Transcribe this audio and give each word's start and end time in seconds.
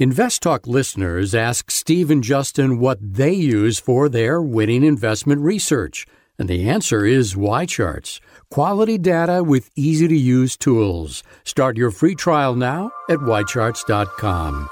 InvestTalk 0.00 0.66
listeners 0.66 1.36
ask 1.36 1.70
Steve 1.70 2.10
and 2.10 2.24
Justin 2.24 2.80
what 2.80 2.98
they 3.00 3.32
use 3.32 3.78
for 3.78 4.08
their 4.08 4.42
winning 4.42 4.82
investment 4.82 5.42
research, 5.42 6.04
and 6.36 6.48
the 6.48 6.68
answer 6.68 7.06
is 7.06 7.34
YCharts. 7.34 8.18
Quality 8.50 8.98
data 8.98 9.44
with 9.44 9.70
easy 9.76 10.08
to 10.08 10.16
use 10.16 10.56
tools. 10.56 11.22
Start 11.44 11.76
your 11.76 11.92
free 11.92 12.16
trial 12.16 12.56
now 12.56 12.90
at 13.08 13.20
YCharts.com. 13.20 14.68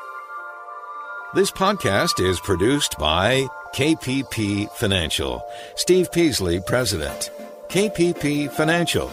This 1.35 1.53
podcast 1.53 2.19
is 2.19 2.41
produced 2.41 2.99
by 2.99 3.47
KPP 3.77 4.73
Financial. 4.73 5.41
Steve 5.77 6.11
Peasley, 6.11 6.59
President. 6.67 7.31
KPP 7.69 8.51
Financial. 8.51 9.09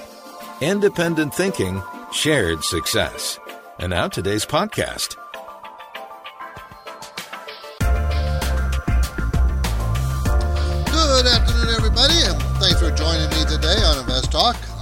Independent 0.60 1.36
thinking, 1.36 1.84
shared 2.12 2.64
success. 2.64 3.38
And 3.78 3.91
now 3.91 4.07
today's 4.07 4.44
podcast. 4.44 5.18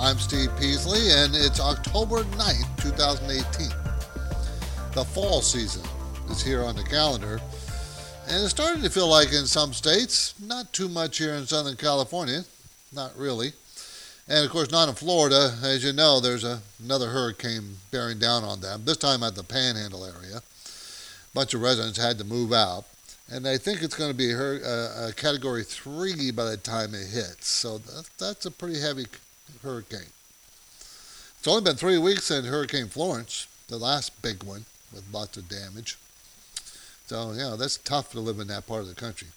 I'm 0.08 0.20
Steve 0.20 0.58
Peasley, 0.58 1.12
and 1.12 1.36
it's 1.36 1.60
October 1.60 2.24
9th, 2.24 2.82
2018. 2.82 3.68
The 4.94 5.04
fall 5.04 5.42
season 5.42 5.86
is 6.30 6.42
here 6.42 6.64
on 6.64 6.78
the 6.78 6.84
calendar, 6.84 7.42
and 8.30 8.42
it's 8.42 8.52
starting 8.52 8.82
to 8.84 8.90
feel 8.90 9.10
like 9.10 9.34
in 9.34 9.46
some 9.46 9.74
states, 9.74 10.34
not 10.42 10.72
too 10.72 10.88
much 10.88 11.18
here 11.18 11.34
in 11.34 11.46
Southern 11.46 11.76
California, 11.76 12.46
not 12.94 13.18
really. 13.18 13.52
And 14.30 14.46
of 14.46 14.50
course, 14.50 14.72
not 14.72 14.88
in 14.88 14.96
Florida. 14.96 15.54
As 15.62 15.84
you 15.84 15.92
know, 15.92 16.22
there's 16.22 16.46
a, 16.46 16.62
another 16.82 17.10
hurricane 17.10 17.76
bearing 17.92 18.18
down 18.18 18.46
on 18.46 18.62
them, 18.62 18.86
this 18.86 18.96
time 18.96 19.24
at 19.24 19.36
the 19.36 19.44
Panhandle 19.44 20.06
area. 20.06 20.38
A 20.38 21.34
bunch 21.34 21.54
of 21.54 21.60
residents 21.60 22.02
had 22.02 22.18
to 22.20 22.24
move 22.24 22.54
out 22.54 22.86
and 23.30 23.46
I 23.46 23.58
think 23.58 23.84
it's 23.84 23.96
going 23.96 24.10
to 24.10 24.16
be 24.18 24.34
uh, 24.34 25.10
a 25.10 25.14
category 25.14 25.66
three 25.66 26.32
by 26.32 26.46
the 26.46 26.56
time 26.56 26.94
it 26.94 27.08
hits. 27.08 27.50
So 27.50 27.80
that, 27.80 28.10
that's 28.18 28.46
a 28.46 28.52
pretty 28.52 28.80
heavy 28.80 29.08
hurricane. 29.62 30.12
It's 31.40 31.48
only 31.48 31.64
been 31.64 31.76
three 31.76 31.98
weeks 31.98 32.26
since 32.26 32.46
Hurricane 32.48 32.88
Florence, 32.88 33.48
the 33.68 33.78
last 33.78 34.22
big 34.22 34.44
one 34.44 34.66
with 34.94 35.04
lots 35.14 35.38
of 35.38 35.48
damage. 35.48 35.98
So 37.08 37.32
yeah, 37.32 37.56
that's 37.58 37.78
tough 37.78 38.12
to 38.12 38.20
live 38.20 38.40
in 38.40 38.48
that 38.48 38.68
part 38.68 38.82
of 38.82 38.90
the 38.90 38.96
country. 38.96 39.28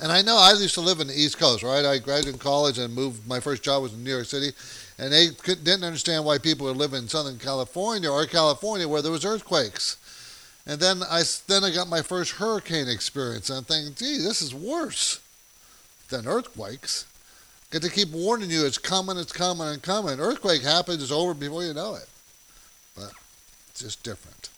And 0.00 0.10
I 0.10 0.22
know 0.22 0.36
I 0.36 0.52
used 0.52 0.74
to 0.74 0.80
live 0.80 1.00
in 1.00 1.08
the 1.08 1.18
East 1.18 1.38
Coast, 1.38 1.62
right? 1.62 1.84
I 1.84 1.98
graduated 1.98 2.40
college 2.40 2.78
and 2.78 2.94
moved. 2.94 3.26
My 3.28 3.40
first 3.40 3.62
job 3.62 3.82
was 3.82 3.92
in 3.92 4.02
New 4.02 4.14
York 4.14 4.26
City, 4.26 4.52
and 4.98 5.12
they 5.12 5.28
didn't 5.44 5.84
understand 5.84 6.24
why 6.24 6.38
people 6.38 6.66
would 6.66 6.76
live 6.76 6.94
in 6.94 7.08
Southern 7.08 7.38
California 7.38 8.10
or 8.10 8.24
California 8.26 8.88
where 8.88 9.02
there 9.02 9.12
was 9.12 9.24
earthquakes. 9.24 9.98
And 10.66 10.80
then 10.80 11.02
I 11.02 11.22
then 11.46 11.64
I 11.64 11.70
got 11.70 11.88
my 11.88 12.00
first 12.00 12.32
hurricane 12.32 12.88
experience. 12.88 13.50
And 13.50 13.58
I'm 13.58 13.64
thinking, 13.64 13.94
gee, 13.94 14.18
this 14.18 14.40
is 14.40 14.54
worse 14.54 15.20
than 16.08 16.26
earthquakes. 16.26 17.04
To 17.82 17.90
keep 17.90 18.10
warning 18.10 18.50
you, 18.50 18.64
it's 18.64 18.78
coming, 18.78 19.16
it's 19.18 19.32
coming, 19.32 19.68
and 19.68 19.82
coming. 19.82 20.20
Earthquake 20.20 20.62
happens, 20.62 21.02
it's 21.02 21.12
over 21.12 21.34
before 21.34 21.64
you 21.64 21.74
know 21.74 21.94
it. 21.96 22.08
But 22.94 23.10
it's 23.70 23.80
just 23.80 24.02
different. 24.02 24.50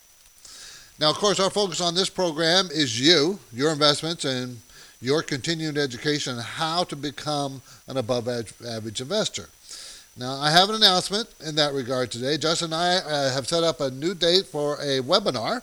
Now, 0.99 1.09
of 1.09 1.17
course, 1.17 1.39
our 1.39 1.49
focus 1.49 1.81
on 1.81 1.95
this 1.95 2.09
program 2.09 2.69
is 2.71 2.99
you, 2.99 3.39
your 3.51 3.71
investments, 3.71 4.25
and 4.25 4.59
your 5.01 5.21
continued 5.21 5.77
education 5.77 6.37
on 6.37 6.43
how 6.43 6.83
to 6.85 6.95
become 6.95 7.61
an 7.87 7.97
above 7.97 8.27
average 8.27 9.01
investor. 9.01 9.49
Now, 10.15 10.33
I 10.35 10.49
have 10.49 10.69
an 10.69 10.75
announcement 10.75 11.29
in 11.45 11.55
that 11.55 11.73
regard 11.73 12.11
today. 12.11 12.37
Justin 12.37 12.73
and 12.73 12.75
I 12.75 12.95
uh, 12.97 13.33
have 13.33 13.47
set 13.47 13.63
up 13.63 13.81
a 13.81 13.91
new 13.91 14.15
date 14.15 14.45
for 14.45 14.75
a 14.75 15.01
webinar 15.01 15.61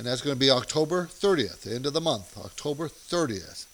and 0.00 0.06
that's 0.06 0.22
going 0.22 0.34
to 0.34 0.40
be 0.40 0.50
October 0.50 1.04
30th, 1.04 1.60
the 1.60 1.74
end 1.74 1.84
of 1.84 1.92
the 1.92 2.00
month, 2.00 2.38
October 2.38 2.88
30th. 2.88 3.66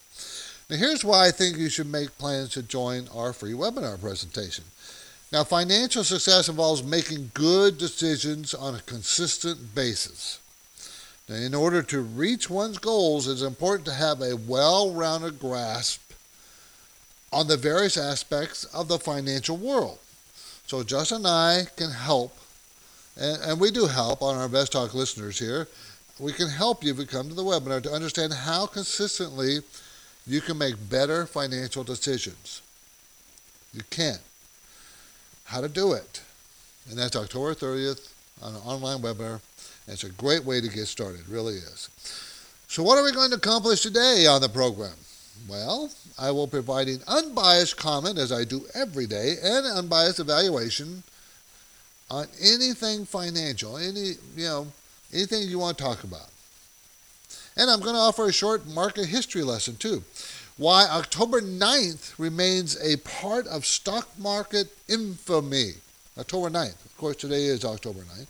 Now, 0.69 0.77
here's 0.77 1.05
why 1.05 1.28
I 1.28 1.31
think 1.31 1.56
you 1.56 1.69
should 1.69 1.91
make 1.91 2.19
plans 2.19 2.50
to 2.50 2.62
join 2.62 3.06
our 3.14 3.33
free 3.33 3.53
webinar 3.53 4.01
presentation. 4.01 4.64
Now, 5.33 5.45
financial 5.45 6.02
success 6.02 6.48
involves 6.48 6.83
making 6.83 7.30
good 7.35 7.79
decisions 7.79 8.52
on 8.52 8.74
a 8.74 8.80
consistent 8.80 9.74
basis. 9.74 10.40
Now, 11.29 11.36
in 11.36 11.55
order 11.55 11.83
to 11.85 12.01
reach 12.01 12.51
one's 12.51 12.79
goals, 12.79 13.29
it's 13.29 13.42
important 13.42 13.86
to 13.86 13.95
have 13.95 14.20
a 14.20 14.36
well 14.36 14.92
rounded 14.92 15.39
grasp 15.39 16.01
on 17.33 17.46
the 17.46 17.57
various 17.57 17.96
aspects 17.96 18.64
of 18.64 18.89
the 18.89 18.98
financial 18.98 19.57
world. 19.57 19.98
So, 20.67 20.83
Justin 20.83 21.19
and 21.19 21.27
I 21.29 21.63
can 21.77 21.90
help, 21.90 22.36
and, 23.17 23.40
and 23.42 23.61
we 23.61 23.70
do 23.70 23.86
help 23.86 24.20
on 24.20 24.36
our 24.36 24.46
Invest 24.46 24.73
Talk 24.73 24.95
listeners 24.95 25.39
here 25.39 25.69
we 26.19 26.33
can 26.33 26.48
help 26.48 26.83
you 26.83 26.90
if 26.90 26.98
you 26.98 27.07
come 27.07 27.29
to 27.29 27.35
the 27.35 27.45
webinar 27.45 27.83
to 27.83 27.92
understand 27.92 28.33
how 28.33 28.67
consistently 28.67 29.58
you 30.27 30.41
can 30.41 30.59
make 30.59 30.75
better 30.91 31.27
financial 31.27 31.85
decisions. 31.85 32.63
You 33.73 33.83
can. 33.91 34.19
How 35.45 35.61
to 35.61 35.69
do 35.69 35.92
it. 35.92 36.23
And 36.91 36.98
that's 36.98 37.17
October 37.17 37.55
30th 37.55 38.13
on 38.42 38.55
an 38.55 38.61
online 38.63 38.98
webinar. 38.98 39.41
And 39.87 39.95
it's 39.95 40.05
a 40.05 40.11
great 40.11 40.45
way 40.45 40.61
to 40.61 40.69
get 40.69 40.87
started, 40.87 41.29
really 41.29 41.55
is. 41.55 41.89
So, 42.69 42.83
what 42.83 42.98
are 42.98 43.05
we 43.05 43.13
going 43.13 43.31
to 43.31 43.37
accomplish 43.37 43.81
today 43.83 44.27
on 44.29 44.41
the 44.41 44.48
program? 44.48 44.95
Well, 45.48 45.91
I 46.19 46.31
will 46.33 46.48
provide 46.48 46.89
an 46.89 47.01
unbiased 47.07 47.77
comment, 47.77 48.19
as 48.19 48.33
I 48.33 48.45
do 48.45 48.63
every 48.75 49.07
day, 49.07 49.37
and 49.43 49.67
an 49.67 49.77
unbiased 49.77 50.19
evaluation 50.19 51.05
on 52.11 52.27
anything 52.41 53.05
financial, 53.05 53.77
any, 53.77 54.14
you 54.37 54.45
know, 54.45 54.67
anything 55.13 55.43
you 55.43 55.58
want 55.58 55.79
to 55.79 55.85
talk 55.85 56.03
about. 56.03 56.29
And 57.56 57.70
I'm 57.70 57.80
going 57.80 57.94
to 57.94 58.00
offer 58.00 58.27
a 58.27 58.33
short 58.33 58.67
market 58.67 59.06
history 59.06 59.42
lesson 59.42 59.77
too. 59.77 60.02
Why 60.58 60.86
October 60.90 61.40
9th 61.40 62.18
remains 62.18 62.80
a 62.80 62.96
part 62.98 63.46
of 63.46 63.67
stock 63.67 64.08
market 64.18 64.68
infamy. 64.89 65.72
October 66.18 66.48
9th. 66.48 66.84
Of 66.84 66.96
course, 66.96 67.16
today 67.16 67.45
is 67.45 67.64
October 67.64 68.00
9th. 68.00 68.27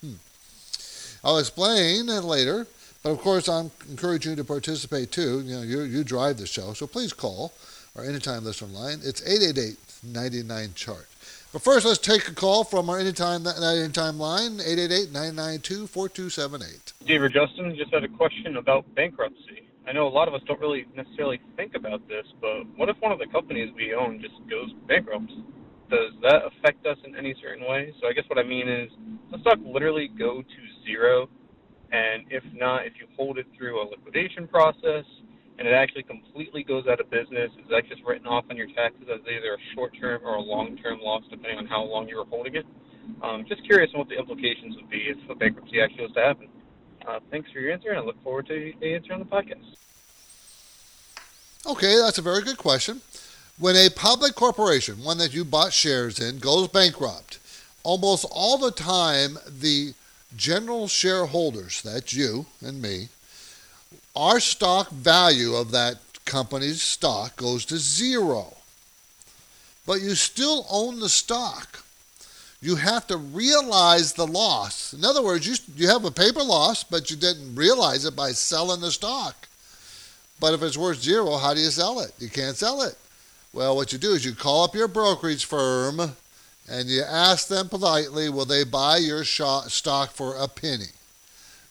Hmm. 0.00 1.26
I'll 1.26 1.38
explain 1.38 2.06
later, 2.06 2.66
but 3.02 3.10
of 3.10 3.20
course, 3.20 3.48
I'm 3.48 3.72
encouraging 3.90 4.30
you 4.30 4.36
to 4.36 4.44
participate 4.44 5.10
too. 5.10 5.40
You 5.40 5.56
know, 5.56 5.62
you, 5.62 5.82
you 5.82 6.04
drive 6.04 6.36
the 6.36 6.46
show, 6.46 6.74
so 6.74 6.86
please 6.86 7.12
call 7.12 7.52
our 7.96 8.04
anytime 8.04 8.44
listener 8.44 8.68
line. 8.68 9.00
It's 9.02 9.20
888 9.22 9.78
99 10.04 10.72
chart. 10.74 11.06
But 11.52 11.60
first, 11.60 11.84
let's 11.84 11.98
take 11.98 12.28
a 12.28 12.34
call 12.34 12.64
from 12.64 12.88
our 12.88 12.98
anytime 12.98 13.46
anytime 13.46 14.18
line, 14.18 14.56
888-992-4278. 14.60 16.94
Steve 17.02 17.22
or 17.22 17.28
Justin, 17.28 17.76
just 17.76 17.92
had 17.92 18.04
a 18.04 18.08
question 18.08 18.56
about 18.56 18.86
bankruptcy. 18.94 19.68
I 19.86 19.92
know 19.92 20.06
a 20.06 20.08
lot 20.08 20.28
of 20.28 20.34
us 20.34 20.40
don't 20.46 20.60
really 20.60 20.86
necessarily 20.96 21.42
think 21.56 21.74
about 21.74 22.08
this, 22.08 22.24
but 22.40 22.64
what 22.76 22.88
if 22.88 22.96
one 23.00 23.12
of 23.12 23.18
the 23.18 23.26
companies 23.26 23.70
we 23.76 23.92
own 23.92 24.22
just 24.22 24.32
goes 24.48 24.72
bankrupt? 24.88 25.30
Does 25.90 26.14
that 26.22 26.46
affect 26.46 26.86
us 26.86 26.96
in 27.04 27.14
any 27.16 27.34
certain 27.42 27.68
way? 27.68 27.92
So 28.00 28.08
I 28.08 28.14
guess 28.14 28.24
what 28.28 28.38
I 28.38 28.44
mean 28.44 28.66
is, 28.66 28.90
does 29.30 29.42
stock 29.42 29.58
literally 29.62 30.08
go 30.08 30.40
to 30.40 30.58
zero? 30.86 31.28
And 31.90 32.24
if 32.30 32.42
not, 32.54 32.86
if 32.86 32.94
you 32.98 33.06
hold 33.14 33.36
it 33.36 33.46
through 33.58 33.78
a 33.82 33.84
liquidation 33.90 34.48
process, 34.48 35.04
and 35.58 35.68
it 35.68 35.72
actually 35.72 36.02
completely 36.02 36.62
goes 36.62 36.86
out 36.86 37.00
of 37.00 37.10
business, 37.10 37.50
is 37.62 37.68
that 37.70 37.88
just 37.88 38.02
written 38.04 38.26
off 38.26 38.44
on 38.50 38.56
your 38.56 38.68
taxes 38.68 39.06
as 39.12 39.20
either 39.20 39.54
a 39.54 39.74
short-term 39.74 40.22
or 40.24 40.36
a 40.36 40.40
long-term 40.40 41.00
loss, 41.00 41.22
depending 41.30 41.58
on 41.58 41.66
how 41.66 41.82
long 41.82 42.08
you 42.08 42.16
were 42.16 42.24
holding 42.24 42.54
it? 42.54 42.66
Um, 43.22 43.44
just 43.48 43.64
curious 43.64 43.92
what 43.92 44.08
the 44.08 44.18
implications 44.18 44.76
would 44.76 44.88
be 44.88 45.08
if 45.08 45.18
a 45.28 45.34
bankruptcy 45.34 45.80
actually 45.80 46.04
was 46.04 46.12
to 46.12 46.20
happen. 46.20 46.48
Uh, 47.06 47.20
thanks 47.30 47.50
for 47.50 47.58
your 47.58 47.72
answer, 47.72 47.90
and 47.90 47.98
I 47.98 48.02
look 48.02 48.22
forward 48.22 48.46
to 48.46 48.72
the 48.80 48.94
answer 48.94 49.12
on 49.12 49.18
the 49.18 49.26
podcast. 49.26 49.76
Okay, 51.66 51.96
that's 51.96 52.18
a 52.18 52.22
very 52.22 52.42
good 52.42 52.58
question. 52.58 53.00
When 53.58 53.76
a 53.76 53.90
public 53.90 54.34
corporation, 54.34 55.04
one 55.04 55.18
that 55.18 55.34
you 55.34 55.44
bought 55.44 55.72
shares 55.72 56.18
in, 56.18 56.38
goes 56.38 56.68
bankrupt, 56.68 57.38
almost 57.82 58.24
all 58.30 58.58
the 58.58 58.70
time 58.70 59.38
the 59.46 59.94
general 60.36 60.88
shareholders, 60.88 61.82
that's 61.82 62.14
you 62.14 62.46
and 62.60 62.80
me, 62.80 63.08
our 64.14 64.40
stock 64.40 64.90
value 64.90 65.54
of 65.54 65.70
that 65.70 65.96
company's 66.24 66.82
stock 66.82 67.36
goes 67.36 67.64
to 67.66 67.78
zero. 67.78 68.54
But 69.86 70.00
you 70.00 70.14
still 70.14 70.66
own 70.70 71.00
the 71.00 71.08
stock. 71.08 71.84
You 72.60 72.76
have 72.76 73.06
to 73.08 73.16
realize 73.16 74.12
the 74.12 74.26
loss. 74.26 74.92
In 74.94 75.04
other 75.04 75.22
words, 75.22 75.46
you, 75.46 75.56
you 75.76 75.88
have 75.88 76.04
a 76.04 76.10
paper 76.10 76.42
loss, 76.42 76.84
but 76.84 77.10
you 77.10 77.16
didn't 77.16 77.56
realize 77.56 78.04
it 78.04 78.14
by 78.14 78.30
selling 78.30 78.80
the 78.80 78.92
stock. 78.92 79.48
But 80.38 80.54
if 80.54 80.62
it's 80.62 80.76
worth 80.76 81.00
zero, 81.00 81.36
how 81.38 81.54
do 81.54 81.60
you 81.60 81.70
sell 81.70 82.00
it? 82.00 82.12
You 82.18 82.28
can't 82.28 82.56
sell 82.56 82.82
it. 82.82 82.96
Well, 83.52 83.74
what 83.74 83.92
you 83.92 83.98
do 83.98 84.12
is 84.12 84.24
you 84.24 84.34
call 84.34 84.64
up 84.64 84.74
your 84.74 84.88
brokerage 84.88 85.44
firm 85.44 86.00
and 86.70 86.88
you 86.88 87.02
ask 87.02 87.48
them 87.48 87.68
politely, 87.68 88.28
will 88.28 88.44
they 88.44 88.64
buy 88.64 88.98
your 88.98 89.24
stock 89.24 90.10
for 90.12 90.36
a 90.36 90.46
penny? 90.46 90.90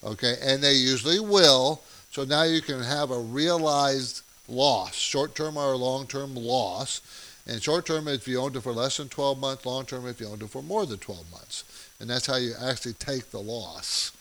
Okay, 0.04 0.36
and 0.42 0.62
they 0.62 0.74
usually 0.74 1.20
will 1.20 1.82
so 2.12 2.24
now 2.24 2.44
you 2.44 2.62
can 2.62 2.82
have 2.82 3.12
a 3.12 3.20
realized 3.20 4.22
loss, 4.48 4.96
short 4.96 5.34
term 5.34 5.58
or 5.58 5.76
long 5.76 6.08
term 6.08 6.36
loss. 6.36 7.02
And 7.48 7.62
short 7.62 7.86
term 7.86 8.08
if 8.08 8.28
you 8.28 8.40
owned 8.40 8.56
it 8.56 8.62
for 8.62 8.72
less 8.72 8.98
than 8.98 9.10
12 9.10 9.40
months, 9.40 9.66
long 9.66 9.86
term 9.86 10.08
if 10.08 10.20
you 10.20 10.28
owned 10.28 10.44
it 10.44 10.50
for 10.50 10.62
more 10.62 10.86
than 10.86 11.00
12 11.00 11.32
months. 11.32 11.64
And 12.00 12.10
that's 12.10 12.28
how 12.28 12.36
you 12.36 12.54
actually 12.62 12.94
take 12.94 13.32
the 13.32 13.40
loss. 13.40 14.12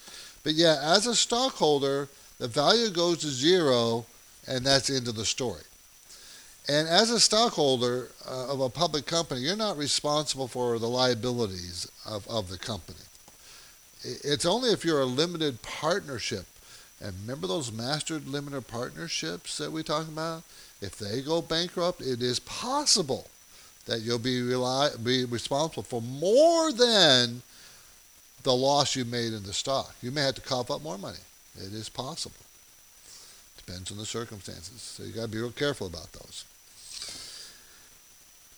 But 0.43 0.55
yeah, 0.55 0.81
as 0.83 1.07
a 1.07 1.15
stockholder, 1.15 2.09
the 2.39 2.49
value 2.49 2.89
goes 2.89 3.19
to 3.19 3.29
zero, 3.29 4.07
and 4.49 4.65
that's 4.65 4.89
end 4.89 5.09
of 5.09 5.17
the 5.17 5.27
story. 5.27 5.63
And 6.69 6.89
as 6.89 7.11
a 7.11 7.21
stockholder 7.21 8.09
uh, 8.27 8.53
of 8.53 8.61
a 8.61 8.71
public 8.71 9.05
company, 9.05 9.41
you're 9.41 9.57
not 9.57 9.77
responsible 9.77 10.49
for 10.49 10.79
the 10.79 10.89
liabilities 10.89 11.91
of, 12.07 12.27
of 12.29 12.49
the 12.49 12.59
company. 12.59 12.99
It's 14.03 14.47
only 14.47 14.71
if 14.71 14.85
you're 14.85 15.01
a 15.01 15.07
limited 15.07 15.61
partnership. 15.63 16.47
And 17.01 17.15
remember 17.23 17.47
those 17.47 17.73
master 17.73 18.19
limited 18.19 18.69
partnerships 18.69 19.57
that 19.59 19.73
we 19.73 19.83
talk 19.83 20.07
about? 20.07 20.43
If 20.81 20.99
they 20.99 21.23
go 21.23 21.41
bankrupt, 21.41 22.01
it 22.01 22.23
is 22.23 22.41
possible 22.41 23.29
that 23.87 24.01
you'll 24.01 24.19
be, 24.19 24.43
rely, 24.43 24.91
be 25.03 25.25
responsible 25.25 25.83
for 25.83 26.03
more 26.03 26.73
than 26.73 27.43
the 28.43 28.55
loss 28.55 28.97
you 28.97 29.05
made 29.05 29.33
in 29.33 29.43
the 29.43 29.53
stock. 29.53 29.95
You 30.03 30.11
may 30.11 30.23
have 30.23 30.35
to 30.37 30.41
cough 30.41 30.71
up 30.71 30.83
more 30.83 30.99
money. 30.99 31.19
It 31.57 31.73
is 31.73 31.89
possible. 31.89 32.37
Depends 33.57 33.91
on 33.91 33.99
the 33.99 34.07
circumstances. 34.07 34.81
So 34.81 35.03
you 35.03 35.13
got 35.13 35.23
to 35.23 35.29
be 35.29 35.39
real 35.39 35.51
careful 35.51 35.87
about 35.87 36.13
those. 36.13 36.45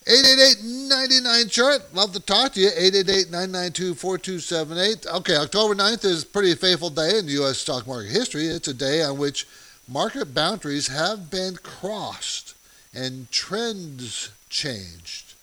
888-99 0.05 1.49
chart. 1.49 1.81
Love 1.93 2.11
to 2.11 2.19
talk 2.19 2.51
to 2.53 2.59
you. 2.59 2.69
888-992-4278. 2.69 5.07
Okay, 5.07 5.37
October 5.37 5.75
9th 5.75 6.03
is 6.03 6.23
a 6.23 6.25
pretty 6.25 6.55
faithful 6.55 6.89
day 6.89 7.19
in 7.19 7.29
U.S. 7.29 7.59
stock 7.59 7.87
market 7.87 8.11
history. 8.11 8.47
It's 8.47 8.67
a 8.67 8.73
day 8.73 9.01
on 9.01 9.17
which 9.17 9.47
market 9.87 10.33
boundaries 10.33 10.87
have 10.87 11.31
been 11.31 11.55
crossed 11.55 12.53
and 12.93 13.31
trends 13.31 14.29
changed. 14.49 15.35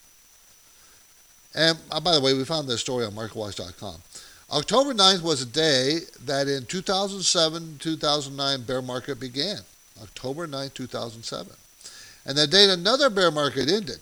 And 1.55 1.79
uh, 1.91 2.01
by 2.01 2.15
the 2.15 2.21
way, 2.21 2.35
we 2.35 2.45
found 2.45 2.69
this 2.69 2.83
story 2.83 3.07
on 3.07 3.13
MarketWatch.com. 3.13 4.03
October 4.53 4.93
9th 4.93 5.23
was 5.23 5.41
a 5.41 5.47
day 5.47 6.01
that 6.27 6.49
in 6.49 6.65
2007-2009 6.65 8.67
bear 8.67 8.83
market 8.83 9.19
began. 9.19 9.61
October 10.03 10.47
9, 10.47 10.69
2007. 10.75 11.55
And 12.27 12.37
the 12.37 12.47
day 12.47 12.69
another 12.69 13.09
bear 13.09 13.31
market 13.31 13.71
ended 13.71 14.01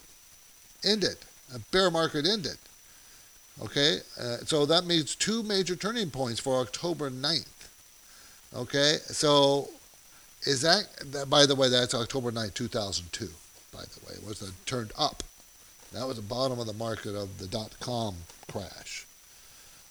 ended. 0.83 1.17
A 1.53 1.59
bear 1.71 1.89
market 1.89 2.25
ended. 2.27 2.57
Okay, 3.61 3.99
uh, 4.19 4.37
so 4.45 4.65
that 4.65 4.85
means 4.85 5.15
two 5.15 5.43
major 5.43 5.75
turning 5.75 6.09
points 6.09 6.39
for 6.39 6.61
October 6.61 7.09
9th. 7.09 7.45
Okay, 8.55 8.97
so 9.05 9.69
is 10.43 10.61
that, 10.61 10.87
that 11.11 11.29
by 11.29 11.45
the 11.45 11.55
way, 11.55 11.67
that's 11.67 11.93
October 11.93 12.31
9th, 12.31 12.53
2002, 12.53 13.27
by 13.73 13.81
the 13.81 14.05
way, 14.07 14.17
was 14.25 14.41
a 14.41 14.51
turned 14.65 14.93
up. 14.97 15.23
That 15.91 16.07
was 16.07 16.15
the 16.15 16.21
bottom 16.21 16.59
of 16.59 16.67
the 16.67 16.73
market 16.73 17.15
of 17.15 17.37
the 17.39 17.47
dot 17.47 17.75
com 17.79 18.15
crash. 18.49 19.05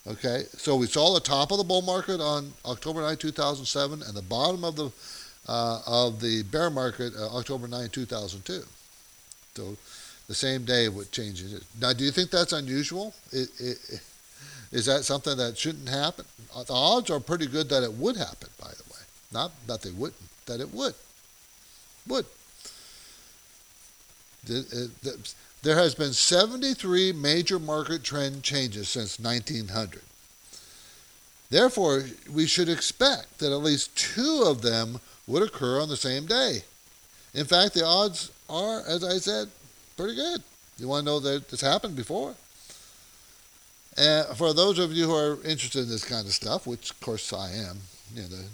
Okay, 0.07 0.45
so 0.57 0.77
we 0.77 0.87
saw 0.87 1.13
the 1.13 1.21
top 1.21 1.51
of 1.51 1.59
the 1.59 1.65
bull 1.65 1.83
market 1.83 2.21
on 2.21 2.53
October 2.65 3.03
9, 3.03 3.17
2007, 3.17 4.03
and 4.03 4.17
the 4.17 4.23
bottom 4.23 4.65
of 4.65 4.77
the 4.77 4.91
uh, 5.47 5.81
of 5.87 6.21
the 6.21 6.43
bear 6.45 6.71
market 6.71 7.13
uh, 7.19 7.37
October 7.37 7.67
9, 7.69 7.89
2002. 7.89 8.63
So 9.55 9.77
the 10.29 10.35
same 10.35 10.65
day 10.65 10.89
what 10.89 11.11
changes 11.11 11.53
it. 11.55 11.65
Now, 11.81 11.93
do 11.93 12.05
you 12.05 12.11
think 12.11 12.31
that's 12.31 12.53
unusual? 12.53 13.15
It, 13.33 13.49
it, 13.59 14.01
is 14.71 14.85
that 14.87 15.05
something 15.05 15.37
that 15.39 15.57
shouldn't 15.57 15.89
happen? 15.89 16.27
Uh, 16.55 16.63
the 16.65 16.75
odds 16.75 17.11
are 17.11 17.19
pretty 17.19 17.47
good 17.47 17.69
that 17.71 17.83
it 17.83 17.93
would 17.95 18.17
happen, 18.17 18.49
by 18.61 18.69
the 18.69 18.85
way. 18.93 19.01
Not 19.33 19.53
that 19.67 19.83
they 19.83 19.91
wouldn't, 19.91 20.21
that 20.47 20.61
it 20.61 20.73
would. 20.73 20.95
Would. 22.07 22.27
There 25.63 25.77
has 25.77 25.95
been 25.95 26.13
73 26.13 27.13
major 27.13 27.59
market 27.59 28.05
trend 28.05 28.43
changes 28.43 28.89
since 28.89 29.19
1900. 29.19 30.03
Therefore, 31.51 32.05
we 32.33 32.47
should 32.47 32.69
expect 32.69 33.39
that 33.39 33.53
at 33.53 33.63
least 33.63 33.97
two 33.97 34.45
of 34.47 34.61
them 34.61 35.01
would 35.27 35.43
occur 35.43 35.81
on 35.81 35.89
the 35.89 35.97
same 35.97 36.27
day. 36.27 36.63
In 37.35 37.47
fact, 37.47 37.75
the 37.75 37.85
odds 37.85 38.31
are, 38.49 38.83
as 38.87 39.03
I 39.03 39.19
said, 39.19 39.49
pretty 39.99 40.15
good. 40.15 40.43
You 40.79 40.87
want 40.87 41.05
to 41.05 41.11
know 41.11 41.19
that 41.19 41.53
it's 41.53 41.61
happened 41.61 41.97
before. 41.97 42.37
And 43.97 44.27
for 44.37 44.55
those 44.55 44.79
of 44.79 44.93
you 44.93 45.07
who 45.07 45.15
are 45.15 45.43
interested 45.45 45.83
in 45.83 45.89
this 45.89 46.05
kind 46.05 46.25
of 46.25 46.33
stuff, 46.33 46.69
which 46.69 46.93
of 46.93 47.01
course 47.01 47.33
I 47.33 47.51
am, 47.51 47.79
you 48.15 48.23
know, 48.23 48.29
the, 48.29 48.45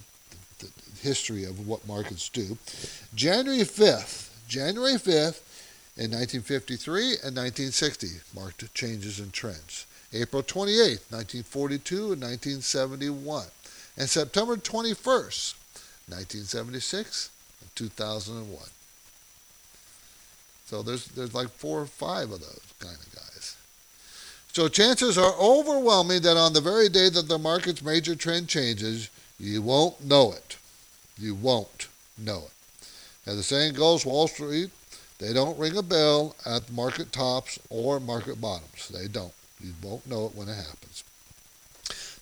the, 0.59 0.67
the 0.67 1.01
history 1.03 1.45
of 1.45 1.69
what 1.69 1.87
markets 1.87 2.31
do, 2.31 2.57
January 3.15 3.61
5th, 3.61 4.31
January 4.49 4.95
5th 4.95 5.43
in 5.97 6.11
1953 6.11 7.03
and 7.23 7.37
1960 7.37 8.09
marked 8.35 8.75
changes 8.75 9.21
in 9.21 9.31
trends. 9.31 9.87
April 10.15 10.43
28, 10.43 10.81
1942 11.11 11.97
and 12.13 12.23
1971, 12.23 13.45
and 13.99 14.09
September 14.09 14.57
21st, 14.57 15.55
1976 16.09 17.31
and 17.61 17.77
2001. 17.77 18.63
So 20.75 20.83
there's 20.83 21.07
there's 21.07 21.35
like 21.35 21.51
four 21.51 21.83
or 21.83 21.87
five 21.87 22.33
of 22.33 22.41
those 22.41 22.75
kind 22.81 22.97
of 22.97 23.15
guys. 23.15 23.57
So 24.53 24.67
chances 24.67 25.17
are 25.17 25.33
overwhelming 25.39 26.23
that 26.23 26.37
on 26.37 26.53
the 26.53 26.61
very 26.61 26.89
day 26.89 27.09
that 27.11 27.29
the 27.29 27.39
market's 27.39 27.81
major 27.81 28.17
trend 28.17 28.49
changes, 28.49 29.09
you 29.39 29.63
won't 29.63 30.05
know 30.05 30.33
it. 30.33 30.57
You 31.17 31.37
won't 31.37 31.87
know 32.19 32.39
it. 32.39 32.87
As 33.25 33.37
the 33.37 33.45
saying 33.45 33.75
goes, 33.75 34.05
Wall 34.05 34.27
Street, 34.27 34.71
they 35.21 35.33
don't 35.33 35.57
ring 35.57 35.77
a 35.77 35.83
bell 35.83 36.35
at 36.45 36.73
market 36.73 37.13
tops 37.13 37.57
or 37.71 38.01
market 38.01 38.41
bottoms. 38.41 38.89
They 38.89 39.07
don't. 39.07 39.33
You 39.63 39.75
won't 39.81 40.09
know 40.09 40.27
it 40.27 40.35
when 40.35 40.49
it 40.49 40.57
happens. 40.57 41.05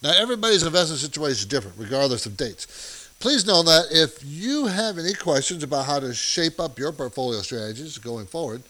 Now, 0.02 0.12
everybody's 0.14 0.62
investment 0.62 1.00
situation 1.00 1.38
is 1.38 1.46
different, 1.46 1.78
regardless 1.78 2.26
of 2.26 2.36
dates. 2.36 3.01
Please 3.22 3.46
know 3.46 3.62
that 3.62 3.86
if 3.92 4.18
you 4.24 4.66
have 4.66 4.98
any 4.98 5.14
questions 5.14 5.62
about 5.62 5.86
how 5.86 6.00
to 6.00 6.12
shape 6.12 6.58
up 6.58 6.76
your 6.76 6.90
portfolio 6.90 7.40
strategies 7.40 7.96
going 7.96 8.26
forward, 8.26 8.64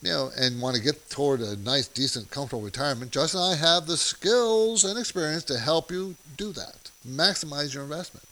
you 0.00 0.10
know, 0.10 0.30
and 0.38 0.62
want 0.62 0.76
to 0.76 0.80
get 0.80 1.10
toward 1.10 1.40
a 1.40 1.56
nice, 1.56 1.88
decent, 1.88 2.30
comfortable 2.30 2.62
retirement, 2.62 3.10
Justin 3.10 3.40
and 3.40 3.52
I 3.52 3.56
have 3.56 3.88
the 3.88 3.96
skills 3.96 4.84
and 4.84 4.96
experience 4.96 5.42
to 5.46 5.58
help 5.58 5.90
you 5.90 6.14
do 6.36 6.52
that, 6.52 6.92
maximize 7.04 7.74
your 7.74 7.82
investment. 7.82 8.24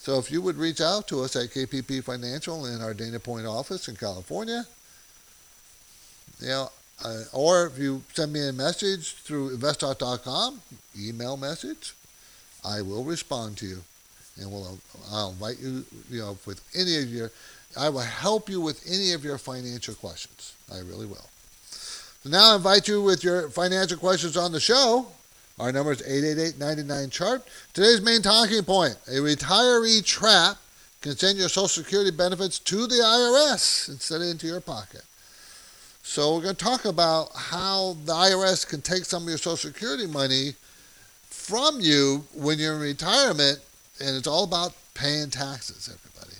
So 0.00 0.18
if 0.18 0.28
you 0.32 0.42
would 0.42 0.56
reach 0.56 0.80
out 0.80 1.06
to 1.06 1.22
us 1.22 1.36
at 1.36 1.50
KPP 1.50 2.02
Financial 2.02 2.66
in 2.66 2.82
our 2.82 2.94
Dana 2.94 3.20
Point 3.20 3.46
office 3.46 3.86
in 3.86 3.94
California, 3.94 4.66
you 6.40 6.48
know, 6.48 6.70
uh, 7.04 7.22
or 7.32 7.66
if 7.66 7.78
you 7.78 8.02
send 8.12 8.32
me 8.32 8.48
a 8.48 8.52
message 8.52 9.12
through 9.14 9.56
investtalk.com, 9.56 10.62
email 10.98 11.36
message, 11.36 11.94
I 12.64 12.82
will 12.82 13.04
respond 13.04 13.56
to 13.58 13.66
you 13.66 13.82
and 14.38 14.50
we'll 14.50 14.78
I'll 15.10 15.30
invite 15.30 15.58
you, 15.60 15.84
you 16.10 16.20
know, 16.20 16.38
with 16.46 16.62
any 16.74 16.98
of 16.98 17.08
your, 17.08 17.30
I 17.76 17.88
will 17.88 18.00
help 18.00 18.48
you 18.48 18.60
with 18.60 18.84
any 18.88 19.12
of 19.12 19.24
your 19.24 19.38
financial 19.38 19.94
questions. 19.94 20.54
I 20.72 20.78
really 20.78 21.06
will. 21.06 21.26
So 21.70 22.30
now 22.30 22.52
I 22.52 22.56
invite 22.56 22.88
you 22.88 23.02
with 23.02 23.22
your 23.22 23.48
financial 23.50 23.98
questions 23.98 24.36
on 24.36 24.52
the 24.52 24.60
show. 24.60 25.06
Our 25.58 25.72
number 25.72 25.92
is 25.92 26.02
888-99-CHART. 26.02 27.46
Today's 27.72 28.02
main 28.02 28.20
talking 28.20 28.62
point, 28.62 28.96
a 29.06 29.12
retiree 29.12 30.04
trap 30.04 30.58
can 31.00 31.16
send 31.16 31.38
your 31.38 31.48
Social 31.48 31.68
Security 31.68 32.10
benefits 32.10 32.58
to 32.58 32.86
the 32.86 32.96
IRS 32.96 33.88
instead 33.88 34.20
of 34.20 34.28
into 34.28 34.46
your 34.46 34.60
pocket. 34.60 35.02
So 36.02 36.34
we're 36.34 36.42
going 36.42 36.56
to 36.56 36.64
talk 36.64 36.84
about 36.84 37.30
how 37.34 37.96
the 38.04 38.12
IRS 38.12 38.68
can 38.68 38.82
take 38.82 39.04
some 39.04 39.22
of 39.22 39.28
your 39.28 39.38
Social 39.38 39.70
Security 39.72 40.06
money 40.06 40.54
from 41.28 41.80
you 41.80 42.24
when 42.34 42.58
you're 42.58 42.74
in 42.74 42.80
retirement 42.80 43.60
and 44.00 44.16
it's 44.16 44.26
all 44.26 44.44
about 44.44 44.74
paying 44.94 45.30
taxes, 45.30 45.88
everybody. 45.88 46.36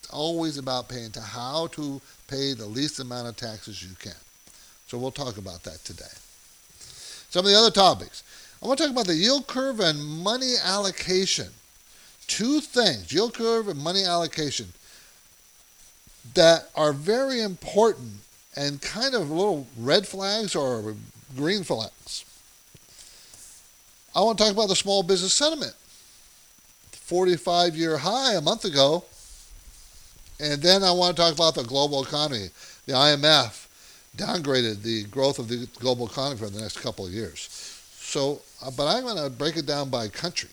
It's 0.00 0.10
always 0.10 0.58
about 0.58 0.88
paying 0.88 1.10
to 1.12 1.20
how 1.20 1.68
to 1.68 2.00
pay 2.28 2.54
the 2.54 2.66
least 2.66 3.00
amount 3.00 3.28
of 3.28 3.36
taxes 3.36 3.82
you 3.82 3.94
can. 3.98 4.12
So 4.86 4.98
we'll 4.98 5.10
talk 5.10 5.36
about 5.36 5.62
that 5.64 5.84
today. 5.84 6.04
Some 7.30 7.44
of 7.44 7.50
the 7.50 7.58
other 7.58 7.70
topics. 7.70 8.22
I 8.62 8.66
want 8.66 8.78
to 8.78 8.84
talk 8.84 8.92
about 8.92 9.06
the 9.06 9.14
yield 9.14 9.46
curve 9.46 9.80
and 9.80 10.02
money 10.02 10.54
allocation. 10.64 11.48
Two 12.26 12.60
things, 12.60 13.12
yield 13.12 13.34
curve 13.34 13.68
and 13.68 13.78
money 13.78 14.04
allocation, 14.04 14.66
that 16.34 16.68
are 16.74 16.92
very 16.92 17.40
important 17.40 18.12
and 18.56 18.82
kind 18.82 19.14
of 19.14 19.30
little 19.30 19.66
red 19.78 20.06
flags 20.06 20.56
or 20.56 20.94
green 21.36 21.62
flags. 21.62 22.24
I 24.14 24.20
want 24.20 24.38
to 24.38 24.44
talk 24.44 24.52
about 24.52 24.68
the 24.68 24.76
small 24.76 25.02
business 25.02 25.34
sentiment. 25.34 25.74
45 27.08 27.74
year 27.74 27.96
high 27.96 28.34
a 28.34 28.40
month 28.42 28.66
ago. 28.66 29.02
And 30.38 30.60
then 30.60 30.84
I 30.84 30.92
want 30.92 31.16
to 31.16 31.22
talk 31.22 31.32
about 31.32 31.54
the 31.54 31.64
global 31.64 32.02
economy. 32.04 32.50
The 32.84 32.92
IMF 32.92 33.66
downgraded 34.14 34.82
the 34.82 35.04
growth 35.04 35.38
of 35.38 35.48
the 35.48 35.66
global 35.78 36.06
economy 36.06 36.38
for 36.38 36.50
the 36.50 36.60
next 36.60 36.80
couple 36.80 37.06
of 37.06 37.12
years. 37.12 37.48
So, 37.98 38.42
uh, 38.62 38.70
but 38.76 38.86
I'm 38.86 39.04
going 39.04 39.16
to 39.16 39.30
break 39.30 39.56
it 39.56 39.64
down 39.64 39.88
by 39.88 40.08
country, 40.08 40.50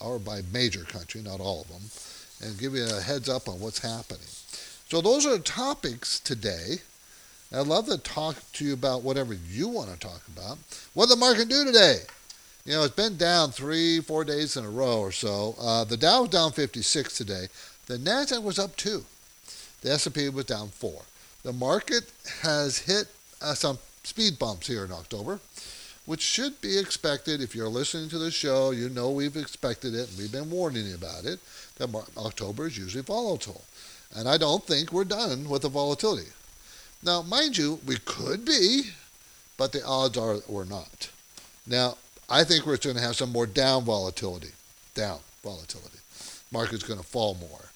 or 0.00 0.18
by 0.18 0.40
major 0.50 0.84
country, 0.84 1.20
not 1.20 1.40
all 1.40 1.60
of 1.60 1.68
them, 1.68 1.82
and 2.42 2.58
give 2.58 2.74
you 2.74 2.86
a 2.86 3.02
heads 3.02 3.28
up 3.28 3.46
on 3.46 3.60
what's 3.60 3.80
happening. 3.80 4.28
So 4.88 5.02
those 5.02 5.26
are 5.26 5.36
the 5.36 5.42
topics 5.42 6.20
today. 6.20 6.78
I'd 7.52 7.66
love 7.66 7.86
to 7.88 7.98
talk 7.98 8.36
to 8.54 8.64
you 8.64 8.72
about 8.72 9.02
whatever 9.02 9.34
you 9.34 9.68
want 9.68 9.90
to 9.90 9.98
talk 9.98 10.22
about. 10.28 10.56
What 10.94 11.08
did 11.08 11.16
the 11.16 11.20
market 11.20 11.50
do 11.50 11.66
today? 11.66 11.98
You 12.68 12.74
know, 12.74 12.82
it's 12.82 12.94
been 12.94 13.16
down 13.16 13.50
three, 13.50 13.98
four 14.00 14.24
days 14.24 14.58
in 14.58 14.62
a 14.62 14.68
row 14.68 15.00
or 15.00 15.10
so. 15.10 15.54
Uh, 15.58 15.84
the 15.84 15.96
Dow 15.96 16.20
was 16.20 16.28
down 16.28 16.52
56 16.52 17.16
today. 17.16 17.46
The 17.86 17.96
Nasdaq 17.96 18.42
was 18.42 18.58
up 18.58 18.76
two. 18.76 19.06
The 19.80 19.92
S&P 19.92 20.28
was 20.28 20.44
down 20.44 20.68
four. 20.68 21.00
The 21.44 21.54
market 21.54 22.12
has 22.42 22.80
hit 22.80 23.06
uh, 23.40 23.54
some 23.54 23.78
speed 24.02 24.38
bumps 24.38 24.66
here 24.66 24.84
in 24.84 24.92
October, 24.92 25.40
which 26.04 26.20
should 26.20 26.60
be 26.60 26.78
expected. 26.78 27.40
If 27.40 27.54
you're 27.54 27.68
listening 27.68 28.10
to 28.10 28.18
the 28.18 28.30
show, 28.30 28.72
you 28.72 28.90
know 28.90 29.12
we've 29.12 29.38
expected 29.38 29.94
it 29.94 30.10
and 30.10 30.18
we've 30.18 30.30
been 30.30 30.50
warning 30.50 30.88
you 30.88 30.94
about 30.94 31.24
it. 31.24 31.40
That 31.76 31.88
October 32.18 32.66
is 32.66 32.76
usually 32.76 33.02
volatile. 33.02 33.62
And 34.14 34.28
I 34.28 34.36
don't 34.36 34.62
think 34.62 34.92
we're 34.92 35.04
done 35.04 35.48
with 35.48 35.62
the 35.62 35.70
volatility. 35.70 36.32
Now, 37.02 37.22
mind 37.22 37.56
you, 37.56 37.80
we 37.86 37.96
could 37.96 38.44
be, 38.44 38.90
but 39.56 39.72
the 39.72 39.82
odds 39.86 40.18
are 40.18 40.40
we're 40.46 40.66
not. 40.66 41.08
Now, 41.66 41.96
I 42.28 42.44
think 42.44 42.66
we're 42.66 42.76
going 42.76 42.96
to 42.96 43.02
have 43.02 43.16
some 43.16 43.32
more 43.32 43.46
down 43.46 43.84
volatility. 43.84 44.50
Down 44.94 45.18
volatility. 45.42 45.98
Market's 46.52 46.82
going 46.82 47.00
to 47.00 47.06
fall 47.06 47.34
more. 47.34 47.70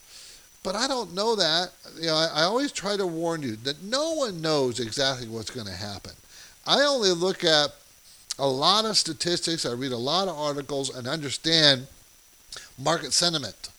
But 0.63 0.77
I 0.77 0.87
don't 0.87 1.15
know 1.15 1.35
that. 1.37 1.71
You 1.99 2.07
know, 2.07 2.15
I, 2.15 2.31
I 2.35 2.43
always 2.45 2.73
try 2.73 2.97
to 2.97 3.07
warn 3.07 3.43
you 3.43 3.57
that 3.57 3.83
no 3.83 4.13
one 4.13 4.41
knows 4.41 4.79
exactly 4.79 5.29
what's 5.29 5.51
going 5.51 5.67
to 5.67 5.73
happen. 5.73 6.13
I 6.67 6.83
only 6.83 7.11
look 7.11 7.45
at 7.45 7.71
a 8.39 8.47
lot 8.47 8.85
of 8.85 8.97
statistics, 8.97 9.67
I 9.67 9.73
read 9.73 9.93
a 9.93 9.97
lot 9.97 10.29
of 10.29 10.39
articles, 10.39 10.95
and 10.95 11.07
understand 11.07 11.87
market 12.79 13.13
sentiment. 13.13 13.71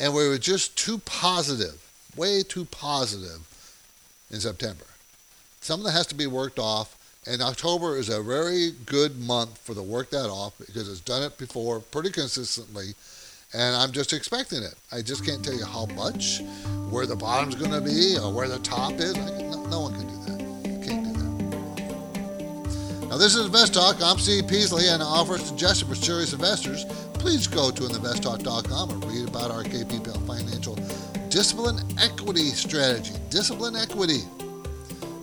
And 0.00 0.14
we 0.14 0.28
were 0.28 0.38
just 0.38 0.76
too 0.78 0.98
positive, 0.98 1.84
way 2.16 2.42
too 2.42 2.64
positive 2.64 3.46
in 4.30 4.40
September. 4.40 4.84
Something 5.60 5.86
that 5.86 5.92
has 5.92 6.06
to 6.06 6.14
be 6.14 6.26
worked 6.26 6.58
off, 6.58 6.96
and 7.28 7.42
October 7.42 7.96
is 7.96 8.08
a 8.08 8.22
very 8.22 8.72
good 8.86 9.18
month 9.18 9.58
for 9.58 9.74
the 9.74 9.82
work 9.82 10.10
that 10.10 10.30
off 10.30 10.54
because 10.58 10.88
it's 10.88 11.00
done 11.00 11.22
it 11.22 11.36
before 11.38 11.80
pretty 11.80 12.10
consistently 12.10 12.94
and 13.54 13.74
I'm 13.74 13.92
just 13.92 14.12
expecting 14.12 14.62
it. 14.62 14.74
I 14.92 15.00
just 15.02 15.24
can't 15.24 15.42
tell 15.44 15.54
you 15.54 15.64
how 15.64 15.86
much, 15.86 16.42
where 16.90 17.06
the 17.06 17.16
bottom's 17.16 17.54
going 17.54 17.70
to 17.70 17.80
be, 17.80 18.18
or 18.18 18.32
where 18.32 18.48
the 18.48 18.58
top 18.58 18.92
is. 18.94 19.16
no, 19.16 19.64
no, 19.64 19.80
one 19.80 19.94
can 19.94 20.06
do 20.06 20.16
that. 20.26 20.38
can't 20.86 21.04
do 21.04 21.12
that. 23.00 23.08
Now, 23.08 23.16
this 23.16 23.34
is 23.34 23.46
Invest 23.46 23.72
Talk. 23.72 24.02
I'm 24.02 24.18
Steve 24.18 24.48
Peasley, 24.48 24.88
and 24.88 25.02
I 25.02 25.06
offer 25.06 25.38
suggestions 25.38 25.88
for 25.88 25.94
serious 25.96 26.34
investors. 26.34 26.84
Please 27.14 27.46
go 27.46 27.70
to 27.70 27.82
investtalk.com 27.84 28.90
and 28.90 29.04
read 29.06 29.26
about 29.28 29.50
our 29.50 29.62
KPP 29.64 30.26
Financial 30.26 30.76
Discipline 31.30 31.78
Equity 31.98 32.50
Strategy. 32.50 33.14
Discipline 33.30 33.76
Equity. 33.76 34.20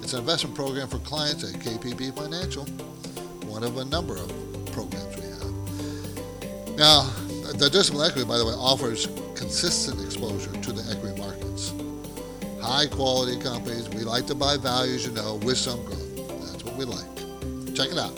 It's 0.05 0.13
an 0.13 0.19
investment 0.19 0.55
program 0.55 0.87
for 0.87 0.99
clients 0.99 1.43
at 1.43 1.59
KPP 1.59 2.15
Financial, 2.15 2.63
one 3.49 3.63
of 3.63 3.77
a 3.77 3.85
number 3.85 4.15
of 4.15 4.29
programs 4.71 5.15
we 5.15 5.23
have. 5.23 6.77
Now, 6.77 7.09
the 7.57 7.71
discipline 7.71 8.07
equity, 8.07 8.27
by 8.27 8.37
the 8.37 8.45
way, 8.45 8.51
offers 8.51 9.07
consistent 9.33 9.99
exposure 10.05 10.51
to 10.51 10.71
the 10.71 10.83
equity 10.95 11.19
markets. 11.19 11.73
High 12.61 12.85
quality 12.85 13.41
companies. 13.41 13.89
We 13.89 14.01
like 14.01 14.27
to 14.27 14.35
buy 14.35 14.57
values, 14.57 15.07
you 15.07 15.11
know, 15.11 15.39
with 15.43 15.57
some 15.57 15.83
growth. 15.85 16.51
That's 16.51 16.63
what 16.63 16.75
we 16.75 16.85
like. 16.85 17.73
Check 17.73 17.89
it 17.89 17.97
out. 17.97 18.13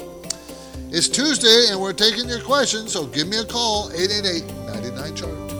It's 0.91 1.07
Tuesday 1.07 1.67
and 1.71 1.79
we're 1.79 1.93
taking 1.93 2.27
your 2.27 2.41
questions, 2.41 2.91
so 2.91 3.05
give 3.05 3.29
me 3.29 3.37
a 3.37 3.45
call 3.45 3.93
888 3.93 4.43
99 4.73 5.15
chart. 5.15 5.56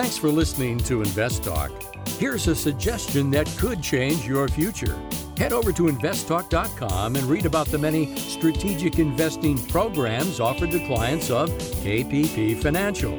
Thanks 0.00 0.16
for 0.16 0.30
listening 0.30 0.78
to 0.78 1.02
Invest 1.02 1.44
Talk. 1.44 1.70
Here's 2.16 2.48
a 2.48 2.54
suggestion 2.54 3.30
that 3.32 3.46
could 3.58 3.82
change 3.82 4.26
your 4.26 4.48
future. 4.48 4.98
Head 5.36 5.52
over 5.52 5.72
to 5.72 5.88
investtalk.com 5.88 7.16
and 7.16 7.24
read 7.26 7.44
about 7.44 7.66
the 7.66 7.76
many 7.76 8.16
strategic 8.16 8.98
investing 8.98 9.58
programs 9.66 10.40
offered 10.40 10.70
to 10.70 10.86
clients 10.86 11.28
of 11.28 11.50
KPP 11.50 12.62
Financial. 12.62 13.12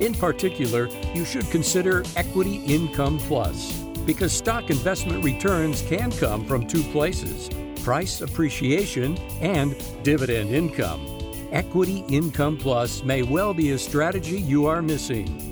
In 0.00 0.14
particular, 0.14 0.86
you 1.12 1.24
should 1.24 1.50
consider 1.50 2.04
Equity 2.14 2.58
Income 2.66 3.18
Plus 3.18 3.72
because 4.06 4.32
stock 4.32 4.70
investment 4.70 5.24
returns 5.24 5.82
can 5.82 6.12
come 6.12 6.44
from 6.44 6.68
two 6.68 6.84
places 6.92 7.50
price 7.82 8.20
appreciation 8.20 9.18
and 9.40 9.74
dividend 10.04 10.50
income. 10.50 11.04
Equity 11.50 12.04
Income 12.08 12.58
Plus 12.58 13.02
may 13.02 13.24
well 13.24 13.52
be 13.52 13.72
a 13.72 13.78
strategy 13.78 14.40
you 14.40 14.66
are 14.66 14.80
missing. 14.80 15.47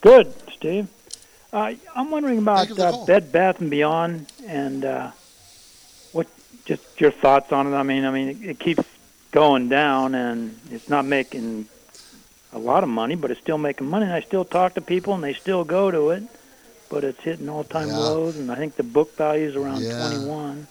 Good, 0.00 0.34
Steve. 0.52 0.88
Uh, 1.52 1.74
I'm 1.94 2.10
wondering 2.10 2.38
about 2.38 2.76
uh, 2.76 3.04
Bed 3.04 3.30
Bath 3.30 3.60
and 3.60 3.70
Beyond, 3.70 4.26
and 4.48 4.84
uh, 4.84 5.12
what 6.10 6.26
just 6.64 7.00
your 7.00 7.12
thoughts 7.12 7.52
on 7.52 7.72
it. 7.72 7.76
I 7.76 7.84
mean, 7.84 8.06
I 8.06 8.10
mean, 8.10 8.28
it, 8.28 8.42
it 8.42 8.58
keeps 8.58 8.82
going 9.30 9.68
down, 9.68 10.16
and 10.16 10.58
it's 10.72 10.88
not 10.88 11.04
making 11.04 11.68
a 12.56 12.58
lot 12.58 12.82
of 12.82 12.88
money, 12.88 13.14
but 13.14 13.30
it's 13.30 13.40
still 13.40 13.58
making 13.58 13.86
money. 13.86 14.06
And 14.06 14.14
I 14.14 14.20
still 14.20 14.44
talk 14.44 14.74
to 14.74 14.80
people, 14.80 15.14
and 15.14 15.22
they 15.22 15.34
still 15.34 15.62
go 15.62 15.90
to 15.90 16.10
it, 16.10 16.24
but 16.88 17.04
it's 17.04 17.22
hitting 17.22 17.48
all-time 17.48 17.88
yeah. 17.88 17.98
lows. 17.98 18.36
And 18.36 18.50
I 18.50 18.56
think 18.56 18.76
the 18.76 18.82
book 18.82 19.14
value 19.16 19.46
is 19.46 19.54
around 19.56 19.82
yeah. 19.82 20.08
21. 20.08 20.66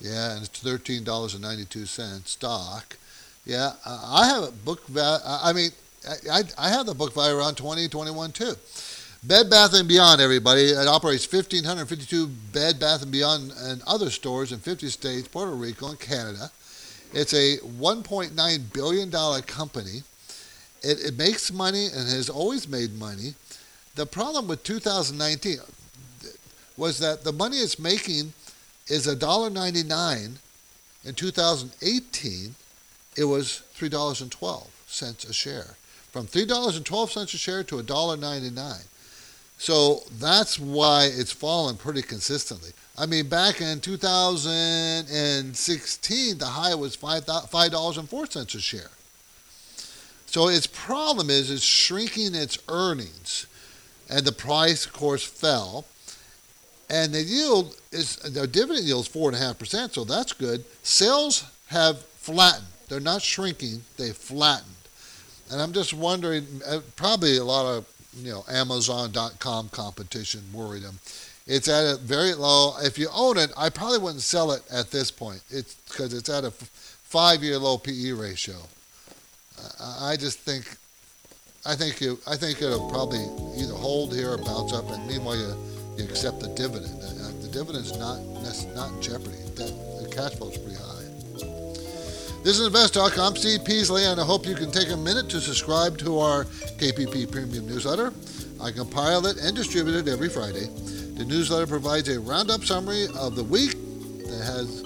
Yeah, 0.00 0.34
and 0.36 0.44
it's 0.44 0.60
thirteen 0.60 1.02
dollars 1.02 1.34
and 1.34 1.42
ninety-two 1.42 1.86
cents 1.86 2.30
stock. 2.30 2.96
Yeah, 3.44 3.72
uh, 3.84 4.00
I 4.06 4.26
have 4.28 4.44
a 4.44 4.52
book 4.52 4.86
value. 4.86 5.20
I 5.26 5.52
mean, 5.52 5.70
I, 6.30 6.42
I 6.56 6.68
have 6.68 6.86
the 6.86 6.94
book 6.94 7.14
value 7.14 7.36
around 7.36 7.56
20, 7.56 7.88
21 7.88 8.30
too. 8.30 8.52
Bed 9.24 9.50
Bath 9.50 9.74
and 9.74 9.88
Beyond, 9.88 10.20
everybody. 10.20 10.70
It 10.70 10.86
operates 10.86 11.30
1,552 11.30 12.28
Bed 12.52 12.78
Bath 12.78 13.02
and 13.02 13.10
Beyond 13.10 13.52
and 13.58 13.82
other 13.88 14.10
stores 14.10 14.52
in 14.52 14.60
50 14.60 14.88
states, 14.90 15.26
Puerto 15.26 15.52
Rico, 15.52 15.88
and 15.88 15.98
Canada. 15.98 16.52
It's 17.12 17.34
a 17.34 17.56
1.9 17.58 18.72
billion 18.72 19.10
dollar 19.10 19.40
company. 19.42 20.02
It, 20.82 21.00
it 21.00 21.18
makes 21.18 21.52
money 21.52 21.86
and 21.86 22.08
has 22.08 22.28
always 22.28 22.68
made 22.68 22.98
money. 22.98 23.34
The 23.94 24.06
problem 24.06 24.48
with 24.48 24.62
2019 24.62 25.58
was 26.76 26.98
that 27.00 27.24
the 27.24 27.32
money 27.32 27.56
it's 27.56 27.78
making 27.78 28.32
is 28.86 29.06
$1.99. 29.06 30.36
In 31.04 31.14
2018, 31.14 32.54
it 33.16 33.24
was 33.24 33.62
$3.12 33.76 35.28
a 35.28 35.32
share. 35.32 35.76
From 36.12 36.26
$3.12 36.26 37.22
a 37.22 37.26
share 37.26 37.64
to 37.64 37.76
$1.99. 37.76 38.84
So 39.58 40.02
that's 40.20 40.58
why 40.58 41.10
it's 41.12 41.32
fallen 41.32 41.76
pretty 41.76 42.02
consistently. 42.02 42.70
I 42.96 43.06
mean, 43.06 43.28
back 43.28 43.60
in 43.60 43.80
2016, 43.80 46.38
the 46.38 46.46
high 46.46 46.76
was 46.76 46.96
$5.04 46.96 48.54
a 48.54 48.60
share. 48.60 48.90
So 50.38 50.46
its 50.46 50.68
problem 50.68 51.30
is 51.30 51.50
it's 51.50 51.64
shrinking 51.64 52.36
its 52.36 52.58
earnings, 52.68 53.48
and 54.08 54.24
the 54.24 54.30
price, 54.30 54.86
of 54.86 54.92
course, 54.92 55.24
fell. 55.24 55.84
And 56.88 57.12
the 57.12 57.22
yield 57.22 57.74
is 57.90 58.18
the 58.18 58.46
dividend 58.46 58.86
yield 58.86 59.06
is 59.06 59.08
four 59.08 59.30
and 59.30 59.36
a 59.36 59.40
half 59.40 59.58
percent, 59.58 59.94
so 59.94 60.04
that's 60.04 60.32
good. 60.32 60.64
Sales 60.84 61.44
have 61.70 62.04
flattened; 62.04 62.68
they're 62.88 63.00
not 63.00 63.20
shrinking; 63.20 63.82
they 63.96 64.12
flattened. 64.12 64.76
And 65.50 65.60
I'm 65.60 65.72
just 65.72 65.92
wondering, 65.92 66.46
uh, 66.64 66.82
probably 66.94 67.38
a 67.38 67.44
lot 67.44 67.66
of 67.66 67.86
you 68.16 68.30
know 68.30 68.44
Amazon.com 68.48 69.70
competition 69.70 70.42
worried 70.52 70.84
them. 70.84 71.00
It's 71.48 71.66
at 71.66 71.94
a 71.94 71.96
very 71.96 72.34
low. 72.34 72.76
If 72.80 72.96
you 72.96 73.08
own 73.12 73.38
it, 73.38 73.50
I 73.56 73.70
probably 73.70 73.98
wouldn't 73.98 74.22
sell 74.22 74.52
it 74.52 74.62
at 74.70 74.92
this 74.92 75.10
point. 75.10 75.42
It's 75.50 75.74
because 75.88 76.14
it's 76.14 76.28
at 76.28 76.44
a 76.44 76.52
five-year 76.52 77.58
low 77.58 77.76
PE 77.76 78.12
ratio. 78.12 78.58
I 79.80 80.16
just 80.16 80.40
think, 80.40 80.64
I 81.66 81.74
think 81.74 82.00
you, 82.00 82.18
I 82.26 82.36
think 82.36 82.62
it'll 82.62 82.88
probably 82.90 83.24
either 83.60 83.74
hold 83.74 84.14
here 84.14 84.32
or 84.32 84.38
bounce 84.38 84.72
up, 84.72 84.90
and 84.90 85.06
meanwhile 85.06 85.36
you, 85.36 85.54
you 85.96 86.04
accept 86.04 86.40
the 86.40 86.48
dividend. 86.48 86.94
Uh, 87.02 87.32
the 87.42 87.48
dividend's 87.52 87.96
not 87.98 88.18
not 88.74 88.92
in 88.92 89.02
jeopardy. 89.02 89.36
The 89.54 90.10
cash 90.14 90.34
flow's 90.34 90.56
pretty 90.58 90.76
high. 90.76 90.98
This 92.44 92.58
is 92.58 92.66
Invest 92.66 92.94
Talk. 92.94 93.18
I'm 93.18 93.36
Steve 93.36 93.64
Peasley, 93.64 94.04
and 94.04 94.20
I 94.20 94.24
hope 94.24 94.46
you 94.46 94.54
can 94.54 94.70
take 94.70 94.90
a 94.90 94.96
minute 94.96 95.28
to 95.30 95.40
subscribe 95.40 95.98
to 95.98 96.18
our 96.18 96.44
KPP 96.78 97.30
Premium 97.30 97.66
newsletter. 97.66 98.12
I 98.62 98.70
compile 98.70 99.26
it 99.26 99.38
and 99.38 99.56
distribute 99.56 99.96
it 99.96 100.08
every 100.08 100.28
Friday. 100.28 100.66
The 101.16 101.24
newsletter 101.24 101.66
provides 101.66 102.08
a 102.08 102.20
roundup 102.20 102.64
summary 102.64 103.06
of 103.18 103.34
the 103.34 103.44
week 103.44 103.72
that 104.28 104.42
has 104.44 104.82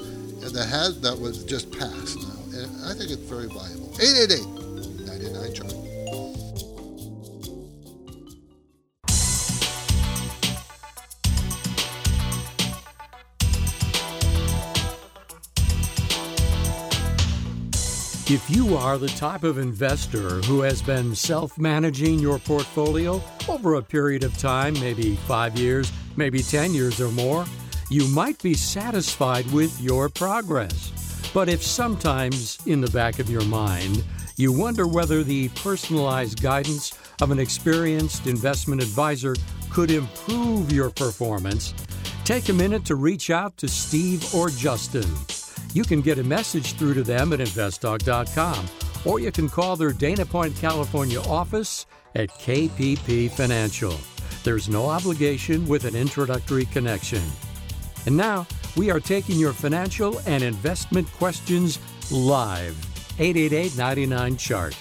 that 0.52 0.66
has 0.66 1.00
that 1.02 1.18
was 1.18 1.44
just 1.44 1.70
passed. 1.70 2.18
Now, 2.18 2.88
I 2.88 2.94
think 2.94 3.10
it's 3.10 3.28
very 3.28 3.46
valuable. 3.46 3.92
888 4.00 4.61
If 18.32 18.48
you 18.48 18.78
are 18.78 18.96
the 18.96 19.08
type 19.08 19.44
of 19.44 19.58
investor 19.58 20.40
who 20.46 20.62
has 20.62 20.80
been 20.80 21.14
self 21.14 21.58
managing 21.58 22.18
your 22.18 22.38
portfolio 22.38 23.22
over 23.46 23.74
a 23.74 23.82
period 23.82 24.24
of 24.24 24.34
time, 24.38 24.72
maybe 24.80 25.16
five 25.26 25.58
years, 25.58 25.92
maybe 26.16 26.42
10 26.42 26.72
years 26.72 26.98
or 26.98 27.10
more, 27.10 27.44
you 27.90 28.08
might 28.08 28.42
be 28.42 28.54
satisfied 28.54 29.44
with 29.52 29.78
your 29.82 30.08
progress. 30.08 31.30
But 31.34 31.50
if 31.50 31.62
sometimes 31.62 32.58
in 32.64 32.80
the 32.80 32.90
back 32.90 33.18
of 33.18 33.28
your 33.28 33.44
mind 33.44 34.02
you 34.38 34.50
wonder 34.50 34.86
whether 34.86 35.22
the 35.22 35.50
personalized 35.50 36.40
guidance 36.40 36.98
of 37.20 37.32
an 37.32 37.38
experienced 37.38 38.26
investment 38.26 38.82
advisor 38.82 39.36
could 39.68 39.90
improve 39.90 40.72
your 40.72 40.88
performance, 40.88 41.74
take 42.24 42.48
a 42.48 42.54
minute 42.54 42.86
to 42.86 42.94
reach 42.94 43.28
out 43.28 43.58
to 43.58 43.68
Steve 43.68 44.34
or 44.34 44.48
Justin. 44.48 45.41
You 45.74 45.84
can 45.84 46.02
get 46.02 46.18
a 46.18 46.24
message 46.24 46.74
through 46.74 46.94
to 46.94 47.02
them 47.02 47.32
at 47.32 47.38
investtalk.com 47.38 48.66
or 49.04 49.20
you 49.20 49.32
can 49.32 49.48
call 49.48 49.76
their 49.76 49.92
Dana 49.92 50.26
Point, 50.26 50.54
California 50.56 51.20
office 51.22 51.86
at 52.14 52.28
KPP 52.30 53.30
Financial. 53.30 53.96
There's 54.44 54.68
no 54.68 54.86
obligation 54.86 55.66
with 55.66 55.84
an 55.84 55.94
introductory 55.94 56.66
connection. 56.66 57.22
And 58.06 58.16
now, 58.16 58.46
we 58.76 58.90
are 58.90 59.00
taking 59.00 59.38
your 59.38 59.52
financial 59.52 60.20
and 60.26 60.42
investment 60.42 61.10
questions 61.12 61.78
live. 62.10 62.76
888 63.18 63.76
99 63.76 64.36
Chart. 64.36 64.76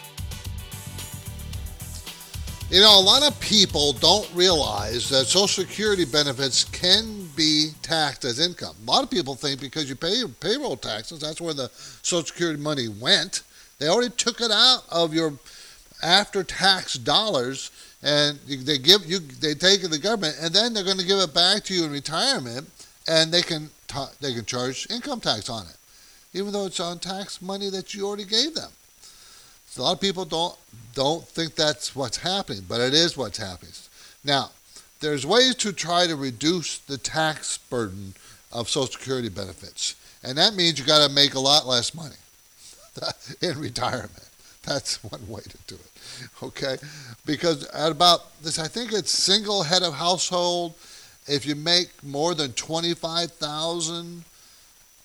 You 2.69 2.79
know, 2.79 2.99
a 2.99 3.03
lot 3.03 3.21
of 3.21 3.37
people 3.41 3.93
don't 3.93 4.29
realize 4.33 5.09
that 5.09 5.25
Social 5.25 5.47
Security 5.47 6.05
benefits 6.05 6.63
can 6.63 7.20
be 7.35 7.69
taxed 7.81 8.25
as 8.25 8.39
income. 8.39 8.75
A 8.85 8.89
lot 8.89 9.03
of 9.03 9.09
people 9.09 9.35
think 9.35 9.59
because 9.59 9.89
you 9.89 9.95
pay 9.95 10.15
your 10.15 10.29
payroll 10.29 10.77
taxes, 10.77 11.19
that's 11.19 11.41
where 11.41 11.53
the 11.53 11.69
Social 12.01 12.25
Security 12.25 12.59
money 12.59 12.87
went. 12.87 13.43
They 13.79 13.87
already 13.87 14.13
took 14.15 14.41
it 14.41 14.51
out 14.51 14.83
of 14.91 15.13
your 15.13 15.33
after-tax 16.03 16.95
dollars, 16.95 17.71
and 18.03 18.39
they 18.47 18.77
give 18.77 19.05
you, 19.05 19.19
they 19.19 19.53
take 19.53 19.79
it 19.79 19.83
to 19.83 19.87
the 19.89 19.99
government, 19.99 20.35
and 20.41 20.53
then 20.53 20.73
they're 20.73 20.83
going 20.83 20.97
to 20.97 21.05
give 21.05 21.19
it 21.19 21.33
back 21.33 21.63
to 21.65 21.73
you 21.73 21.85
in 21.85 21.91
retirement, 21.91 22.69
and 23.07 23.31
they 23.31 23.41
can 23.41 23.69
they 24.21 24.33
can 24.33 24.45
charge 24.45 24.87
income 24.89 25.19
tax 25.19 25.49
on 25.49 25.65
it, 25.65 25.75
even 26.33 26.53
though 26.53 26.65
it's 26.65 26.79
on 26.79 26.97
tax 26.97 27.41
money 27.41 27.69
that 27.69 27.93
you 27.93 28.07
already 28.07 28.23
gave 28.23 28.55
them. 28.55 28.71
So 29.67 29.81
a 29.81 29.83
lot 29.83 29.93
of 29.93 30.01
people 30.01 30.25
don't 30.25 30.55
don't 30.93 31.27
think 31.27 31.55
that's 31.55 31.95
what's 31.95 32.17
happening, 32.17 32.63
but 32.67 32.79
it 32.79 32.93
is 32.93 33.17
what's 33.17 33.37
happening. 33.37 33.73
Now, 34.23 34.51
there's 35.01 35.25
ways 35.25 35.55
to 35.55 35.73
try 35.73 36.07
to 36.07 36.15
reduce 36.15 36.77
the 36.77 36.97
tax 36.97 37.57
burden 37.57 38.13
of 38.51 38.69
Social 38.69 38.87
Security 38.87 39.29
benefits, 39.29 39.95
and 40.23 40.37
that 40.37 40.53
means 40.53 40.79
you 40.79 40.85
got 40.85 41.05
to 41.05 41.13
make 41.13 41.33
a 41.33 41.39
lot 41.39 41.67
less 41.67 41.93
money 41.93 42.15
in 43.41 43.59
retirement. 43.59 44.29
That's 44.63 45.03
one 45.03 45.27
way 45.27 45.41
to 45.41 45.57
do 45.67 45.75
it. 45.75 45.91
Okay, 46.43 46.77
because 47.25 47.65
at 47.67 47.91
about 47.91 48.41
this, 48.41 48.59
I 48.59 48.67
think 48.67 48.93
it's 48.93 49.11
single 49.11 49.63
head 49.63 49.81
of 49.81 49.93
household. 49.95 50.75
If 51.27 51.45
you 51.45 51.55
make 51.55 52.03
more 52.03 52.35
than 52.35 52.53
twenty-five 52.53 53.31
thousand, 53.31 54.23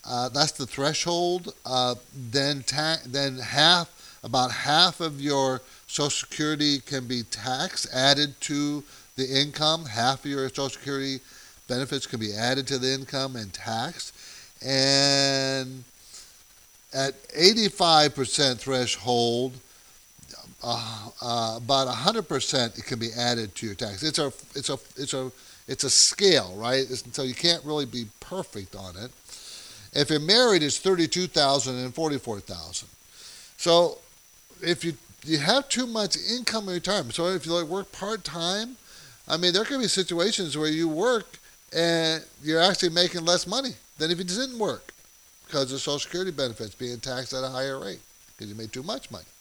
uh, 0.06 0.28
that's 0.28 0.52
the 0.52 0.66
threshold. 0.66 1.54
Uh, 1.64 1.94
then 2.14 2.62
ta- 2.64 3.00
then 3.06 3.38
half 3.38 4.20
about 4.22 4.50
half 4.50 5.00
of 5.00 5.20
your 5.20 5.62
Social 5.86 6.10
Security 6.10 6.80
can 6.80 7.06
be 7.06 7.22
taxed, 7.22 7.86
added 7.94 8.38
to 8.42 8.82
the 9.16 9.26
income. 9.26 9.86
Half 9.86 10.24
of 10.24 10.30
your 10.30 10.48
Social 10.48 10.68
Security 10.68 11.20
benefits 11.68 12.06
can 12.06 12.20
be 12.20 12.32
added 12.34 12.66
to 12.68 12.78
the 12.78 12.92
income 12.92 13.36
and 13.36 13.52
taxed. 13.52 14.14
And 14.64 15.84
at 16.92 17.14
85% 17.28 18.58
threshold, 18.58 19.52
uh, 20.62 21.08
uh, 21.20 21.54
about 21.56 21.88
100% 21.88 22.78
it 22.78 22.84
can 22.84 22.98
be 22.98 23.10
added 23.16 23.54
to 23.54 23.66
your 23.66 23.74
tax. 23.74 24.02
It's 24.02 24.18
a, 24.18 24.26
it's 24.54 24.68
a, 24.68 24.78
it's 24.96 25.14
a, 25.14 25.32
it's 25.68 25.84
a 25.84 25.90
scale, 25.90 26.54
right? 26.56 26.86
so 26.86 27.22
you 27.22 27.34
can't 27.34 27.64
really 27.64 27.86
be 27.86 28.06
perfect 28.20 28.76
on 28.76 28.96
it. 28.96 29.10
If 29.92 30.10
you're 30.10 30.20
married, 30.20 30.62
it's 30.62 30.78
32,000 30.78 31.76
and 31.76 31.94
44,000. 31.94 32.88
So 33.56 33.98
if 34.62 34.84
you 34.84 34.94
you 35.24 35.38
have 35.38 35.68
too 35.68 35.86
much 35.86 36.16
income 36.16 36.68
in 36.68 36.74
retirement, 36.74 37.14
so 37.14 37.26
if 37.26 37.46
you 37.46 37.52
like 37.52 37.66
work 37.66 37.90
part 37.90 38.22
time, 38.22 38.76
I 39.28 39.36
mean 39.36 39.52
there 39.52 39.64
can 39.64 39.80
be 39.80 39.88
situations 39.88 40.56
where 40.56 40.68
you 40.68 40.88
work 40.88 41.38
and 41.74 42.24
you're 42.42 42.60
actually 42.60 42.90
making 42.90 43.24
less 43.24 43.46
money 43.46 43.70
than 43.98 44.10
if 44.10 44.18
you 44.18 44.24
didn't 44.24 44.58
work 44.58 44.92
because 45.46 45.72
of 45.72 45.80
Social 45.80 45.98
Security 45.98 46.30
benefits 46.30 46.74
being 46.74 46.98
taxed 47.00 47.32
at 47.32 47.44
a 47.44 47.48
higher 47.48 47.78
rate 47.78 48.00
because 48.36 48.50
you 48.50 48.56
made 48.56 48.72
too 48.72 48.82
much 48.82 49.10
money. 49.10 49.24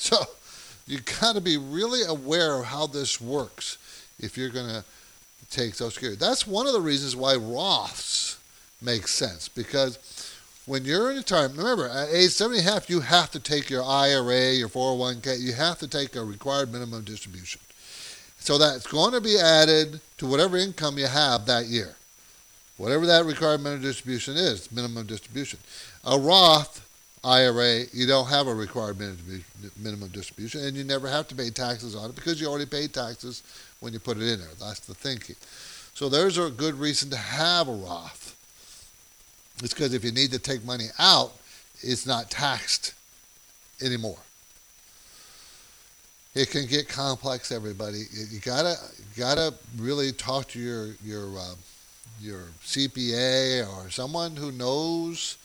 So 0.00 0.16
you 0.86 1.00
got 1.20 1.34
to 1.34 1.40
be 1.40 1.56
really 1.56 2.02
aware 2.06 2.60
of 2.60 2.66
how 2.66 2.86
this 2.86 3.20
works 3.20 3.78
if 4.20 4.38
you're 4.38 4.48
going 4.48 4.68
to 4.68 4.84
take 5.50 5.74
Social 5.74 5.90
Security. 5.90 6.16
That's 6.18 6.46
one 6.46 6.68
of 6.68 6.72
the 6.72 6.80
reasons 6.80 7.16
why 7.16 7.34
Roths 7.34 8.36
make 8.80 9.08
sense 9.08 9.48
because 9.48 9.98
when 10.66 10.84
you're 10.84 11.10
in 11.10 11.16
retirement, 11.16 11.58
remember, 11.58 11.88
at 11.88 12.10
age 12.10 12.30
70 12.30 12.58
and 12.58 12.68
a 12.68 12.70
half, 12.70 12.90
you 12.90 13.00
have 13.00 13.30
to 13.32 13.40
take 13.40 13.70
your 13.70 13.82
IRA, 13.82 14.52
your 14.52 14.68
401k, 14.68 15.40
you 15.40 15.54
have 15.54 15.78
to 15.78 15.88
take 15.88 16.14
a 16.14 16.22
required 16.22 16.72
minimum 16.72 17.02
distribution. 17.04 17.60
So 18.38 18.56
that's 18.58 18.86
going 18.86 19.12
to 19.12 19.20
be 19.20 19.38
added 19.38 20.00
to 20.18 20.26
whatever 20.26 20.56
income 20.56 20.98
you 20.98 21.06
have 21.06 21.46
that 21.46 21.66
year. 21.66 21.94
Whatever 22.76 23.06
that 23.06 23.24
required 23.24 23.60
minimum 23.60 23.82
distribution 23.82 24.36
is, 24.36 24.70
minimum 24.70 25.06
distribution. 25.06 25.58
A 26.04 26.18
Roth 26.18 26.84
IRA, 27.24 27.82
you 27.92 28.06
don't 28.06 28.28
have 28.28 28.46
a 28.46 28.54
required 28.54 28.96
minimum 28.98 30.08
distribution, 30.10 30.64
and 30.64 30.76
you 30.76 30.84
never 30.84 31.08
have 31.08 31.26
to 31.28 31.34
pay 31.34 31.50
taxes 31.50 31.96
on 31.96 32.10
it 32.10 32.14
because 32.14 32.40
you 32.40 32.46
already 32.46 32.66
paid 32.66 32.94
taxes 32.94 33.42
when 33.80 33.92
you 33.92 33.98
put 33.98 34.16
it 34.16 34.22
in 34.22 34.38
there. 34.38 34.48
That's 34.60 34.80
the 34.80 34.94
thinking. 34.94 35.34
So 35.94 36.08
there's 36.08 36.38
a 36.38 36.48
good 36.48 36.76
reason 36.76 37.10
to 37.10 37.16
have 37.16 37.66
a 37.66 37.74
Roth. 37.74 38.36
It's 39.62 39.74
because 39.74 39.92
if 39.92 40.04
you 40.04 40.12
need 40.12 40.30
to 40.30 40.38
take 40.38 40.64
money 40.64 40.86
out, 41.00 41.32
it's 41.82 42.06
not 42.06 42.30
taxed 42.30 42.94
anymore. 43.82 44.18
It 46.34 46.50
can 46.50 46.66
get 46.66 46.88
complex, 46.88 47.50
everybody. 47.50 48.02
You 48.30 48.40
gotta 48.40 48.76
gotta 49.16 49.54
really 49.76 50.12
talk 50.12 50.48
to 50.48 50.58
your 50.58 50.90
your 51.04 51.38
uh, 51.38 51.54
your 52.20 52.42
CPA 52.64 53.66
or 53.66 53.90
someone 53.90 54.36
who 54.36 54.52
knows 54.52 55.36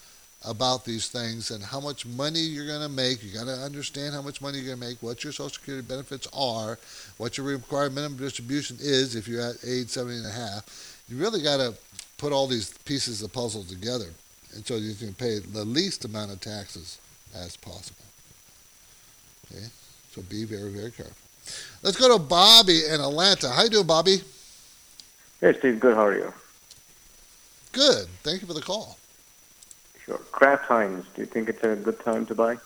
about 0.45 0.83
these 0.83 1.07
things 1.07 1.51
and 1.51 1.63
how 1.63 1.79
much 1.79 2.05
money 2.05 2.39
you're 2.39 2.67
going 2.67 2.81
to 2.81 2.89
make. 2.89 3.23
You 3.23 3.31
got 3.31 3.45
to 3.45 3.53
understand 3.53 4.13
how 4.13 4.21
much 4.21 4.41
money 4.41 4.57
you're 4.57 4.75
going 4.75 4.79
to 4.79 4.85
make, 4.85 5.01
what 5.01 5.23
your 5.23 5.31
Social 5.31 5.49
Security 5.49 5.85
benefits 5.87 6.27
are, 6.33 6.77
what 7.17 7.37
your 7.37 7.47
required 7.47 7.95
minimum 7.95 8.17
distribution 8.17 8.77
is 8.81 9.15
if 9.15 9.27
you're 9.27 9.41
at 9.41 9.55
age 9.65 9.89
70 9.89 10.17
and 10.17 10.25
a 10.25 10.31
half. 10.31 11.03
You 11.07 11.17
really 11.17 11.41
got 11.41 11.57
to 11.57 11.73
put 12.17 12.33
all 12.33 12.47
these 12.47 12.77
pieces 12.79 13.21
of 13.21 13.31
puzzle 13.31 13.63
together, 13.63 14.07
and 14.53 14.65
so 14.65 14.75
you 14.75 14.95
can 14.95 15.13
pay 15.13 15.39
the 15.39 15.65
least 15.65 16.05
amount 16.05 16.31
of 16.31 16.41
taxes 16.41 16.99
as 17.35 17.55
possible. 17.57 18.03
Okay, 19.51 19.65
so 20.13 20.21
be 20.23 20.45
very, 20.45 20.71
very 20.71 20.91
careful. 20.91 21.15
Let's 21.81 21.97
go 21.97 22.15
to 22.15 22.23
Bobby 22.23 22.85
in 22.85 23.01
Atlanta. 23.01 23.49
How 23.49 23.63
you 23.63 23.69
doing, 23.69 23.87
Bobby? 23.87 24.21
Hey, 25.41 25.57
Steve. 25.57 25.79
Good. 25.79 25.95
How 25.95 26.05
are 26.05 26.15
you? 26.15 26.33
Good. 27.71 28.07
Thank 28.21 28.41
you 28.41 28.47
for 28.47 28.53
the 28.53 28.61
call. 28.61 28.97
Sure. 30.05 30.19
Kraft 30.31 30.65
Heinz. 30.65 31.05
Do 31.15 31.21
you 31.21 31.25
think 31.25 31.49
it's 31.49 31.63
a 31.63 31.75
good 31.75 31.99
time 31.99 32.25
to 32.27 32.35
buy 32.35 32.57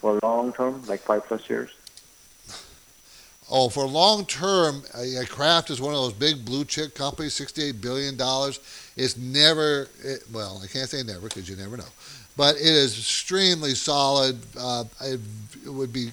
for 0.00 0.18
long 0.22 0.52
term, 0.52 0.82
like 0.86 1.00
five 1.00 1.26
plus 1.26 1.48
years? 1.48 1.70
Oh, 3.52 3.68
for 3.68 3.84
long 3.84 4.26
term, 4.26 4.82
uh, 4.94 5.24
Kraft 5.28 5.70
is 5.70 5.80
one 5.80 5.92
of 5.92 6.00
those 6.00 6.12
big 6.12 6.44
blue 6.44 6.64
chip 6.64 6.94
companies, 6.94 7.34
$68 7.34 7.80
billion. 7.80 8.16
It's 8.96 9.16
never, 9.16 9.88
it, 10.04 10.22
well, 10.32 10.60
I 10.62 10.68
can't 10.68 10.88
say 10.88 11.02
never 11.02 11.22
because 11.22 11.48
you 11.48 11.56
never 11.56 11.76
know, 11.76 11.90
but 12.36 12.54
it 12.54 12.62
is 12.62 12.96
extremely 12.96 13.74
solid. 13.74 14.38
Uh, 14.56 14.84
it, 15.00 15.20
it, 15.64 15.68
would 15.68 15.92
be 15.92 16.12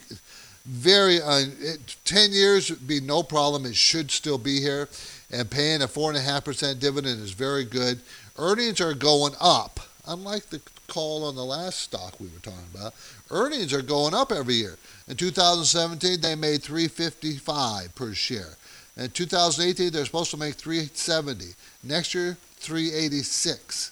very, 0.67 1.21
un, 1.21 1.53
it, 1.60 1.95
10 2.06 2.32
years 2.32 2.69
would 2.69 2.88
be 2.88 2.99
no 2.99 3.23
problem. 3.23 3.65
It 3.65 3.75
should 3.75 4.12
still 4.12 4.38
be 4.38 4.60
here. 4.60 4.89
And 5.32 5.49
paying 5.49 5.82
a 5.82 5.88
4.5% 5.88 6.80
dividend 6.80 7.21
is 7.21 7.32
very 7.32 7.63
good. 7.63 7.99
Earnings 8.38 8.80
are 8.80 8.93
going 8.93 9.34
up, 9.39 9.80
unlike 10.06 10.47
the 10.47 10.62
call 10.88 11.25
on 11.25 11.36
the 11.36 11.43
last 11.43 11.80
stock 11.80 12.19
we 12.19 12.27
were 12.27 12.39
talking 12.39 12.60
about. 12.73 12.93
Earnings 13.30 13.73
are 13.73 13.82
going 13.82 14.13
up 14.13 14.32
every 14.32 14.56
year. 14.56 14.77
In 15.08 15.15
2017, 15.15 16.21
they 16.21 16.36
made 16.36 16.63
355 16.63 17.95
per 17.95 18.13
share. 18.13 18.58
In 18.95 19.10
2018, 19.10 19.91
they're 19.91 20.06
supposed 20.06 20.32
to 20.32 20.38
make 20.38 20.56
370. 20.56 21.45
Next 21.84 22.13
year, 22.13 22.38
386. 22.58 23.91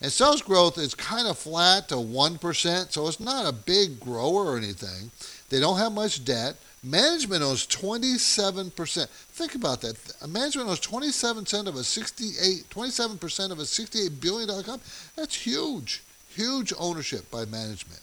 And 0.00 0.12
sales 0.12 0.42
growth 0.42 0.78
is 0.78 0.94
kind 0.94 1.26
of 1.26 1.38
flat 1.38 1.88
to 1.88 1.94
1%, 1.94 2.92
so 2.92 3.08
it's 3.08 3.20
not 3.20 3.46
a 3.46 3.52
big 3.52 3.98
grower 3.98 4.52
or 4.52 4.58
anything. 4.58 5.10
They 5.48 5.60
don't 5.60 5.78
have 5.78 5.92
much 5.92 6.24
debt. 6.24 6.56
Management 6.82 7.42
owns 7.42 7.66
27%. 7.66 9.08
Think 9.08 9.54
about 9.54 9.80
that. 9.80 9.96
Management 10.28 10.68
owns 10.68 10.80
27% 10.80 11.66
of 11.66 11.76
a 11.76 11.82
68, 11.84 12.64
27% 12.70 13.50
of 13.50 13.58
a 13.58 13.66
68 13.66 14.20
billion 14.20 14.48
dollar 14.48 14.62
company. 14.62 14.90
That's 15.16 15.34
huge. 15.34 16.02
Huge 16.34 16.72
ownership 16.78 17.30
by 17.30 17.44
management. 17.46 18.00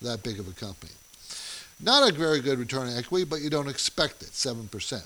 that 0.00 0.22
big 0.22 0.38
of 0.38 0.48
a 0.48 0.52
company. 0.52 0.92
Not 1.80 2.08
a 2.08 2.12
very 2.12 2.40
good 2.40 2.58
return 2.58 2.88
on 2.88 2.96
equity, 2.96 3.24
but 3.24 3.40
you 3.40 3.50
don't 3.50 3.68
expect 3.68 4.22
it, 4.22 4.30
7%. 4.30 5.02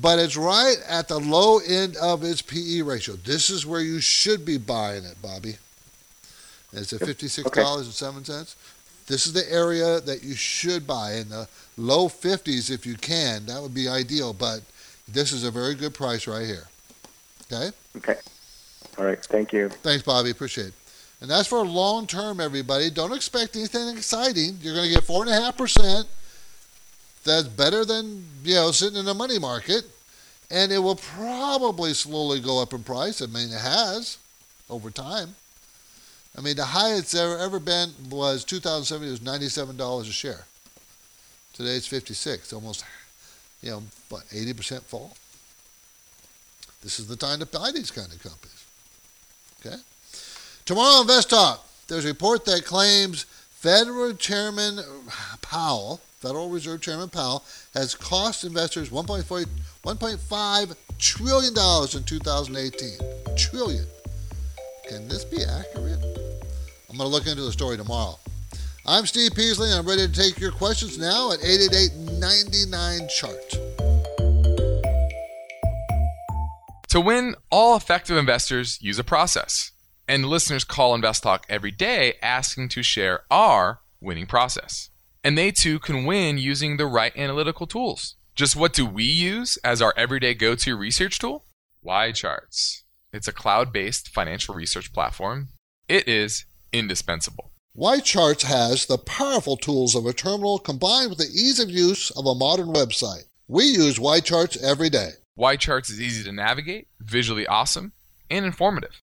But 0.00 0.18
it's 0.18 0.36
right 0.36 0.76
at 0.88 1.08
the 1.08 1.18
low 1.18 1.58
end 1.60 1.96
of 1.96 2.24
its 2.24 2.42
PE 2.42 2.82
ratio. 2.82 3.16
This 3.16 3.50
is 3.50 3.64
where 3.64 3.80
you 3.80 4.00
should 4.00 4.44
be 4.44 4.58
buying 4.58 5.04
it, 5.04 5.20
Bobby. 5.22 5.56
It's 6.72 6.92
at 6.92 7.00
$56.07. 7.00 8.54
This 9.06 9.26
is 9.26 9.32
the 9.32 9.50
area 9.52 10.00
that 10.00 10.22
you 10.24 10.34
should 10.34 10.86
buy 10.86 11.14
in 11.14 11.28
the 11.28 11.48
low 11.76 12.08
50s 12.08 12.70
if 12.70 12.84
you 12.84 12.96
can. 12.96 13.46
That 13.46 13.62
would 13.62 13.74
be 13.74 13.88
ideal, 13.88 14.32
but 14.32 14.60
this 15.06 15.32
is 15.32 15.44
a 15.44 15.50
very 15.50 15.74
good 15.74 15.94
price 15.94 16.26
right 16.26 16.46
here. 16.46 16.66
Okay? 17.50 17.70
Okay. 17.96 18.16
All 18.98 19.04
right. 19.04 19.22
Thank 19.24 19.52
you. 19.52 19.68
Thanks, 19.68 20.02
Bobby. 20.02 20.30
Appreciate 20.30 20.68
it. 20.68 20.74
And 21.20 21.30
that's 21.30 21.48
for 21.48 21.64
long 21.64 22.06
term, 22.06 22.40
everybody. 22.40 22.90
Don't 22.90 23.12
expect 23.12 23.56
anything 23.56 23.96
exciting. 23.96 24.58
You're 24.60 24.74
going 24.74 24.88
to 24.88 24.94
get 24.94 25.04
4.5%. 25.04 26.04
That's 27.24 27.48
better 27.48 27.84
than, 27.84 28.24
you 28.44 28.54
know, 28.54 28.70
sitting 28.70 28.98
in 28.98 29.08
a 29.08 29.14
money 29.14 29.38
market. 29.38 29.84
And 30.50 30.70
it 30.70 30.78
will 30.78 30.96
probably 30.96 31.94
slowly 31.94 32.40
go 32.40 32.60
up 32.60 32.72
in 32.72 32.82
price. 32.82 33.22
I 33.22 33.26
mean, 33.26 33.48
it 33.48 33.60
has 33.60 34.18
over 34.68 34.90
time. 34.90 35.34
I 36.36 36.42
mean, 36.42 36.56
the 36.56 36.64
highest 36.64 37.14
ever 37.14 37.38
ever 37.38 37.58
been 37.58 37.90
was 38.10 38.44
2007. 38.44 39.06
It 39.06 39.10
was 39.10 39.22
ninety-seven 39.22 39.76
dollars 39.76 40.08
a 40.08 40.12
share. 40.12 40.44
Today 41.56 41.76
it's 41.76 41.86
56, 41.86 42.52
almost, 42.52 42.84
you 43.62 43.70
know, 43.70 43.82
what 44.10 44.24
80% 44.24 44.82
fall. 44.82 45.16
This 46.82 47.00
is 47.00 47.08
the 47.08 47.16
time 47.16 47.38
to 47.38 47.46
buy 47.46 47.70
these 47.72 47.90
kind 47.90 48.12
of 48.12 48.22
companies. 48.22 48.64
Okay. 49.64 49.76
Tomorrow 50.66 50.96
on 50.96 51.00
Invest 51.02 51.30
Talk, 51.30 51.66
there's 51.88 52.04
a 52.04 52.08
report 52.08 52.44
that 52.44 52.66
claims 52.66 53.22
Federal 53.22 54.12
Chairman 54.12 54.80
Powell, 55.40 56.02
Federal 56.20 56.50
Reserve 56.50 56.82
Chairman 56.82 57.08
Powell, 57.08 57.42
has 57.72 57.94
cost 57.94 58.44
investors 58.44 58.90
1.5 58.90 60.76
trillion 60.98 61.54
dollars 61.54 61.94
in 61.94 62.04
2018. 62.04 62.98
Trillion. 63.34 63.86
Can 64.86 65.08
this 65.08 65.24
be 65.24 65.42
accurate? 65.42 66.25
I'm 66.96 67.00
going 67.00 67.10
to 67.10 67.14
look 67.14 67.26
into 67.26 67.42
the 67.42 67.52
story 67.52 67.76
tomorrow. 67.76 68.18
I'm 68.86 69.04
Steve 69.04 69.32
Peasley, 69.34 69.68
and 69.68 69.80
I'm 69.80 69.86
ready 69.86 70.06
to 70.06 70.12
take 70.14 70.40
your 70.40 70.50
questions 70.50 70.96
now 70.96 71.30
at 71.30 71.44
888 71.44 72.18
99 72.18 73.08
Chart. 73.10 73.50
To 76.88 77.00
win, 77.02 77.34
all 77.50 77.76
effective 77.76 78.16
investors 78.16 78.78
use 78.80 78.98
a 78.98 79.04
process. 79.04 79.72
And 80.08 80.24
listeners 80.24 80.64
call 80.64 80.94
Invest 80.94 81.22
Talk 81.22 81.44
every 81.50 81.70
day 81.70 82.14
asking 82.22 82.70
to 82.70 82.82
share 82.82 83.24
our 83.30 83.80
winning 84.00 84.24
process. 84.24 84.88
And 85.22 85.36
they 85.36 85.50
too 85.50 85.78
can 85.78 86.06
win 86.06 86.38
using 86.38 86.78
the 86.78 86.86
right 86.86 87.14
analytical 87.14 87.66
tools. 87.66 88.14
Just 88.34 88.56
what 88.56 88.72
do 88.72 88.86
we 88.86 89.04
use 89.04 89.58
as 89.62 89.82
our 89.82 89.92
everyday 89.98 90.32
go 90.32 90.54
to 90.54 90.74
research 90.74 91.18
tool? 91.18 91.44
YCharts. 91.84 92.84
It's 93.12 93.28
a 93.28 93.34
cloud 93.34 93.70
based 93.70 94.08
financial 94.08 94.54
research 94.54 94.94
platform. 94.94 95.48
It 95.88 96.08
is 96.08 96.45
indispensable. 96.72 97.52
YCharts 97.76 98.42
has 98.42 98.86
the 98.86 98.96
powerful 98.96 99.56
tools 99.56 99.94
of 99.94 100.06
a 100.06 100.12
terminal 100.12 100.58
combined 100.58 101.10
with 101.10 101.18
the 101.18 101.24
ease 101.24 101.58
of 101.58 101.70
use 101.70 102.10
of 102.10 102.24
a 102.24 102.34
modern 102.34 102.68
website. 102.68 103.24
We 103.48 103.64
use 103.64 103.98
YCharts 103.98 104.62
every 104.62 104.88
day. 104.88 105.10
YCharts 105.38 105.90
is 105.90 106.00
easy 106.00 106.24
to 106.24 106.32
navigate, 106.32 106.88
visually 107.00 107.46
awesome, 107.46 107.92
and 108.30 108.46
informative. 108.46 109.02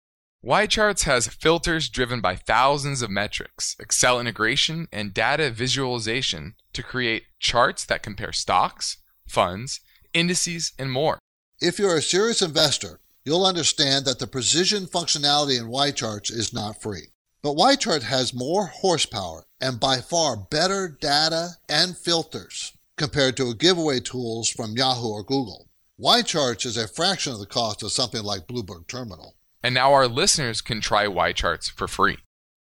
YCharts 0.45 1.05
has 1.05 1.29
filters 1.29 1.89
driven 1.89 2.21
by 2.21 2.37
thousands 2.37 3.03
of 3.03 3.11
metrics, 3.11 3.77
Excel 3.81 4.21
integration, 4.21 4.89
and 4.93 5.15
data 5.15 5.51
visualization 5.51 6.55
to 6.73 6.83
create 6.83 7.25
charts 7.39 7.85
that 7.85 8.03
compare 8.03 8.33
stocks, 8.33 8.99
funds, 9.29 9.81
indices, 10.13 10.73
and 10.79 10.91
more. 10.91 11.19
If 11.61 11.79
you're 11.79 11.97
a 11.97 12.03
serious 12.03 12.43
investor, 12.43 13.01
you'll 13.25 13.47
understand 13.47 14.05
that 14.05 14.19
the 14.19 14.27
precision 14.27 14.87
functionality 14.87 15.59
in 15.59 15.69
YCharts 15.69 16.31
is 16.31 16.53
not 16.53 16.83
free. 16.83 17.09
But 17.47 17.59
YChart 17.59 18.03
has 18.03 18.35
more 18.35 18.67
horsepower 18.67 19.45
and 19.61 19.79
by 19.79 19.99
far 19.99 20.37
better 20.37 20.89
data 20.89 21.51
and 21.69 21.97
filters 21.97 22.73
compared 22.97 23.37
to 23.37 23.55
giveaway 23.55 24.01
tools 24.01 24.49
from 24.49 24.77
Yahoo 24.77 25.11
or 25.11 25.23
Google. 25.23 25.69
YCharts 25.97 26.67
is 26.67 26.77
a 26.77 26.89
fraction 26.89 27.33
of 27.33 27.39
the 27.39 27.47
cost 27.47 27.85
of 27.85 27.93
something 27.93 28.25
like 28.25 28.49
Bloomberg 28.49 28.89
Terminal. 28.89 29.37
And 29.63 29.77
now 29.77 29.93
our 29.93 30.09
listeners 30.09 30.61
can 30.61 30.81
try 30.81 31.07
YCharts 31.07 31.71
for 31.71 31.87
free. 31.87 32.17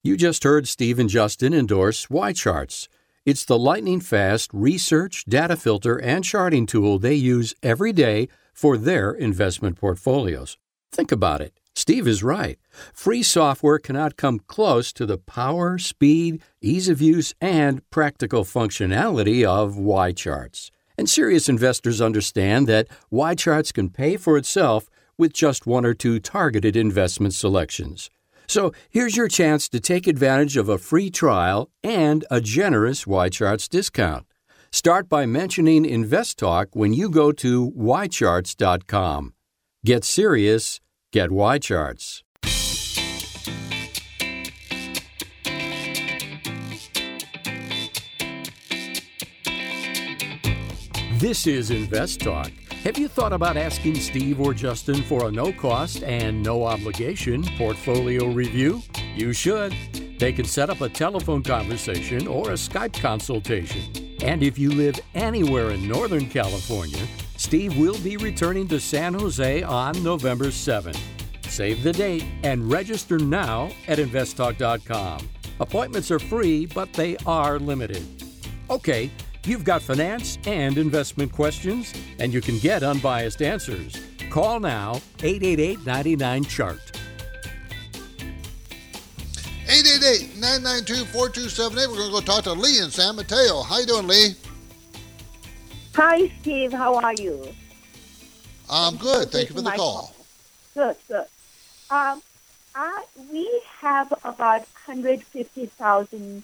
You 0.04 0.16
just 0.16 0.44
heard 0.44 0.68
Steve 0.68 1.00
and 1.00 1.10
Justin 1.10 1.56
endorse 1.56 2.06
YCharts. 2.06 2.88
It's 3.26 3.46
the 3.46 3.58
lightning 3.58 4.00
fast 4.00 4.52
research, 4.54 5.26
data 5.26 5.56
filter, 5.56 6.00
and 6.00 6.24
charting 6.24 6.68
tool 6.68 7.00
they 7.00 7.16
use 7.16 7.56
every 7.63 7.94
day 7.94 8.30
for 8.54 8.78
their 8.78 9.12
investment 9.12 9.80
portfolios. 9.80 10.56
Think 10.92 11.12
about 11.12 11.42
it. 11.42 11.57
Steve 11.88 12.06
is 12.06 12.21
right. 12.21 12.60
Free 12.93 13.23
software 13.23 13.80
cannot 13.80 14.17
come 14.17 14.39
close 14.39 14.91
to 14.91 15.06
the 15.06 15.17
power, 15.17 15.78
speed, 15.78 16.41
ease 16.60 16.89
of 16.89 17.02
use, 17.02 17.34
and 17.39 17.82
practical 17.91 18.43
functionality 18.43 19.45
of 19.45 19.76
YCharts. 19.76 20.69
And 20.97 21.10
serious 21.10 21.47
investors 21.47 22.02
understand 22.02 22.67
that 22.67 22.89
YCharts 23.10 23.73
can 23.73 23.89
pay 23.89 24.17
for 24.17 24.36
itself 24.36 24.89
with 25.17 25.32
just 25.32 25.65
one 25.65 25.86
or 25.86 25.93
two 25.93 26.19
targeted 26.19 26.76
investment 26.76 27.34
selections. 27.34 28.10
So 28.47 28.73
here's 28.89 29.15
your 29.15 29.30
chance 29.30 29.69
to 29.69 29.80
take 29.80 30.08
advantage 30.08 30.58
of 30.58 30.67
a 30.67 30.78
free 30.78 31.10
trial 31.10 31.69
and 31.86 32.26
a 32.30 32.41
generous 32.41 33.06
YCharts 33.06 33.69
discount. 33.69 34.26
Start 34.73 35.08
by 35.08 35.26
mentioning 35.26 35.86
InvestTalk 35.86 36.65
when 36.73 36.91
you 36.91 37.10
go 37.10 37.32
to 37.32 37.71
ycharts.com. 37.71 39.34
Get 39.86 40.04
serious 40.04 40.82
Get 41.17 41.32
YCharts. 41.32 42.21
This 51.17 51.47
is 51.47 51.71
Invest 51.71 52.19
Talk. 52.19 52.51
Have 52.84 52.99
you 52.99 53.08
thought 53.08 53.34
about 53.34 53.58
asking 53.58 53.95
Steve 53.95 54.39
or 54.39 54.53
Justin 54.53 55.01
for 55.01 55.27
a 55.27 55.32
no 55.32 55.51
cost 55.51 56.03
and 56.03 56.43
no 56.43 56.63
obligation 56.63 57.43
portfolio 57.58 58.27
review? 58.27 58.84
You 59.15 59.34
should. 59.34 59.73
They 60.19 60.32
can 60.32 60.45
set 60.45 60.69
up 60.69 60.82
a 60.82 60.89
telephone 60.89 61.41
conversation 61.41 62.27
or 62.27 62.51
a 62.51 62.53
Skype 62.53 63.01
consultation. 63.01 63.82
And 64.21 64.43
if 64.43 64.60
you 64.60 64.69
live 64.69 64.99
anywhere 65.15 65.71
in 65.71 65.88
Northern 65.88 66.30
California, 66.30 67.08
Steve 67.38 67.78
will 67.78 67.97
be 68.00 68.17
returning 68.17 68.67
to 68.67 68.80
San 68.80 69.13
Jose 69.13 69.63
on 69.63 70.04
November 70.04 70.47
7th. 70.47 71.00
Save 71.47 71.84
the 71.84 71.93
date 71.93 72.26
and 72.43 72.69
register 72.69 73.17
now 73.17 73.69
at 73.88 74.00
investtalk.com. 74.00 75.30
Appointments 75.60 76.12
are 76.12 76.19
free, 76.19 76.65
but 76.65 76.91
they 76.93 77.15
are 77.26 77.60
limited. 77.60 78.06
Okay, 78.69 79.10
you've 79.45 79.63
got 79.63 79.82
finance 79.82 80.38
and 80.45 80.78
investment 80.78 81.32
questions, 81.32 81.93
and 82.19 82.34
you 82.34 82.41
can 82.41 82.60
get 82.60 82.84
unbiased 82.84 83.41
answers. 83.41 83.95
Call 84.30 84.60
now 84.60 85.02
888 85.23 85.86
99 85.86 86.43
Chart. 86.43 86.80
888 89.69 90.38
992 90.38 91.06
4278. 91.12 91.88
We're 91.88 91.95
going 91.95 92.08
to 92.08 92.13
go 92.13 92.21
talk 92.21 92.43
to 92.43 92.54
Lee 92.54 92.80
in 92.80 92.89
San 92.89 93.15
Mateo. 93.15 93.62
How 93.63 93.80
you 93.80 93.86
doing, 93.86 94.08
Lee? 94.08 94.36
Hi, 95.97 96.29
Steve. 96.41 96.73
How 96.73 96.93
are 96.97 97.15
you? 97.15 97.55
I'm 98.69 98.97
good. 98.97 99.31
Thank 99.31 99.49
you 99.49 99.55
for 99.55 99.62
the 99.63 99.71
call. 99.71 100.13
Good, 100.75 100.95
good. 101.07 101.25
Um, 101.89 102.21
I, 102.75 103.03
we 103.33 103.62
have 103.79 104.12
about 104.23 104.60
150,000 104.86 106.43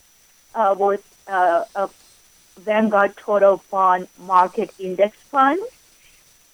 uh, 0.56 0.76
worth 0.76 1.06
uh, 1.28 1.66
of 1.76 1.94
Vanguard 2.62 3.16
Total 3.16 3.62
Bond 3.70 4.08
Market 4.18 4.74
Index 4.80 5.16
funds. 5.18 5.62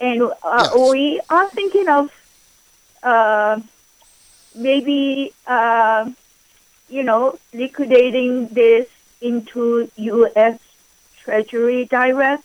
And 0.02 0.22
uh, 0.44 0.70
yes. 0.70 0.92
we 0.92 1.22
are 1.30 1.50
thinking 1.52 1.88
of 1.88 2.12
uh, 3.02 3.62
maybe, 4.54 5.32
uh, 5.48 6.12
you 6.90 7.04
know, 7.04 7.40
liquidating 7.54 8.50
this 8.50 8.90
into 9.22 9.90
U.S. 9.96 10.60
Treasury 11.24 11.86
Direct 11.86 12.44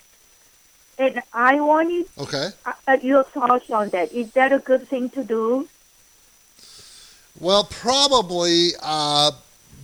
and 0.99 1.23
I 1.33 1.61
wanted 1.61 2.07
okay. 2.19 2.49
Uh, 2.65 2.97
your 3.03 3.25
thoughts 3.25 3.71
on 3.71 3.89
that. 3.91 4.13
Is 4.13 4.33
that 4.33 4.53
a 4.53 4.59
good 4.59 4.89
thing 4.89 5.11
to 5.11 5.25
do? 5.25 5.69
Well, 7.41 7.65
probably 7.65 8.71
uh, 8.81 9.33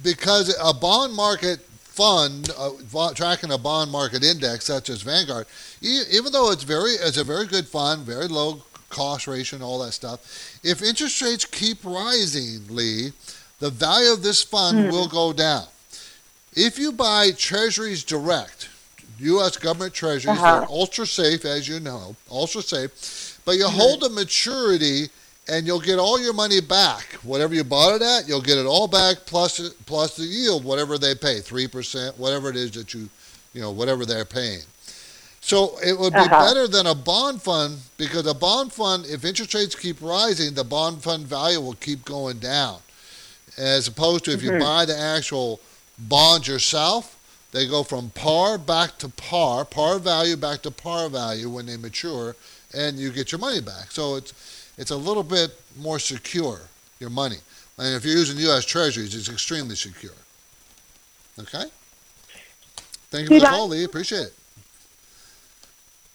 because 0.03 0.55
a 0.63 0.73
bond 0.73 1.15
market 1.15 1.61
fund 1.61 2.51
uh, 2.57 3.13
tracking 3.15 3.53
a 3.53 3.59
bond 3.59 3.91
market 3.91 4.25
index 4.25 4.65
such 4.65 4.89
as 4.89 5.03
Vanguard, 5.03 5.47
even 5.83 6.33
though 6.33 6.51
it's 6.51 6.63
very 6.63 6.93
it's 6.93 7.19
a 7.19 7.25
very 7.25 7.47
good 7.47 7.67
fund, 7.67 8.03
very 8.03 8.29
low 8.29 8.63
cost 8.89 9.27
ratio 9.27 9.57
and 9.57 9.65
all 9.65 9.79
that 9.81 9.93
stuff. 9.93 10.59
If 10.65 10.83
interest 10.83 11.21
rates 11.21 11.45
keep 11.45 11.85
rising, 11.85 12.63
Lee, 12.69 13.13
the 13.59 13.71
value 13.71 14.13
of 14.13 14.23
this 14.23 14.43
fund 14.43 14.79
mm. 14.79 14.91
will 14.91 15.09
go 15.09 15.33
down. 15.33 15.67
If 16.55 16.79
you 16.79 16.91
buy 16.91 17.33
treasuries 17.33 18.03
direct, 18.03 18.70
U.S. 19.21 19.57
government 19.57 19.95
treasuries, 19.95 20.39
uh-huh. 20.39 20.61
they're 20.61 20.69
ultra 20.69 21.07
safe, 21.07 21.45
as 21.45 21.69
you 21.69 21.81
know, 21.81 22.17
ultra 22.31 22.63
safe, 22.63 23.39
but 23.45 23.57
you 23.57 23.65
mm-hmm. 23.65 23.77
hold 23.77 24.03
a 24.05 24.09
maturity 24.11 25.09
and 25.49 25.67
you'll 25.67 25.81
get 25.81 25.99
all 25.99 26.21
your 26.21 26.33
money 26.33 26.61
back. 26.61 27.15
Whatever 27.23 27.55
you 27.55 27.65
bought 27.65 27.97
it 27.97 28.03
at, 28.03 28.29
you'll 28.29 28.41
get 28.41 28.59
it 28.59 28.67
all 28.67 28.87
back 28.87 29.19
plus 29.27 29.75
plus 29.87 30.17
the 30.17 30.25
yield, 30.25 30.65
whatever 30.65 30.97
they 30.97 31.15
pay, 31.15 31.41
three 31.41 31.67
percent, 31.67 32.19
whatever 32.19 32.51
it 32.51 32.57
is 32.57 32.71
that 32.73 32.95
you, 32.95 33.09
you 33.53 33.61
know, 33.61 33.71
whatever 33.71 34.07
they're 34.07 34.25
paying. 34.25 34.61
So 35.41 35.79
it 35.85 35.99
would 35.99 36.13
be 36.13 36.21
uh-huh. 36.21 36.47
better 36.47 36.69
than 36.69 36.87
a 36.87 36.95
bond 36.95 37.43
fund 37.43 37.79
because 37.97 38.27
a 38.27 38.35
bond 38.35 38.73
fund, 38.73 39.07
if 39.07 39.25
interest 39.25 39.55
rates 39.55 39.75
keep 39.75 40.01
rising, 40.01 40.55
the 40.55 40.65
bond 40.65 41.03
fund 41.03 41.27
value 41.27 41.61
will 41.61 41.75
keep 41.75 42.05
going 42.05 42.39
down. 42.39 42.79
As 43.59 43.89
opposed 43.89 44.25
to 44.27 44.33
if 44.33 44.43
you 44.43 44.51
mm-hmm. 44.51 44.63
buy 44.63 44.85
the 44.85 44.97
actual 44.97 45.61
bond 45.99 46.47
yourself, 46.47 47.17
they 47.53 47.67
go 47.67 47.83
from 47.83 48.11
par 48.11 48.59
back 48.59 48.99
to 48.99 49.09
par, 49.09 49.65
par 49.65 49.99
value 49.99 50.37
back 50.37 50.63
to 50.63 50.71
par 50.71 51.09
value 51.09 51.51
when 51.51 51.67
they 51.67 51.77
mature, 51.77 52.37
and 52.73 52.99
you 52.99 53.11
get 53.11 53.33
your 53.33 53.41
money 53.41 53.61
back. 53.61 53.91
So 53.91 54.17
it's 54.17 54.33
it's 54.79 54.91
a 54.91 54.97
little 54.97 55.23
bit 55.23 55.51
more 55.79 55.99
secure, 55.99 56.61
your 57.01 57.11
money. 57.11 57.37
And 57.79 57.95
if 57.95 58.05
you're 58.05 58.17
using 58.17 58.39
U.S. 58.39 58.65
Treasuries, 58.65 59.15
it's 59.15 59.29
extremely 59.29 59.75
secure. 59.75 60.13
Okay? 61.39 61.65
Thank 63.11 63.29
you 63.29 63.39
for 63.39 63.41
the 63.41 63.47
call, 63.47 63.69
Lee. 63.69 63.85
Appreciate 63.85 64.27
it. 64.27 64.35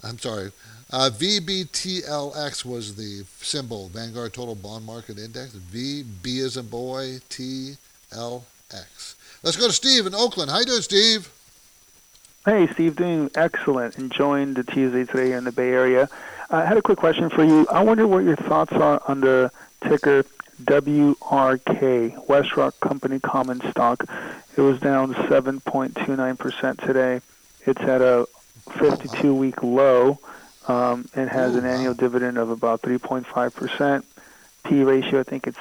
I'm 0.04 0.19
sorry. 0.19 0.52
Uh, 0.91 1.10
VBTLX 1.12 2.63
was 2.63 2.95
the 2.95 3.26
symbol, 3.41 3.89
Vanguard 3.89 4.34
Total 4.34 4.56
Bond 4.56 4.86
Market 4.86 5.17
Index. 5.17 5.54
VB 5.54 6.43
as 6.43 6.58
a 6.58 6.63
boy, 6.63 7.19
TLX. 7.30 7.76
Let's 9.45 9.58
go 9.58 9.67
to 9.67 9.73
Steve 9.73 10.08
in 10.08 10.15
Oakland. 10.15 10.49
How 10.49 10.58
you 10.58 10.65
doing, 10.65 10.81
Steve? 10.81 11.31
Hey, 12.45 12.65
Steve, 12.73 12.95
doing 12.95 13.29
excellent. 13.36 13.95
Enjoying 13.99 14.55
the 14.55 14.63
Tuesday 14.63 15.05
today 15.05 15.34
in 15.34 15.43
the 15.43 15.51
Bay 15.51 15.69
Area. 15.69 16.10
I 16.49 16.65
had 16.65 16.77
a 16.77 16.81
quick 16.81 16.97
question 16.97 17.29
for 17.29 17.43
you. 17.43 17.67
I 17.71 17.84
wonder 17.84 18.08
what 18.08 18.23
your 18.23 18.38
thoughts 18.38 18.73
are 18.73 18.99
on 19.08 19.21
the 19.21 19.51
ticker 19.88 20.25
WRK, 20.63 22.25
WestRock 22.25 22.79
Company 22.79 23.19
Common 23.19 23.62
Stock. 23.69 24.03
It 24.58 24.62
was 24.62 24.79
down 24.79 25.13
7.29% 25.13 26.84
today. 26.84 27.21
It's 27.67 27.81
at 27.81 28.01
a 28.01 28.27
52 28.79 29.31
week 29.31 29.62
low 29.62 30.17
um, 30.67 31.08
and 31.13 31.29
has 31.29 31.53
an 31.53 31.65
annual 31.65 31.93
dividend 31.93 32.39
of 32.39 32.49
about 32.49 32.81
3.5%. 32.81 34.03
P 34.63 34.81
ratio, 34.81 35.19
I 35.19 35.23
think 35.23 35.45
it's 35.45 35.60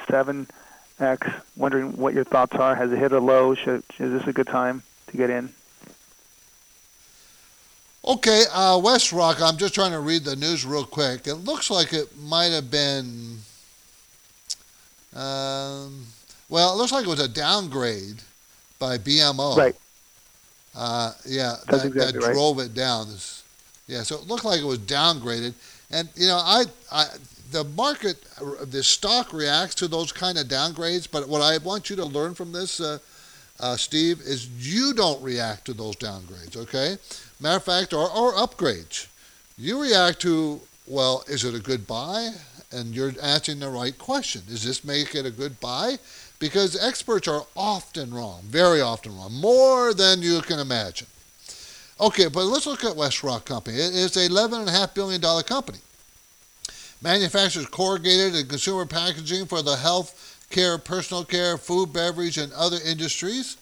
7x. 1.05 1.43
Wondering 1.57 1.97
what 1.97 2.15
your 2.15 2.25
thoughts 2.25 2.55
are. 2.57 2.75
Has 2.75 2.93
it 2.93 2.99
hit 2.99 3.13
a 3.13 3.19
low? 3.19 3.55
Should, 3.55 3.83
is 3.99 4.13
this 4.13 4.27
a 4.27 4.33
good 4.33 4.47
time 4.47 4.83
to 5.09 5.17
get 5.17 5.31
in? 5.31 5.53
Okay, 8.07 8.45
uh, 8.53 8.79
WestRock, 8.79 9.41
I'm 9.41 9.57
just 9.57 9.75
trying 9.75 9.93
to 9.93 10.01
read 10.01 10.25
the 10.25 10.37
news 10.37 10.67
real 10.67 10.85
quick. 10.85 11.27
It 11.27 11.37
looks 11.37 11.71
like 11.71 11.95
it 11.95 12.19
might 12.19 12.53
have 12.53 12.71
been, 12.71 13.39
um, 15.17 16.05
well, 16.51 16.75
it 16.75 16.77
looks 16.77 16.93
like 16.93 17.07
it 17.07 17.09
was 17.09 17.21
a 17.21 17.29
downgrade 17.29 18.21
by 18.79 18.99
BMO. 18.99 19.57
Right. 19.57 19.75
Uh, 20.77 21.13
yeah, 21.25 21.55
That's 21.67 21.83
that, 21.83 21.89
exactly 21.89 22.21
that 22.21 22.27
right. 22.27 22.35
drove 22.35 22.59
it 22.59 22.75
down. 22.75 23.07
Yeah, 23.87 24.03
so 24.03 24.17
it 24.17 24.27
looked 24.27 24.45
like 24.45 24.61
it 24.61 24.67
was 24.67 24.81
downgraded, 24.81 25.55
and 25.91 26.09
you 26.15 26.27
know, 26.27 26.37
I, 26.37 26.65
I, 26.93 27.07
the 27.51 27.65
market, 27.65 28.23
the 28.71 28.83
stock 28.83 29.33
reacts 29.33 29.75
to 29.77 29.89
those 29.89 30.13
kind 30.13 30.39
of 30.39 30.47
downgrades. 30.47 31.09
But 31.11 31.29
what 31.29 31.43
I 31.43 31.59
want 31.59 31.91
you 31.91 31.97
to 31.97 32.05
learn 32.05 32.35
from 32.35 32.53
this, 32.53 32.81
uh, 32.81 32.99
uh, 33.61 33.77
Steve, 33.77 34.21
is 34.21 34.49
you 34.59 34.95
don't 34.95 35.23
react 35.23 35.65
to 35.67 35.73
those 35.73 35.97
downgrades. 35.97 36.57
Okay, 36.57 36.97
matter 37.41 37.57
of 37.57 37.65
fact, 37.65 37.93
or 37.93 38.11
or 38.11 38.33
upgrades. 38.33 39.07
You 39.57 39.81
react 39.81 40.21
to, 40.23 40.61
well, 40.87 41.23
is 41.29 41.45
it 41.45 41.55
a 41.55 41.61
good 41.61 41.87
buy? 41.87 42.31
And 42.73 42.93
you're 42.93 43.13
asking 43.23 43.61
the 43.61 43.69
right 43.69 43.97
question. 43.97 44.43
Does 44.49 44.65
this 44.65 44.83
make 44.83 45.15
it 45.15 45.25
a 45.25 45.31
good 45.31 45.61
buy? 45.61 45.99
because 46.45 46.77
experts 46.77 47.27
are 47.27 47.47
often 47.57 48.13
wrong, 48.13 48.43
very 48.43 48.81
often 48.81 49.17
wrong, 49.17 49.33
more 49.33 49.95
than 49.95 50.21
you 50.21 50.43
can 50.43 50.59
imagine. 50.59 51.07
Okay, 51.99 52.29
but 52.29 52.45
let's 52.45 52.67
look 52.67 52.85
at 52.85 52.95
WestRock 52.97 53.47
Company. 53.47 53.79
It 53.79 53.95
is 53.95 54.17
a 54.17 54.29
$11.5 54.29 54.95
billion 54.95 55.21
company. 55.45 55.79
Manufactures 57.05 57.67
corrugated 57.67 58.35
and 58.35 58.49
consumer 58.49 58.87
packaging 58.87 59.45
for 59.45 59.61
the 59.61 59.77
health 59.77 60.41
care, 60.49 60.79
personal 60.79 61.23
care, 61.23 61.59
food, 61.59 61.93
beverage, 61.93 62.39
and 62.39 62.51
other 62.55 62.79
industries. 62.83 63.59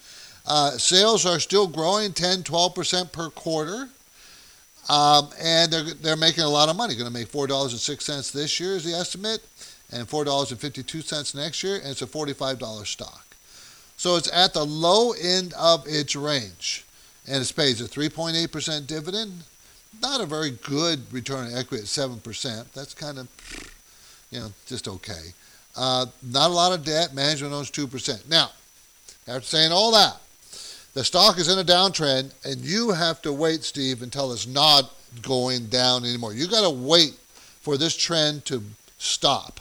Uh, 0.47 0.71
sales 0.71 1.27
are 1.27 1.41
still 1.41 1.67
growing 1.67 2.13
10, 2.13 2.45
12% 2.45 3.11
per 3.11 3.31
quarter. 3.31 3.89
Um, 4.89 5.31
and 5.41 5.73
they're, 5.73 5.95
they're 5.95 6.17
making 6.17 6.45
a 6.45 6.49
lot 6.49 6.69
of 6.69 6.77
money. 6.77 6.95
Going 6.95 7.07
to 7.07 7.13
make 7.13 7.33
$4.06 7.33 8.31
this 8.31 8.61
year 8.61 8.77
is 8.77 8.85
the 8.85 8.93
estimate 8.93 9.41
and 9.91 10.09
$4.52 10.09 11.35
next 11.35 11.65
year, 11.65 11.77
and 11.77 11.89
it's 11.89 12.03
a 12.03 12.07
$45 12.07 12.87
stock. 12.87 13.27
So 13.97 14.15
it's 14.15 14.31
at 14.33 14.55
the 14.55 14.65
low 14.65 15.13
end 15.21 15.53
of 15.55 15.85
its 15.89 16.15
range, 16.15 16.85
and 17.27 17.43
it 17.43 17.53
pays 17.57 17.81
a 17.81 17.89
3.8% 17.89 18.87
dividend. 18.87 19.43
Not 20.01 20.21
a 20.21 20.27
very 20.27 20.51
good 20.51 21.01
return 21.13 21.47
on 21.47 21.59
equity 21.59 21.83
at 21.83 21.89
7%. 21.89 22.73
That's 22.73 22.95
kind 22.95 23.19
of, 23.19 23.29
you 24.31 24.41
know, 24.41 24.53
just 24.67 24.89
okay. 24.89 25.33
Uh, 25.77 26.07
not 26.23 26.51
a 26.51 26.55
lot 26.55 26.73
of 26.73 26.85
debt. 26.85 27.15
Management 27.15 27.53
owns 27.53 27.71
2%. 27.71 28.29
Now, 28.29 28.51
after 29.29 29.47
saying 29.47 29.73
all 29.73 29.93
that, 29.93 30.17
the 30.95 31.05
stock 31.05 31.39
is 31.39 31.49
in 31.49 31.59
a 31.59 31.65
downtrend, 31.65 32.33
and 32.45 32.61
you 32.61 32.91
have 32.91 33.23
to 33.23 33.33
wait, 33.33 33.65
Steve, 33.65 34.03
until 34.03 34.33
it's 34.33 34.47
not 34.47 34.91
going 35.23 35.67
down 35.67 36.05
anymore. 36.05 36.35
You 36.35 36.49
got 36.49 36.63
to 36.63 36.71
wait 36.71 37.15
for 37.61 37.77
this 37.77 37.97
trend 37.97 38.45
to 38.47 38.63
stop. 38.99 39.61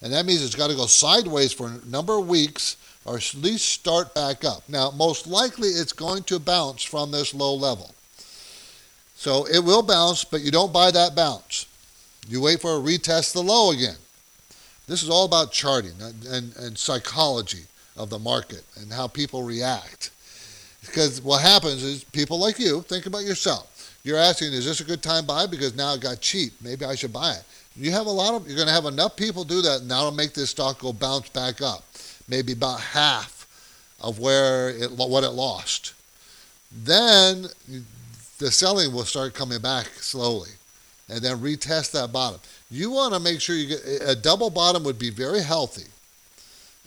And 0.00 0.12
that 0.12 0.26
means 0.26 0.44
it's 0.44 0.56
got 0.56 0.70
to 0.70 0.76
go 0.76 0.86
sideways 0.86 1.52
for 1.52 1.68
a 1.68 1.88
number 1.88 2.18
of 2.18 2.28
weeks 2.28 2.76
or 3.04 3.16
at 3.16 3.34
least 3.34 3.68
start 3.68 4.14
back 4.14 4.44
up. 4.44 4.68
Now, 4.68 4.90
most 4.90 5.26
likely 5.26 5.68
it's 5.68 5.92
going 5.92 6.22
to 6.24 6.38
bounce 6.38 6.82
from 6.82 7.10
this 7.10 7.34
low 7.34 7.54
level. 7.54 7.94
So 9.22 9.44
it 9.44 9.60
will 9.60 9.82
bounce, 9.82 10.24
but 10.24 10.40
you 10.40 10.50
don't 10.50 10.72
buy 10.72 10.90
that 10.90 11.14
bounce. 11.14 11.66
You 12.28 12.40
wait 12.40 12.60
for 12.60 12.74
a 12.74 12.80
retest 12.80 13.34
the 13.34 13.40
low 13.40 13.70
again. 13.70 13.94
This 14.88 15.04
is 15.04 15.08
all 15.08 15.26
about 15.26 15.52
charting 15.52 15.92
and, 16.28 16.56
and, 16.56 16.76
psychology 16.76 17.62
of 17.96 18.10
the 18.10 18.18
market 18.18 18.64
and 18.80 18.92
how 18.92 19.06
people 19.06 19.44
react. 19.44 20.10
Because 20.80 21.22
what 21.22 21.40
happens 21.40 21.84
is 21.84 22.02
people 22.02 22.36
like 22.40 22.58
you, 22.58 22.82
think 22.82 23.06
about 23.06 23.22
yourself. 23.22 23.96
You're 24.02 24.18
asking, 24.18 24.54
is 24.54 24.64
this 24.64 24.80
a 24.80 24.84
good 24.84 25.04
time 25.04 25.22
to 25.22 25.28
buy? 25.28 25.46
Because 25.46 25.76
now 25.76 25.94
it 25.94 26.00
got 26.00 26.20
cheap. 26.20 26.54
Maybe 26.60 26.84
I 26.84 26.96
should 26.96 27.12
buy 27.12 27.34
it. 27.34 27.44
You 27.76 27.92
have 27.92 28.06
a 28.06 28.10
lot 28.10 28.34
of, 28.34 28.48
you're 28.48 28.56
going 28.56 28.66
to 28.66 28.74
have 28.74 28.86
enough 28.86 29.14
people 29.14 29.44
do 29.44 29.62
that, 29.62 29.82
and 29.82 29.90
that'll 29.92 30.10
make 30.10 30.34
this 30.34 30.50
stock 30.50 30.80
go 30.80 30.92
bounce 30.92 31.28
back 31.28 31.62
up, 31.62 31.84
maybe 32.28 32.54
about 32.54 32.80
half 32.80 33.46
of 34.00 34.18
where 34.18 34.70
it 34.70 34.90
what 34.90 35.22
it 35.22 35.30
lost. 35.30 35.94
Then 36.72 37.46
the 38.42 38.50
selling 38.50 38.92
will 38.92 39.04
start 39.04 39.34
coming 39.34 39.60
back 39.60 39.86
slowly, 40.00 40.50
and 41.08 41.20
then 41.20 41.38
retest 41.38 41.92
that 41.92 42.12
bottom. 42.12 42.40
You 42.70 42.90
want 42.90 43.14
to 43.14 43.20
make 43.20 43.40
sure 43.40 43.54
you 43.54 43.68
get 43.68 43.82
a 44.04 44.16
double 44.16 44.50
bottom 44.50 44.82
would 44.82 44.98
be 44.98 45.10
very 45.10 45.42
healthy, 45.42 45.88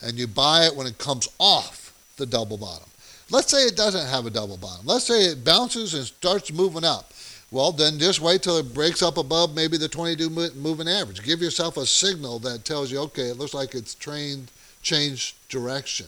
and 0.01 0.19
you 0.19 0.27
buy 0.27 0.65
it 0.65 0.75
when 0.75 0.85
it 0.85 0.97
comes 0.97 1.29
off 1.39 1.93
the 2.17 2.25
double 2.25 2.57
bottom. 2.57 2.89
Let's 3.31 3.49
say 3.49 3.59
it 3.63 3.77
doesn't 3.77 4.07
have 4.07 4.25
a 4.25 4.29
double 4.29 4.57
bottom. 4.57 4.85
Let's 4.85 5.05
say 5.05 5.21
it 5.21 5.45
bounces 5.45 5.93
and 5.93 6.05
starts 6.05 6.51
moving 6.51 6.83
up. 6.83 7.11
Well, 7.51 7.71
then 7.71 7.99
just 7.99 8.19
wait 8.19 8.43
till 8.43 8.57
it 8.57 8.73
breaks 8.73 9.01
up 9.01 9.17
above 9.17 9.55
maybe 9.55 9.77
the 9.77 9.87
22 9.87 10.29
moving 10.55 10.89
average. 10.89 11.23
Give 11.23 11.41
yourself 11.41 11.77
a 11.77 11.85
signal 11.85 12.39
that 12.39 12.65
tells 12.65 12.91
you, 12.91 12.99
okay, 12.99 13.29
it 13.29 13.37
looks 13.37 13.53
like 13.53 13.73
it's 13.73 13.95
trained, 13.95 14.51
changed 14.81 15.35
direction. 15.47 16.07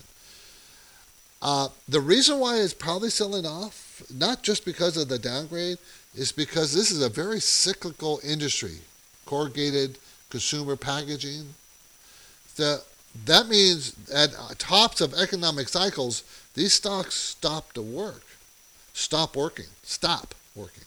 Uh, 1.42 1.70
the 1.88 2.02
reason 2.02 2.40
why 2.40 2.58
it's 2.58 2.74
probably 2.74 3.10
selling 3.10 3.46
off, 3.46 3.87
not 4.14 4.44
just 4.44 4.66
because 4.66 4.98
of 4.98 5.08
the 5.08 5.20
downgrade, 5.20 5.78
it's 6.16 6.32
because 6.32 6.74
this 6.74 6.92
is 6.92 7.02
a 7.02 7.10
very 7.10 7.40
cyclical 7.40 8.20
industry, 8.24 8.78
corrugated 9.26 9.98
consumer 10.30 10.76
packaging. 10.76 11.54
The, 12.56 12.82
that 13.26 13.48
means 13.48 13.96
at 14.14 14.32
tops 14.58 15.02
of 15.02 15.14
economic 15.14 15.68
cycles, 15.70 16.24
these 16.54 16.74
stocks 16.74 17.16
stop 17.16 17.74
to 17.74 17.82
work, 17.82 18.24
stop 18.94 19.36
working, 19.36 19.68
stop 19.84 20.34
working 20.56 20.84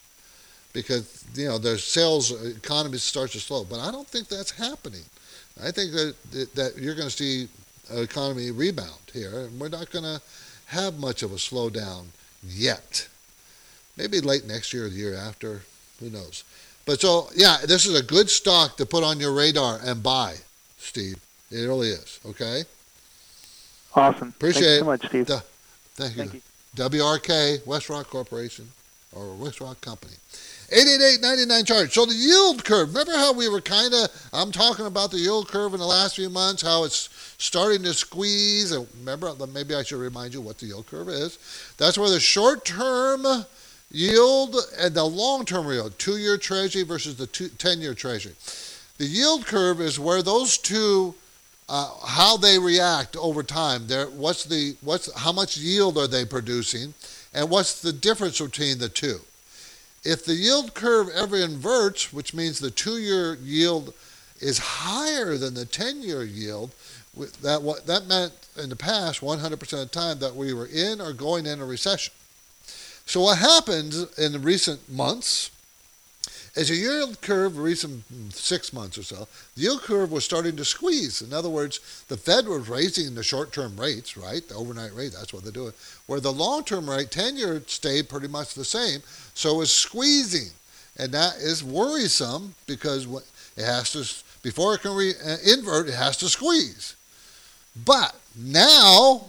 because 0.72 1.24
you 1.34 1.46
know 1.46 1.58
their 1.58 1.78
sales 1.78 2.30
economy 2.44 2.98
starts 2.98 3.32
to 3.32 3.40
slow. 3.40 3.64
But 3.64 3.80
I 3.80 3.90
don't 3.90 4.06
think 4.06 4.28
that's 4.28 4.50
happening. 4.50 5.02
I 5.62 5.70
think 5.70 5.92
that 5.92 6.14
that 6.54 6.78
you're 6.78 6.94
going 6.94 7.08
to 7.08 7.14
see 7.14 7.48
economy 7.90 8.50
rebound 8.50 9.10
here, 9.12 9.40
and 9.40 9.60
we're 9.60 9.68
not 9.68 9.90
going 9.90 10.04
to 10.04 10.20
have 10.66 10.98
much 10.98 11.22
of 11.22 11.32
a 11.32 11.36
slowdown 11.36 12.06
yet. 12.46 13.08
Maybe 13.96 14.20
late 14.20 14.46
next 14.46 14.72
year 14.72 14.86
or 14.86 14.88
the 14.88 14.96
year 14.96 15.14
after, 15.14 15.62
who 15.98 16.10
knows? 16.10 16.44
But 16.86 17.00
so 17.00 17.28
yeah, 17.34 17.58
this 17.66 17.86
is 17.86 17.98
a 17.98 18.02
good 18.02 18.30
stock 18.30 18.76
to 18.78 18.86
put 18.86 19.04
on 19.04 19.20
your 19.20 19.32
radar 19.32 19.78
and 19.82 20.02
buy, 20.02 20.36
Steve. 20.78 21.18
It 21.50 21.62
really 21.62 21.90
is. 21.90 22.20
Okay. 22.24 22.64
Awesome. 23.94 24.28
Appreciate 24.28 24.62
Thanks 24.62 24.76
it. 24.76 24.78
so 24.80 24.84
much, 24.86 25.06
Steve. 25.08 25.26
Thank 25.94 26.16
you. 26.16 26.24
Thank 26.24 26.34
you. 26.34 26.40
WRK, 26.76 27.58
WestRock 27.60 28.06
Corporation, 28.06 28.70
or 29.12 29.24
WestRock 29.34 29.80
Company. 29.80 30.14
888-99 30.70 31.66
charge. 31.66 31.92
So 31.92 32.06
the 32.06 32.14
yield 32.14 32.64
curve, 32.64 32.88
remember 32.88 33.12
how 33.12 33.32
we 33.32 33.48
were 33.48 33.60
kind 33.60 33.92
of, 33.92 34.08
I'm 34.32 34.52
talking 34.52 34.86
about 34.86 35.10
the 35.10 35.18
yield 35.18 35.48
curve 35.48 35.74
in 35.74 35.80
the 35.80 35.86
last 35.86 36.14
few 36.14 36.30
months, 36.30 36.62
how 36.62 36.84
it's 36.84 37.08
starting 37.38 37.82
to 37.82 37.92
squeeze. 37.92 38.76
Remember, 39.00 39.34
maybe 39.52 39.74
I 39.74 39.82
should 39.82 39.98
remind 39.98 40.32
you 40.32 40.40
what 40.40 40.58
the 40.58 40.66
yield 40.66 40.86
curve 40.86 41.08
is. 41.08 41.38
That's 41.76 41.98
where 41.98 42.10
the 42.10 42.20
short-term 42.20 43.26
yield 43.90 44.54
and 44.78 44.94
the 44.94 45.04
long-term 45.04 45.66
yield, 45.72 45.98
two-year 45.98 46.36
treasury 46.36 46.84
versus 46.84 47.16
the 47.16 47.26
10-year 47.26 47.94
treasury. 47.94 48.34
The 48.98 49.06
yield 49.06 49.46
curve 49.46 49.80
is 49.80 49.98
where 49.98 50.22
those 50.22 50.56
two, 50.56 51.14
uh, 51.68 51.90
how 52.06 52.36
they 52.36 52.60
react 52.60 53.16
over 53.16 53.42
time. 53.42 53.88
There, 53.88 54.06
what's 54.06 54.44
the, 54.44 54.76
what's, 54.82 55.12
how 55.18 55.32
much 55.32 55.56
yield 55.56 55.98
are 55.98 56.06
they 56.06 56.24
producing, 56.24 56.94
and 57.34 57.50
what's 57.50 57.80
the 57.80 57.92
difference 57.92 58.40
between 58.40 58.78
the 58.78 58.88
two? 58.88 59.20
If 60.02 60.24
the 60.24 60.34
yield 60.34 60.74
curve 60.74 61.08
ever 61.10 61.36
inverts, 61.36 62.12
which 62.12 62.32
means 62.32 62.58
the 62.58 62.70
two 62.70 62.98
year 62.98 63.34
yield 63.34 63.92
is 64.40 64.58
higher 64.58 65.36
than 65.36 65.54
the 65.54 65.66
10 65.66 66.02
year 66.02 66.22
yield, 66.22 66.70
that, 67.42 67.82
that 67.86 68.06
meant 68.06 68.32
in 68.56 68.70
the 68.70 68.76
past 68.76 69.20
100% 69.20 69.52
of 69.52 69.68
the 69.68 69.86
time 69.86 70.18
that 70.20 70.34
we 70.34 70.54
were 70.54 70.66
in 70.66 71.00
or 71.00 71.12
going 71.12 71.46
in 71.46 71.60
a 71.60 71.66
recession. 71.66 72.14
So, 73.04 73.22
what 73.22 73.38
happens 73.38 74.06
in 74.18 74.32
the 74.32 74.38
recent 74.38 74.88
months 74.88 75.50
as 76.56 76.68
the 76.68 76.74
yield 76.74 77.20
curve, 77.20 77.58
recent 77.58 78.02
six 78.34 78.72
months 78.72 78.98
or 78.98 79.04
so, 79.04 79.28
the 79.54 79.62
yield 79.62 79.82
curve 79.82 80.10
was 80.10 80.24
starting 80.24 80.56
to 80.56 80.64
squeeze. 80.64 81.22
In 81.22 81.32
other 81.32 81.48
words, 81.48 82.04
the 82.08 82.16
Fed 82.16 82.48
was 82.48 82.68
raising 82.68 83.14
the 83.14 83.22
short-term 83.22 83.78
rates, 83.78 84.16
right? 84.16 84.46
The 84.46 84.56
overnight 84.56 84.94
rate, 84.94 85.12
that's 85.12 85.32
what 85.32 85.44
they're 85.44 85.52
doing. 85.52 85.72
Where 86.06 86.18
the 86.18 86.32
long-term 86.32 86.90
rate, 86.90 87.10
10-year, 87.10 87.62
stayed 87.66 88.08
pretty 88.08 88.26
much 88.26 88.54
the 88.54 88.64
same. 88.64 89.00
So 89.34 89.60
it's 89.60 89.72
squeezing. 89.72 90.50
And 90.96 91.12
that 91.12 91.36
is 91.36 91.62
worrisome 91.62 92.54
because 92.66 93.06
it 93.56 93.64
has 93.64 93.92
to, 93.92 94.04
before 94.42 94.74
it 94.74 94.82
can 94.82 94.96
re- 94.96 95.14
uh, 95.24 95.36
invert, 95.46 95.88
it 95.88 95.94
has 95.94 96.16
to 96.16 96.28
squeeze. 96.28 96.96
But 97.84 98.16
now 98.36 99.26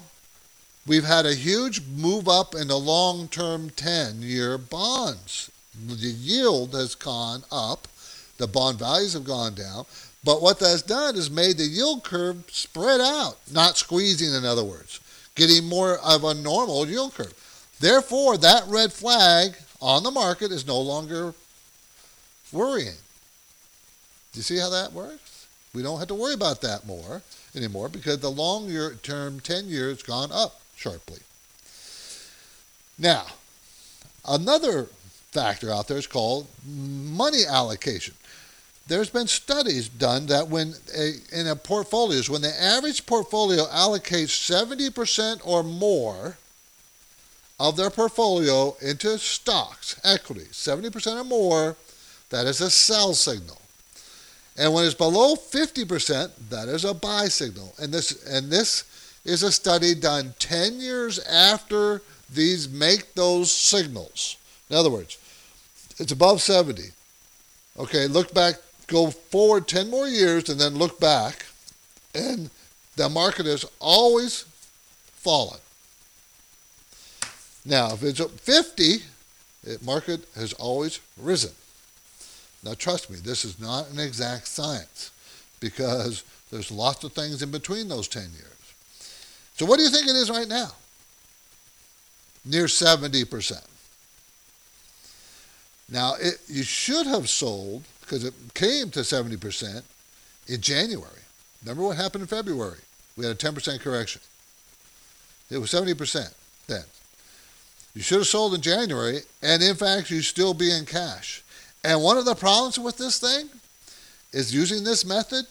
we've 0.87 1.05
had 1.05 1.27
a 1.27 1.35
huge 1.35 1.83
move 1.95 2.27
up 2.27 2.55
in 2.55 2.67
the 2.67 2.79
long-term 2.79 3.69
10-year 3.69 4.57
bonds 4.57 5.50
the 5.87 6.07
yield 6.07 6.73
has 6.73 6.95
gone 6.95 7.43
up, 7.51 7.87
the 8.37 8.47
bond 8.47 8.79
values 8.79 9.13
have 9.13 9.23
gone 9.23 9.53
down, 9.53 9.85
but 10.23 10.41
what 10.41 10.59
that's 10.59 10.81
done 10.81 11.15
is 11.15 11.31
made 11.31 11.57
the 11.57 11.63
yield 11.63 12.03
curve 12.03 12.43
spread 12.49 13.01
out, 13.01 13.37
not 13.51 13.77
squeezing, 13.77 14.33
in 14.33 14.45
other 14.45 14.63
words, 14.63 14.99
getting 15.35 15.67
more 15.67 15.97
of 15.99 16.23
a 16.23 16.33
normal 16.33 16.85
yield 16.87 17.15
curve. 17.15 17.33
Therefore, 17.79 18.37
that 18.37 18.63
red 18.67 18.93
flag 18.93 19.55
on 19.81 20.03
the 20.03 20.11
market 20.11 20.51
is 20.51 20.67
no 20.67 20.79
longer 20.79 21.33
worrying. 22.51 22.97
Do 24.33 24.39
you 24.39 24.43
see 24.43 24.57
how 24.57 24.69
that 24.69 24.93
works? 24.93 25.47
We 25.73 25.81
don't 25.81 25.99
have 25.99 26.07
to 26.09 26.15
worry 26.15 26.33
about 26.33 26.61
that 26.61 26.85
more 26.85 27.21
anymore 27.55 27.89
because 27.89 28.19
the 28.19 28.29
long 28.29 28.69
term 29.03 29.39
10 29.39 29.67
years 29.67 30.03
gone 30.03 30.31
up 30.31 30.61
sharply. 30.75 31.19
Now, 32.99 33.25
another 34.27 34.89
factor 35.31 35.71
out 35.71 35.87
there 35.87 35.97
is 35.97 36.07
called 36.07 36.47
money 36.65 37.43
allocation. 37.47 38.13
There's 38.87 39.09
been 39.09 39.27
studies 39.27 39.87
done 39.87 40.25
that 40.27 40.49
when 40.49 40.73
a, 40.97 41.13
in 41.31 41.47
a 41.47 41.55
portfolios, 41.55 42.29
when 42.29 42.41
the 42.41 42.61
average 42.61 43.05
portfolio 43.05 43.65
allocates 43.65 44.31
70% 44.31 45.41
or 45.45 45.63
more 45.63 46.37
of 47.59 47.77
their 47.77 47.89
portfolio 47.89 48.75
into 48.81 49.17
stocks, 49.17 49.99
equities, 50.03 50.51
70% 50.51 51.21
or 51.21 51.23
more, 51.23 51.77
that 52.31 52.47
is 52.47 52.59
a 52.59 52.69
sell 52.69 53.13
signal. 53.13 53.61
And 54.57 54.73
when 54.73 54.83
it's 54.83 54.95
below 54.95 55.35
50%, 55.35 56.31
that 56.49 56.67
is 56.67 56.83
a 56.83 56.93
buy 56.93 57.25
signal. 57.25 57.73
And 57.79 57.93
this 57.93 58.23
and 58.25 58.51
this 58.51 58.83
is 59.23 59.43
a 59.43 59.51
study 59.51 59.95
done 59.95 60.33
10 60.39 60.79
years 60.79 61.19
after 61.19 62.01
these 62.33 62.67
make 62.67 63.13
those 63.13 63.51
signals. 63.51 64.37
In 64.71 64.77
other 64.77 64.89
words, 64.89 65.17
it's 65.99 66.13
above 66.13 66.41
70. 66.41 66.83
Okay, 67.77 68.07
look 68.07 68.33
back, 68.33 68.55
go 68.87 69.11
forward 69.11 69.67
10 69.67 69.89
more 69.89 70.07
years 70.07 70.47
and 70.47 70.59
then 70.59 70.75
look 70.75 70.97
back, 70.97 71.45
and 72.15 72.49
the 72.95 73.09
market 73.09 73.45
has 73.45 73.65
always 73.79 74.45
fallen. 75.13 75.59
Now, 77.65 77.93
if 77.93 78.01
it's 78.01 78.21
at 78.21 78.29
50, 78.31 78.99
the 79.65 79.77
market 79.83 80.21
has 80.35 80.53
always 80.53 81.01
risen. 81.17 81.51
Now, 82.63 82.73
trust 82.73 83.09
me, 83.09 83.17
this 83.17 83.43
is 83.43 83.59
not 83.59 83.89
an 83.89 83.99
exact 83.99 84.47
science 84.47 85.11
because 85.59 86.23
there's 86.49 86.71
lots 86.71 87.03
of 87.03 87.11
things 87.11 87.43
in 87.43 87.51
between 87.51 87.89
those 87.89 88.07
10 88.07 88.23
years. 88.23 88.73
So, 89.57 89.65
what 89.65 89.77
do 89.77 89.83
you 89.83 89.89
think 89.89 90.07
it 90.07 90.15
is 90.15 90.29
right 90.29 90.47
now? 90.47 90.71
Near 92.45 92.65
70%. 92.65 93.65
Now, 95.91 96.15
it, 96.19 96.39
you 96.47 96.63
should 96.63 97.05
have 97.05 97.29
sold, 97.29 97.83
because 97.99 98.23
it 98.23 98.33
came 98.53 98.89
to 98.91 99.01
70% 99.01 99.83
in 100.47 100.61
January. 100.61 101.11
Remember 101.61 101.83
what 101.83 101.97
happened 101.97 102.21
in 102.21 102.27
February? 102.27 102.79
We 103.17 103.25
had 103.25 103.35
a 103.35 103.37
10% 103.37 103.81
correction. 103.81 104.21
It 105.49 105.57
was 105.57 105.69
70% 105.71 106.33
then. 106.67 106.83
You 107.93 108.01
should 108.01 108.19
have 108.19 108.27
sold 108.27 108.53
in 108.55 108.61
January, 108.61 109.19
and 109.41 109.61
in 109.61 109.75
fact, 109.75 110.09
you 110.09 110.21
still 110.21 110.53
be 110.53 110.71
in 110.71 110.85
cash. 110.85 111.43
And 111.83 112.01
one 112.01 112.17
of 112.17 112.23
the 112.23 112.35
problems 112.35 112.79
with 112.79 112.97
this 112.97 113.19
thing 113.19 113.49
is 114.31 114.53
using 114.53 114.85
this 114.85 115.05
method, 115.05 115.45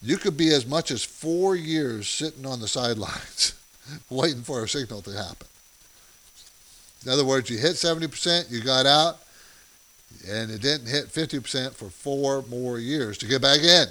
you 0.00 0.16
could 0.16 0.36
be 0.36 0.48
as 0.48 0.66
much 0.66 0.90
as 0.90 1.04
four 1.04 1.56
years 1.56 2.08
sitting 2.08 2.46
on 2.46 2.60
the 2.60 2.68
sidelines 2.68 3.54
waiting 4.10 4.42
for 4.42 4.64
a 4.64 4.68
signal 4.68 5.02
to 5.02 5.10
happen. 5.10 5.46
In 7.04 7.12
other 7.12 7.24
words, 7.24 7.50
you 7.50 7.58
hit 7.58 7.72
70%, 7.72 8.50
you 8.50 8.62
got 8.62 8.86
out, 8.86 9.18
and 10.28 10.50
it 10.50 10.60
didn't 10.60 10.88
hit 10.88 11.06
50% 11.06 11.72
for 11.72 11.90
four 11.90 12.44
more 12.48 12.78
years 12.78 13.18
to 13.18 13.26
get 13.26 13.42
back 13.42 13.60
in. 13.60 13.86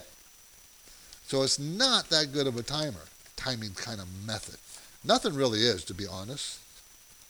So 1.28 1.44
it's 1.44 1.60
not 1.60 2.10
that 2.10 2.34
good 2.34 2.48
of 2.48 2.58
a 2.58 2.64
timer, 2.64 3.06
timing 3.36 3.74
kind 3.74 4.00
of 4.00 4.08
method. 4.26 4.58
Nothing 5.04 5.34
really 5.34 5.60
is, 5.60 5.84
to 5.86 5.94
be 5.94 6.06
honest. 6.06 6.60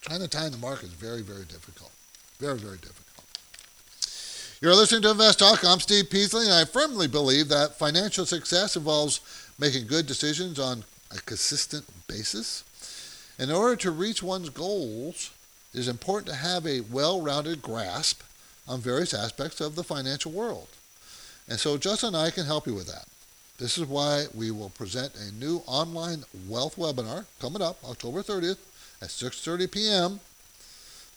Trying 0.02 0.22
to 0.22 0.28
time 0.28 0.52
the 0.52 0.58
market 0.58 0.86
is 0.86 0.94
very, 0.94 1.22
very 1.22 1.46
difficult. 1.46 1.92
Very, 2.40 2.58
very 2.58 2.78
difficult. 2.78 3.06
You're 4.62 4.76
listening 4.76 5.04
to 5.04 5.12
Invest 5.12 5.40
Talk. 5.40 5.64
I'm 5.64 5.80
Steve 5.80 6.10
Peasley, 6.10 6.46
and 6.46 6.54
I 6.54 6.66
firmly 6.66 7.08
believe 7.08 7.48
that 7.50 7.78
financial 7.78 8.26
success 8.26 8.76
involves 8.76 9.22
making 9.60 9.88
good 9.88 10.08
decisions 10.08 10.60
on 10.60 10.84
a 11.16 11.20
consistent 11.22 11.86
basis. 12.08 12.64
In 13.40 13.52
order 13.52 13.76
to 13.78 13.92
reach 13.92 14.22
one's 14.22 14.50
goals, 14.50 15.32
it 15.74 15.80
is 15.80 15.88
important 15.88 16.28
to 16.28 16.36
have 16.36 16.66
a 16.66 16.82
well 16.82 17.22
rounded 17.22 17.62
grasp 17.62 18.22
on 18.68 18.80
various 18.80 19.14
aspects 19.14 19.62
of 19.62 19.76
the 19.76 19.84
financial 19.84 20.32
world. 20.32 20.68
And 21.48 21.60
so 21.60 21.78
Justin 21.78 22.10
and 22.10 22.18
I 22.18 22.32
can 22.32 22.46
help 22.46 22.68
you 22.68 22.74
with 22.74 22.88
that. 22.88 23.06
This 23.58 23.78
is 23.78 23.86
why 23.86 24.26
we 24.34 24.50
will 24.50 24.70
present 24.70 25.14
a 25.16 25.32
new 25.34 25.62
online 25.68 26.24
wealth 26.48 26.78
webinar 26.78 27.26
coming 27.40 27.62
up 27.62 27.78
October 27.84 28.24
30th 28.24 28.58
at 29.02 29.10
6:30 29.10 29.72
p.m. 29.72 30.20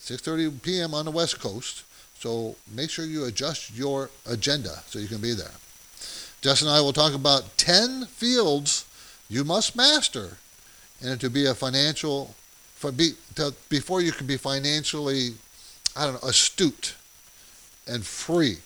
6:30 0.00 0.62
p.m. 0.62 0.94
on 0.94 1.06
the 1.06 1.10
West 1.10 1.40
Coast. 1.40 1.84
So 2.18 2.56
make 2.74 2.90
sure 2.90 3.04
you 3.04 3.24
adjust 3.24 3.74
your 3.74 4.10
agenda 4.26 4.82
so 4.86 4.98
you 4.98 5.08
can 5.08 5.20
be 5.20 5.32
there. 5.32 5.52
Justin 6.42 6.68
and 6.68 6.76
I 6.76 6.80
will 6.80 6.92
talk 6.92 7.14
about 7.14 7.56
10 7.56 8.06
fields 8.06 8.84
you 9.30 9.44
must 9.44 9.74
master 9.74 10.36
and 11.02 11.18
to 11.20 11.30
be 11.30 11.46
a 11.46 11.54
financial 11.54 12.34
be, 12.96 13.12
to, 13.36 13.54
before 13.70 14.02
you 14.02 14.12
can 14.12 14.26
be 14.26 14.36
financially 14.36 15.34
I 15.96 16.04
don't 16.04 16.22
know 16.22 16.28
astute 16.28 16.94
and 17.86 18.04
free. 18.04 18.58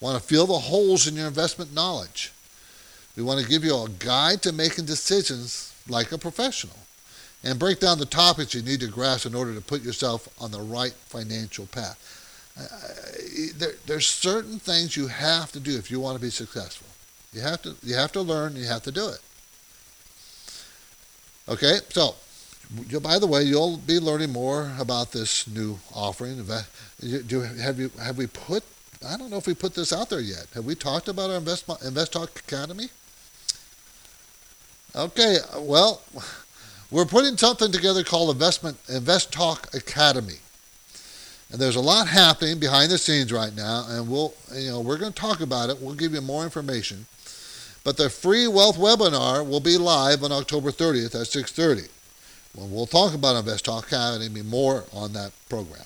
Want 0.00 0.20
to 0.20 0.28
fill 0.28 0.46
the 0.46 0.58
holes 0.58 1.06
in 1.06 1.14
your 1.14 1.28
investment 1.28 1.72
knowledge. 1.72 2.32
We 3.16 3.22
want 3.22 3.40
to 3.40 3.48
give 3.48 3.64
you 3.64 3.76
a 3.76 3.88
guide 3.88 4.42
to 4.42 4.52
making 4.52 4.86
decisions 4.86 5.74
like 5.88 6.12
a 6.12 6.18
professional 6.18 6.76
and 7.44 7.58
break 7.58 7.80
down 7.80 7.98
the 7.98 8.06
topics 8.06 8.54
you 8.54 8.62
need 8.62 8.80
to 8.80 8.86
grasp 8.86 9.26
in 9.26 9.34
order 9.34 9.54
to 9.54 9.60
put 9.60 9.82
yourself 9.82 10.28
on 10.40 10.50
the 10.50 10.60
right 10.60 10.92
financial 10.92 11.66
path. 11.66 12.18
There, 13.56 13.74
there's 13.86 14.06
certain 14.06 14.58
things 14.58 14.96
you 14.96 15.06
have 15.08 15.52
to 15.52 15.60
do 15.60 15.76
if 15.76 15.90
you 15.90 16.00
want 16.00 16.16
to 16.16 16.22
be 16.22 16.30
successful. 16.30 16.86
You 17.32 17.40
have 17.40 17.62
to 17.62 17.74
you 17.82 17.94
have 17.94 18.12
to 18.12 18.20
learn. 18.20 18.56
You 18.56 18.66
have 18.66 18.82
to 18.82 18.92
do 18.92 19.08
it. 19.08 19.20
Okay, 21.48 21.78
so 21.88 22.14
by 23.02 23.18
the 23.18 23.26
way, 23.26 23.42
you'll 23.42 23.76
be 23.78 23.98
learning 23.98 24.32
more 24.32 24.72
about 24.78 25.12
this 25.12 25.46
new 25.48 25.78
offering. 25.94 26.44
Do, 27.26 27.40
have 27.40 27.78
you 27.78 27.90
have 28.00 28.16
we 28.18 28.26
put? 28.26 28.62
I 29.06 29.16
don't 29.16 29.30
know 29.30 29.36
if 29.36 29.46
we 29.46 29.54
put 29.54 29.74
this 29.74 29.92
out 29.92 30.10
there 30.10 30.20
yet. 30.20 30.46
Have 30.54 30.64
we 30.64 30.74
talked 30.74 31.08
about 31.08 31.30
our 31.30 31.36
Invest, 31.36 31.68
Invest 31.84 32.12
Talk 32.12 32.38
Academy? 32.38 32.88
Okay, 34.94 35.38
well, 35.58 36.02
We're 36.92 37.06
putting 37.06 37.38
something 37.38 37.72
together 37.72 38.04
called 38.04 38.28
Investment 38.28 38.76
Invest 38.86 39.32
Talk 39.32 39.74
Academy. 39.74 40.36
And 41.50 41.58
there's 41.58 41.76
a 41.76 41.80
lot 41.80 42.06
happening 42.06 42.58
behind 42.58 42.90
the 42.90 42.98
scenes 42.98 43.32
right 43.32 43.56
now, 43.56 43.86
and 43.88 44.10
we'll, 44.10 44.34
you 44.54 44.68
know, 44.68 44.80
we're 44.80 44.98
going 44.98 45.14
to 45.14 45.18
talk 45.18 45.40
about 45.40 45.70
it. 45.70 45.80
We'll 45.80 45.94
give 45.94 46.12
you 46.12 46.20
more 46.20 46.44
information. 46.44 47.06
But 47.82 47.96
the 47.96 48.10
free 48.10 48.46
wealth 48.46 48.76
webinar 48.76 49.46
will 49.46 49.60
be 49.60 49.78
live 49.78 50.22
on 50.22 50.32
October 50.32 50.70
30th 50.70 51.14
at 51.14 51.26
6:30. 51.26 51.88
Well, 52.56 52.68
we'll 52.68 52.86
talk 52.86 53.14
about 53.14 53.36
Invest 53.36 53.64
Talk 53.64 53.86
Academy 53.86 54.42
more 54.42 54.84
on 54.92 55.14
that 55.14 55.32
program. 55.48 55.84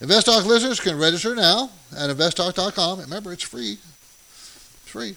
InvestTalk 0.00 0.44
listeners 0.44 0.80
can 0.80 0.98
register 0.98 1.34
now 1.34 1.70
at 1.96 2.10
investtalk.com. 2.10 3.00
Remember, 3.00 3.32
it's 3.32 3.42
free. 3.42 3.72
It's 3.72 4.90
free. 4.90 5.16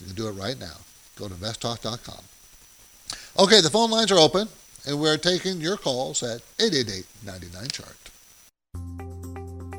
You 0.00 0.06
can 0.06 0.14
do 0.14 0.28
it 0.28 0.32
right 0.32 0.58
now. 0.58 0.76
Go 1.16 1.28
to 1.28 1.34
investtalk.com. 1.34 2.20
Okay, 3.38 3.60
the 3.60 3.70
phone 3.70 3.90
lines 3.90 4.10
are 4.10 4.18
open, 4.18 4.48
and 4.86 5.00
we're 5.00 5.16
taking 5.16 5.60
your 5.60 5.76
calls 5.76 6.22
at 6.22 6.40
888-99-CHART. 6.58 8.10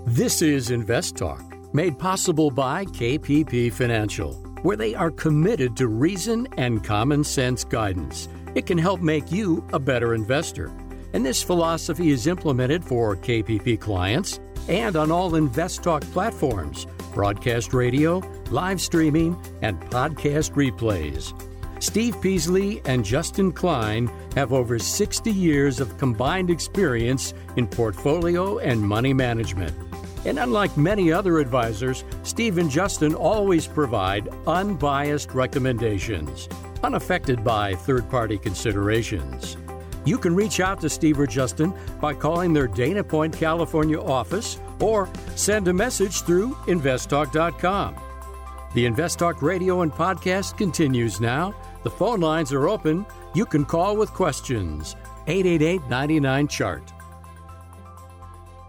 This 0.08 0.42
is 0.42 0.72
Invest 0.72 1.18
Talk, 1.18 1.44
made 1.74 2.00
possible 2.00 2.50
by 2.50 2.86
KPP 2.86 3.74
Financial, 3.74 4.34
where 4.62 4.78
they 4.78 4.96
are 4.96 5.12
committed 5.12 5.76
to 5.78 5.88
reason 5.88 6.48
and 6.58 6.84
common 6.84 7.24
sense 7.24 7.66
guidance. 7.66 8.30
It 8.56 8.66
can 8.66 8.78
help 8.78 9.02
make 9.02 9.32
you 9.32 9.64
a 9.74 9.80
better 9.80 10.16
investor. 10.16 10.72
And 11.14 11.26
this 11.26 11.44
philosophy 11.44 12.10
is 12.12 12.28
implemented 12.28 12.84
for 12.84 13.16
KPP 13.16 13.80
clients 13.80 14.40
and 14.68 14.96
on 14.96 15.12
all 15.12 15.36
Invest 15.36 15.84
Talk 15.84 16.02
platforms, 16.12 16.88
broadcast 17.14 17.74
radio, 17.74 18.22
live 18.50 18.82
streaming, 18.82 19.38
and 19.62 19.80
podcast 19.92 20.54
replays. 20.54 21.34
Steve 21.82 22.20
Peasley 22.22 22.82
and 22.86 23.06
Justin 23.06 23.52
Klein 23.52 24.10
have 24.36 24.54
over 24.54 24.80
60 24.80 25.32
years 25.32 25.80
of 25.80 25.98
combined 25.98 26.50
experience 26.50 27.34
in 27.58 27.68
portfolio 27.68 28.58
and 28.60 28.82
money 28.82 29.14
management. 29.14 29.85
And 30.26 30.40
unlike 30.40 30.76
many 30.76 31.12
other 31.12 31.40
advisors, 31.40 32.04
Steve 32.24 32.58
and 32.58 32.70
Justin 32.70 33.14
always 33.14 33.68
provide 33.68 34.30
unbiased 34.48 35.34
recommendations, 35.34 36.50
unaffected 36.84 37.44
by 37.44 37.76
third 37.76 38.10
party 38.10 38.38
considerations. 38.38 39.58
You 40.06 40.18
can 40.18 40.36
reach 40.36 40.60
out 40.60 40.82
to 40.82 40.90
Steve 40.90 41.20
or 41.20 41.28
Justin 41.28 41.74
by 42.00 42.14
calling 42.14 42.54
their 42.54 42.68
Dana 42.68 43.04
Point, 43.04 43.36
California 43.36 44.00
office 44.00 44.60
or 44.80 45.10
send 45.36 45.68
a 45.68 45.74
message 45.74 46.22
through 46.22 46.54
investtalk.com. 46.68 47.96
The 48.74 48.86
InvestTalk 48.86 49.42
radio 49.42 49.82
and 49.82 49.92
podcast 49.92 50.58
continues 50.58 51.22
now. 51.22 51.56
The 51.84 51.90
phone 51.90 52.20
lines 52.20 52.52
are 52.52 52.68
open. 52.68 53.06
You 53.34 53.46
can 53.46 53.64
call 53.64 53.96
with 53.96 54.12
questions. 54.14 54.96
888 55.28 55.90
99 55.90 56.48
Chart. 56.48 56.95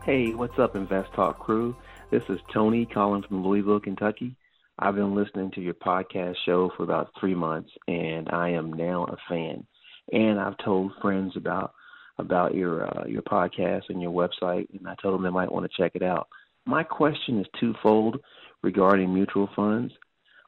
Hey, 0.06 0.32
what's 0.34 0.56
up, 0.60 0.76
Invest 0.76 1.12
Talk 1.16 1.40
crew? 1.40 1.74
This 2.12 2.22
is 2.28 2.38
Tony 2.54 2.86
calling 2.86 3.24
from 3.26 3.44
Louisville, 3.44 3.80
Kentucky. 3.80 4.36
I've 4.78 4.94
been 4.94 5.16
listening 5.16 5.50
to 5.56 5.60
your 5.60 5.74
podcast 5.74 6.36
show 6.46 6.70
for 6.76 6.84
about 6.84 7.10
three 7.18 7.34
months, 7.34 7.70
and 7.88 8.28
I 8.28 8.50
am 8.50 8.72
now 8.72 9.06
a 9.06 9.16
fan. 9.28 9.66
And 10.12 10.38
I've 10.38 10.56
told 10.58 10.92
friends 11.02 11.32
about 11.36 11.72
about 12.18 12.54
your 12.54 12.86
uh, 12.86 13.04
your 13.08 13.22
podcast 13.22 13.82
and 13.88 14.00
your 14.00 14.12
website, 14.12 14.68
and 14.78 14.86
I 14.86 14.94
told 15.02 15.14
them 15.14 15.24
they 15.24 15.30
might 15.30 15.50
want 15.50 15.68
to 15.68 15.76
check 15.76 15.96
it 15.96 16.04
out. 16.04 16.28
My 16.66 16.84
question 16.84 17.40
is 17.40 17.46
twofold 17.58 18.20
regarding 18.62 19.12
mutual 19.12 19.48
funds. 19.56 19.92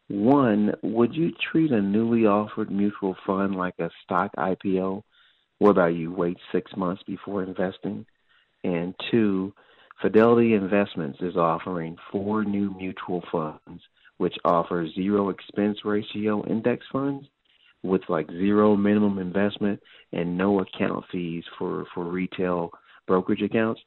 One, 0.07 0.73
would 0.85 1.17
you 1.17 1.33
treat 1.51 1.73
a 1.73 1.83
newly 1.83 2.27
offered 2.27 2.71
mutual 2.71 3.17
fund 3.27 3.57
like 3.57 3.75
a 3.81 3.91
stock 4.05 4.31
IPO, 4.39 5.03
whereby 5.59 5.89
you 5.89 6.13
wait 6.13 6.37
six 6.53 6.71
months 6.77 7.03
before 7.09 7.43
investing? 7.43 8.07
And 8.65 8.95
two, 9.11 9.53
Fidelity 10.01 10.55
Investments 10.55 11.19
is 11.21 11.37
offering 11.37 11.97
four 12.13 12.45
new 12.45 12.75
mutual 12.77 13.23
funds, 13.33 13.83
which 14.19 14.37
offer 14.45 14.87
zero 14.95 15.31
expense 15.31 15.79
ratio 15.85 16.45
index 16.47 16.85
funds 16.93 17.27
with 17.83 18.03
like 18.09 18.29
zero 18.31 18.77
minimum 18.77 19.19
investment 19.19 19.81
and 20.13 20.37
no 20.37 20.61
account 20.61 21.05
fees 21.11 21.45
for, 21.59 21.85
for 21.95 22.05
retail 22.05 22.71
brokerage 23.07 23.43
accounts. 23.43 23.81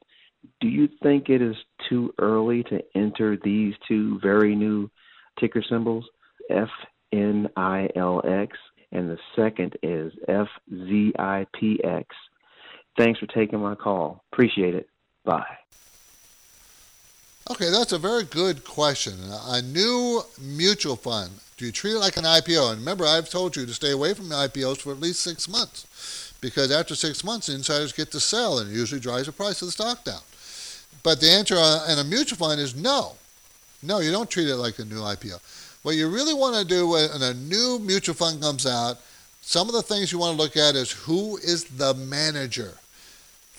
Do 0.60 0.68
you 0.68 0.88
think 1.02 1.28
it 1.28 1.40
is 1.40 1.56
too 1.88 2.12
early 2.18 2.62
to 2.64 2.80
enter 2.94 3.38
these 3.42 3.74
two 3.86 4.18
very 4.20 4.54
new 4.54 4.90
ticker 5.38 5.62
symbols, 5.68 6.04
FNILX, 6.50 8.48
and 8.92 9.10
the 9.10 9.18
second 9.36 9.76
is 9.82 10.12
FZIPX? 10.28 12.04
Thanks 12.96 13.20
for 13.20 13.26
taking 13.26 13.60
my 13.60 13.74
call. 13.74 14.22
Appreciate 14.32 14.74
it. 14.74 14.88
Bye. 15.24 15.58
Okay, 17.50 17.70
that's 17.70 17.92
a 17.92 17.98
very 17.98 18.24
good 18.24 18.64
question. 18.64 19.14
A 19.48 19.60
new 19.62 20.22
mutual 20.40 20.96
fund, 20.96 21.32
do 21.56 21.66
you 21.66 21.72
treat 21.72 21.94
it 21.94 21.98
like 21.98 22.16
an 22.16 22.24
IPO? 22.24 22.70
And 22.70 22.80
remember, 22.80 23.04
I've 23.04 23.28
told 23.28 23.56
you 23.56 23.66
to 23.66 23.74
stay 23.74 23.90
away 23.90 24.14
from 24.14 24.26
IPOs 24.26 24.78
for 24.78 24.92
at 24.92 25.00
least 25.00 25.20
six 25.20 25.48
months 25.48 26.34
because 26.40 26.70
after 26.70 26.94
six 26.94 27.24
months, 27.24 27.48
insiders 27.48 27.92
get 27.92 28.10
to 28.12 28.20
sell 28.20 28.58
and 28.58 28.70
it 28.70 28.74
usually 28.74 29.00
drives 29.00 29.26
the 29.26 29.32
price 29.32 29.60
of 29.62 29.68
the 29.68 29.72
stock 29.72 30.04
down. 30.04 30.20
But 31.02 31.20
the 31.20 31.30
answer 31.30 31.56
in 31.90 31.98
a 31.98 32.04
mutual 32.04 32.38
fund 32.38 32.60
is 32.60 32.76
no. 32.76 33.16
No, 33.82 33.98
you 33.98 34.12
don't 34.12 34.30
treat 34.30 34.48
it 34.48 34.56
like 34.56 34.78
a 34.78 34.84
new 34.84 35.00
IPO. 35.00 35.40
What 35.82 35.96
you 35.96 36.08
really 36.08 36.34
want 36.34 36.56
to 36.56 36.64
do 36.64 36.88
when 36.88 37.10
a 37.22 37.34
new 37.34 37.80
mutual 37.80 38.14
fund 38.14 38.40
comes 38.40 38.66
out, 38.66 38.98
some 39.40 39.68
of 39.68 39.74
the 39.74 39.82
things 39.82 40.12
you 40.12 40.18
want 40.18 40.36
to 40.36 40.42
look 40.42 40.56
at 40.56 40.76
is 40.76 40.92
who 40.92 41.38
is 41.38 41.64
the 41.64 41.94
manager. 41.94 42.74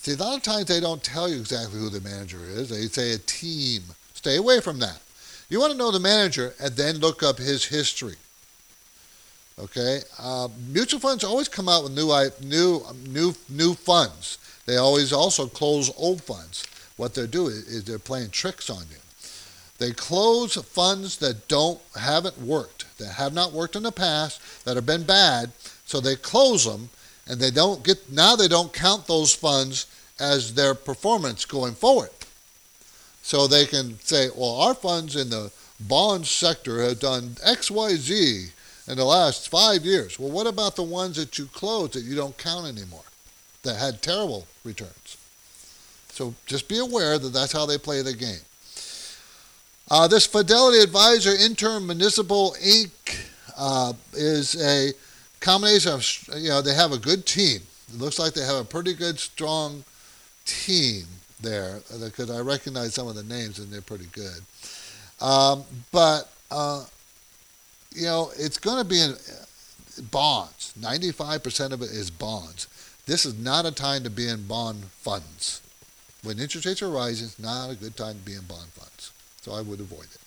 See, 0.03 0.11
a 0.11 0.17
lot 0.17 0.35
of 0.35 0.43
times 0.43 0.65
they 0.65 0.81
don't 0.81 1.01
tell 1.01 1.29
you 1.29 1.39
exactly 1.39 1.79
who 1.79 1.87
the 1.87 2.01
manager 2.01 2.41
is. 2.43 2.67
They 2.67 2.87
say 2.87 3.13
a 3.13 3.17
team. 3.19 3.83
Stay 4.13 4.35
away 4.35 4.59
from 4.59 4.79
that. 4.79 4.99
You 5.47 5.61
want 5.61 5.71
to 5.71 5.77
know 5.77 5.91
the 5.91 5.99
manager 6.01 6.53
and 6.59 6.75
then 6.75 6.97
look 6.97 7.23
up 7.23 7.37
his 7.37 7.63
history. 7.63 8.15
Okay, 9.57 10.01
uh, 10.19 10.49
mutual 10.67 10.99
funds 10.99 11.23
always 11.23 11.47
come 11.47 11.69
out 11.69 11.83
with 11.83 11.93
new, 11.93 12.11
new, 12.41 12.81
new, 13.07 13.33
new 13.47 13.73
funds. 13.75 14.39
They 14.65 14.75
always 14.75 15.13
also 15.13 15.47
close 15.47 15.89
old 15.95 16.21
funds. 16.21 16.65
What 16.97 17.13
they're 17.13 17.25
doing 17.25 17.55
is 17.55 17.85
they're 17.85 17.97
playing 17.97 18.31
tricks 18.31 18.69
on 18.69 18.83
you. 18.91 18.97
They 19.77 19.91
close 19.91 20.55
funds 20.55 21.17
that 21.19 21.47
don't 21.47 21.79
haven't 21.95 22.41
worked, 22.41 22.97
that 22.97 23.13
have 23.13 23.33
not 23.33 23.53
worked 23.53 23.77
in 23.77 23.83
the 23.83 23.91
past, 23.91 24.41
that 24.65 24.75
have 24.75 24.85
been 24.85 25.03
bad. 25.03 25.53
So 25.85 26.01
they 26.01 26.17
close 26.17 26.65
them, 26.65 26.89
and 27.27 27.39
they 27.39 27.51
don't 27.51 27.83
get 27.83 28.11
now. 28.11 28.35
They 28.35 28.47
don't 28.47 28.73
count 28.73 29.07
those 29.07 29.33
funds 29.33 29.87
as 30.19 30.53
their 30.53 30.75
performance 30.75 31.45
going 31.45 31.73
forward. 31.73 32.09
So 33.21 33.47
they 33.47 33.65
can 33.65 33.99
say, 33.99 34.29
well, 34.35 34.55
our 34.55 34.73
funds 34.73 35.15
in 35.15 35.29
the 35.29 35.51
bond 35.79 36.27
sector 36.27 36.81
have 36.81 36.99
done 36.99 37.37
X, 37.43 37.71
Y, 37.71 37.95
Z 37.95 38.47
in 38.87 38.97
the 38.97 39.05
last 39.05 39.49
five 39.49 39.85
years. 39.85 40.19
Well, 40.19 40.31
what 40.31 40.47
about 40.47 40.75
the 40.75 40.83
ones 40.83 41.15
that 41.15 41.37
you 41.39 41.45
closed 41.45 41.93
that 41.93 42.03
you 42.03 42.15
don't 42.15 42.37
count 42.37 42.67
anymore, 42.67 43.05
that 43.63 43.77
had 43.77 44.01
terrible 44.01 44.45
returns? 44.63 45.17
So 46.09 46.35
just 46.45 46.67
be 46.67 46.79
aware 46.79 47.17
that 47.17 47.33
that's 47.33 47.53
how 47.53 47.65
they 47.65 47.77
play 47.77 48.01
the 48.01 48.13
game. 48.13 48.41
Uh, 49.89 50.07
this 50.07 50.25
Fidelity 50.25 50.79
Advisor 50.79 51.31
Interim 51.31 51.87
Municipal 51.87 52.55
Inc. 52.61 53.29
Uh, 53.55 53.93
is 54.13 54.59
a 54.61 54.91
combination 55.43 55.91
of, 55.91 56.05
you 56.37 56.49
know, 56.49 56.61
they 56.61 56.73
have 56.73 56.93
a 56.93 56.97
good 56.97 57.25
team. 57.25 57.59
It 57.89 57.99
looks 57.99 58.17
like 58.17 58.33
they 58.33 58.45
have 58.45 58.55
a 58.55 58.63
pretty 58.63 58.93
good, 58.93 59.19
strong 59.19 59.83
team 60.45 61.05
there 61.41 61.81
because 61.99 62.31
I 62.31 62.39
recognize 62.39 62.93
some 62.93 63.07
of 63.07 63.15
the 63.15 63.23
names 63.23 63.59
and 63.59 63.71
they're 63.71 63.81
pretty 63.81 64.07
good. 64.13 64.39
Um, 65.21 65.63
but, 65.91 66.31
uh, 66.49 66.85
you 67.93 68.05
know, 68.05 68.31
it's 68.37 68.57
going 68.57 68.81
to 68.81 68.89
be 68.89 69.01
in 69.01 69.15
bonds. 70.09 70.73
95% 70.79 71.71
of 71.71 71.81
it 71.81 71.91
is 71.91 72.09
bonds. 72.09 72.67
This 73.05 73.25
is 73.25 73.37
not 73.37 73.65
a 73.65 73.71
time 73.71 74.03
to 74.03 74.09
be 74.09 74.29
in 74.29 74.47
bond 74.47 74.85
funds. 74.85 75.61
When 76.23 76.39
interest 76.39 76.65
rates 76.65 76.81
are 76.81 76.89
rising, 76.89 77.27
it's 77.27 77.37
not 77.37 77.69
a 77.69 77.75
good 77.75 77.97
time 77.97 78.15
to 78.15 78.25
be 78.25 78.33
in 78.33 78.43
bond 78.43 78.69
funds. 78.69 79.11
So 79.41 79.51
I 79.51 79.61
would 79.61 79.81
avoid 79.81 80.05
it. 80.05 80.22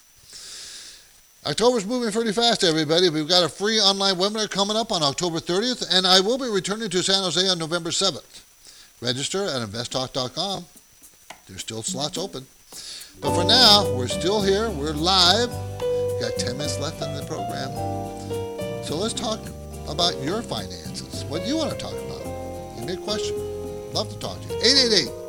October's 1.47 1.86
moving 1.86 2.11
pretty 2.11 2.32
fast, 2.32 2.64
everybody. 2.64 3.09
We've 3.09 3.28
got 3.28 3.44
a 3.44 3.49
free 3.49 3.78
online 3.78 4.16
webinar 4.16 4.51
coming 4.51 4.76
up 4.76 4.90
on 4.90 5.05
October 5.05 5.38
30th, 5.38 5.86
and 5.92 6.05
I 6.05 6.18
will 6.18 6.38
be 6.38 6.49
returning 6.49 6.90
to 6.90 7.05
San 7.05 7.22
Jose 7.22 7.47
on 7.47 7.57
November 7.57 7.90
7th. 7.90 8.42
Register 9.01 9.44
at 9.44 9.62
investtalk.com. 9.62 10.64
There's 11.47 11.61
still 11.61 11.84
slots 11.84 12.18
open. 12.18 12.47
But 13.20 13.36
for 13.36 13.44
now, 13.44 13.94
we're 13.94 14.09
still 14.09 14.42
here. 14.42 14.70
We're 14.70 14.92
live. 14.92 15.51
We've 15.51 16.20
got 16.20 16.36
10 16.36 16.59
minutes 16.59 16.80
left 16.80 17.01
in 17.01 17.14
the 17.14 17.22
program. 17.22 17.70
So 18.84 18.97
let's 18.97 19.14
talk 19.14 19.38
about 19.88 20.20
your 20.24 20.42
finances. 20.42 21.22
What 21.26 21.42
do 21.42 21.49
you 21.49 21.57
want 21.57 21.70
to 21.70 21.78
talk 21.78 21.92
about? 21.92 22.76
Give 22.76 22.86
me 22.86 22.94
a 22.94 22.97
question. 22.97 23.36
Love 23.92 24.11
to 24.11 24.18
talk 24.18 24.40
to 24.42 24.49
you. 24.49 24.57
888 24.57 25.25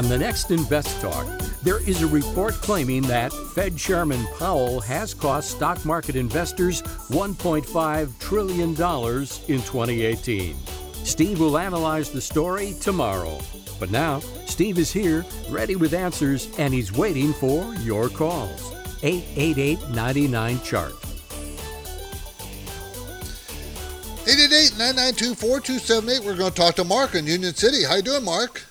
On 0.00 0.08
the 0.08 0.16
next 0.16 0.50
Invest 0.50 0.98
Talk, 1.02 1.26
there 1.62 1.86
is 1.86 2.00
a 2.00 2.06
report 2.06 2.54
claiming 2.54 3.02
that 3.02 3.34
Fed 3.54 3.76
Chairman 3.76 4.26
Powell 4.38 4.80
has 4.80 5.12
cost 5.12 5.50
stock 5.50 5.84
market 5.84 6.16
investors 6.16 6.80
$1.5 7.10 8.18
trillion 8.18 8.70
in 8.70 8.76
2018. 8.76 10.56
Steve 11.04 11.38
will 11.38 11.58
analyze 11.58 12.08
the 12.10 12.20
story 12.22 12.72
tomorrow. 12.80 13.38
But 13.78 13.90
now, 13.90 14.20
Steve 14.46 14.78
is 14.78 14.90
here, 14.90 15.22
ready 15.50 15.76
with 15.76 15.92
answers, 15.92 16.48
and 16.58 16.72
he's 16.72 16.92
waiting 16.92 17.34
for 17.34 17.74
your 17.74 18.08
calls. 18.08 18.72
888 19.02 19.90
99 19.90 20.62
Chart. 20.62 20.94
888 24.22 24.78
992 24.78 25.34
4278. 25.34 26.24
We're 26.24 26.38
going 26.38 26.52
to 26.52 26.56
talk 26.56 26.74
to 26.76 26.84
Mark 26.84 27.14
in 27.14 27.26
Union 27.26 27.52
City. 27.54 27.84
How 27.84 27.96
you 27.96 28.02
doing, 28.02 28.24
Mark? 28.24 28.64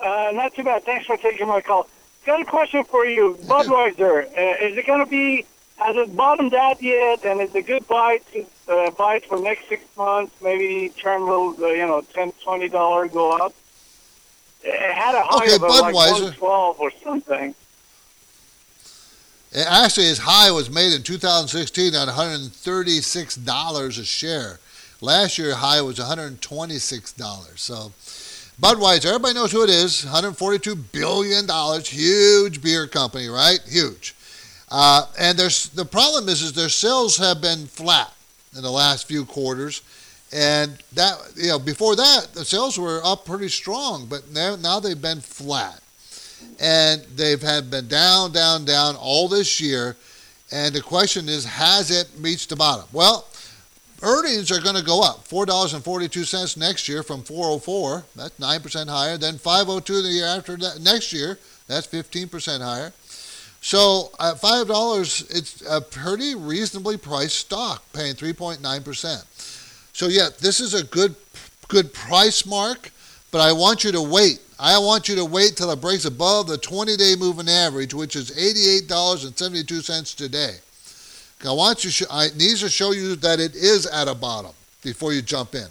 Uh, 0.00 0.30
not 0.34 0.54
too 0.54 0.64
bad. 0.64 0.84
Thanks 0.84 1.06
for 1.06 1.16
taking 1.16 1.48
my 1.48 1.60
call. 1.60 1.88
Got 2.26 2.40
a 2.40 2.44
question 2.44 2.84
for 2.84 3.06
you. 3.06 3.38
Budweiser, 3.44 4.26
uh, 4.26 4.64
is 4.64 4.76
it 4.76 4.86
going 4.86 5.04
to 5.04 5.10
be, 5.10 5.46
has 5.76 5.96
it 5.96 6.14
bottomed 6.16 6.54
out 6.54 6.82
yet? 6.82 7.24
And 7.24 7.40
is 7.40 7.54
it 7.54 7.66
good 7.66 7.86
buy 7.86 8.20
to 8.32 8.46
uh, 8.68 8.90
buy 8.92 9.20
for 9.20 9.38
next 9.40 9.68
six 9.68 9.84
months? 9.96 10.34
Maybe 10.42 10.90
turn 10.90 11.22
a 11.22 11.24
little, 11.24 11.54
uh, 11.64 11.68
you 11.68 11.86
know, 11.86 12.02
$10, 12.02 12.32
$20 12.44 13.12
go 13.12 13.32
up? 13.32 13.54
It 14.62 14.94
had 14.94 15.14
a 15.14 15.22
high 15.22 15.44
okay, 15.44 15.54
of 15.56 15.60
Budweiser. 15.60 15.92
like 15.92 15.94
112 15.94 16.80
or 16.80 16.90
something. 17.02 17.54
Actually, 19.54 20.06
his 20.06 20.18
high 20.18 20.50
was 20.50 20.68
made 20.68 20.92
in 20.92 21.02
2016 21.04 21.94
at 21.94 22.08
$136 22.08 23.98
a 23.98 24.04
share. 24.04 24.58
Last 25.00 25.38
year, 25.38 25.54
high 25.54 25.80
was 25.80 25.98
$126. 25.98 27.58
So, 27.58 27.92
Budweiser, 28.60 29.06
everybody 29.06 29.34
knows 29.34 29.52
who 29.52 29.64
it 29.64 29.70
is. 29.70 30.04
$142 30.04 30.92
billion, 30.92 31.46
huge 31.82 32.62
beer 32.62 32.86
company, 32.86 33.28
right? 33.28 33.58
Huge. 33.66 34.14
Uh, 34.70 35.06
and 35.18 35.38
there's 35.38 35.68
the 35.70 35.84
problem 35.84 36.28
is, 36.28 36.42
is 36.42 36.52
their 36.52 36.68
sales 36.68 37.16
have 37.16 37.40
been 37.40 37.66
flat 37.66 38.12
in 38.56 38.62
the 38.62 38.70
last 38.70 39.06
few 39.06 39.24
quarters, 39.24 39.82
and 40.32 40.82
that 40.92 41.16
you 41.36 41.48
know 41.48 41.58
before 41.58 41.94
that 41.96 42.28
the 42.32 42.44
sales 42.44 42.78
were 42.78 43.00
up 43.04 43.24
pretty 43.24 43.48
strong, 43.48 44.06
but 44.06 44.30
now 44.32 44.56
now 44.56 44.80
they've 44.80 45.00
been 45.00 45.20
flat 45.20 45.80
and 46.60 47.02
they've 47.16 47.42
had 47.42 47.70
been 47.70 47.88
down, 47.88 48.32
down, 48.32 48.64
down 48.64 48.96
all 48.96 49.28
this 49.28 49.60
year. 49.60 49.96
And 50.52 50.74
the 50.74 50.80
question 50.80 51.28
is, 51.28 51.44
has 51.44 51.90
it 51.90 52.08
reached 52.18 52.50
the 52.50 52.56
bottom? 52.56 52.84
Well, 52.92 53.26
earnings 54.04 54.52
are 54.52 54.60
going 54.60 54.76
to 54.76 54.84
go 54.84 55.02
up. 55.02 55.24
Four 55.24 55.46
dollars 55.46 55.74
and 55.74 55.82
forty-two 55.82 56.24
cents 56.24 56.56
next 56.56 56.88
year 56.88 57.02
from 57.02 57.22
404. 57.22 58.04
That's 58.14 58.38
nine 58.38 58.60
percent 58.60 58.88
higher. 58.88 59.16
Then 59.18 59.38
502 59.38 60.02
the 60.02 60.08
year 60.08 60.26
after 60.26 60.56
that. 60.56 60.80
Next 60.80 61.12
year, 61.12 61.38
that's 61.66 61.86
15 61.86 62.28
percent 62.28 62.62
higher. 62.62 62.92
So 63.60 64.10
at 64.20 64.40
five 64.40 64.68
dollars, 64.68 65.22
it's 65.30 65.62
a 65.68 65.80
pretty 65.80 66.34
reasonably 66.34 66.96
priced 66.96 67.36
stock, 67.36 67.82
paying 67.92 68.14
3.9 68.14 68.84
percent. 68.84 69.24
So 69.92 70.08
yeah, 70.08 70.28
this 70.40 70.60
is 70.60 70.74
a 70.74 70.84
good, 70.84 71.14
good 71.68 71.92
price 71.92 72.46
mark. 72.46 72.90
But 73.30 73.40
I 73.40 73.52
want 73.52 73.82
you 73.82 73.90
to 73.90 74.02
wait 74.02 74.38
I 74.58 74.78
want 74.78 75.08
you 75.08 75.16
to 75.16 75.24
wait 75.24 75.56
till 75.56 75.70
it 75.70 75.80
breaks 75.80 76.04
above 76.04 76.46
the 76.46 76.56
20 76.58 76.96
day 76.96 77.14
moving 77.18 77.48
average, 77.48 77.92
which 77.92 78.14
is 78.14 78.30
$88.72 78.30 80.16
today. 80.16 80.54
I 81.46 81.52
want 81.52 81.84
you, 81.84 82.06
I 82.10 82.28
need 82.36 82.56
to 82.58 82.68
show 82.68 82.92
you 82.92 83.16
that 83.16 83.40
it 83.40 83.54
is 83.54 83.86
at 83.86 84.08
a 84.08 84.14
bottom 84.14 84.52
before 84.82 85.12
you 85.12 85.22
jump 85.22 85.54
in. 85.54 85.66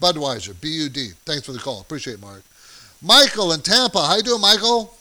Budweiser, 0.00 0.58
B 0.60 0.68
U 0.68 0.88
D. 0.88 1.10
Thanks 1.24 1.44
for 1.44 1.52
the 1.52 1.58
call. 1.58 1.80
Appreciate 1.80 2.14
it, 2.14 2.20
Mark. 2.20 2.42
Michael 3.02 3.52
in 3.52 3.60
Tampa. 3.60 4.04
How 4.06 4.16
you 4.16 4.22
doing, 4.22 4.40
Michael? 4.40 4.94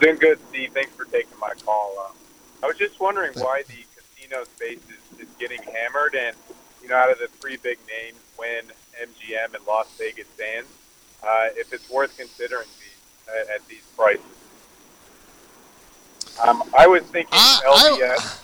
Doing 0.00 0.16
good, 0.16 0.38
Steve. 0.48 0.72
Thanks 0.72 0.90
for 0.94 1.04
taking 1.04 1.38
my 1.40 1.52
call. 1.64 1.94
Uh, 1.98 2.64
I 2.64 2.66
was 2.66 2.76
just 2.76 2.98
wondering 2.98 3.32
why 3.34 3.62
the 3.68 3.84
casino 3.94 4.44
space 4.44 4.80
is, 4.88 5.20
is 5.20 5.34
getting 5.38 5.62
hammered, 5.62 6.14
and 6.14 6.36
you 6.82 6.88
know, 6.88 6.96
out 6.96 7.10
of 7.10 7.18
the 7.18 7.28
three 7.40 7.56
big 7.56 7.78
names, 7.88 8.18
Wynn, 8.38 8.64
MGM, 9.00 9.54
and 9.54 9.66
Las 9.66 9.88
Vegas 9.98 10.26
Sands, 10.36 10.68
uh, 11.22 11.48
if 11.56 11.72
it's 11.72 11.88
worth 11.90 12.16
considering 12.16 12.66
these 12.80 12.92
at, 13.28 13.56
at 13.56 13.68
these 13.68 13.84
prices. 13.96 14.24
Um, 16.42 16.62
I 16.76 16.86
was 16.86 17.02
thinking 17.04 17.32
uh, 17.32 17.60
LVS. 17.66 18.18
I, 18.18 18.41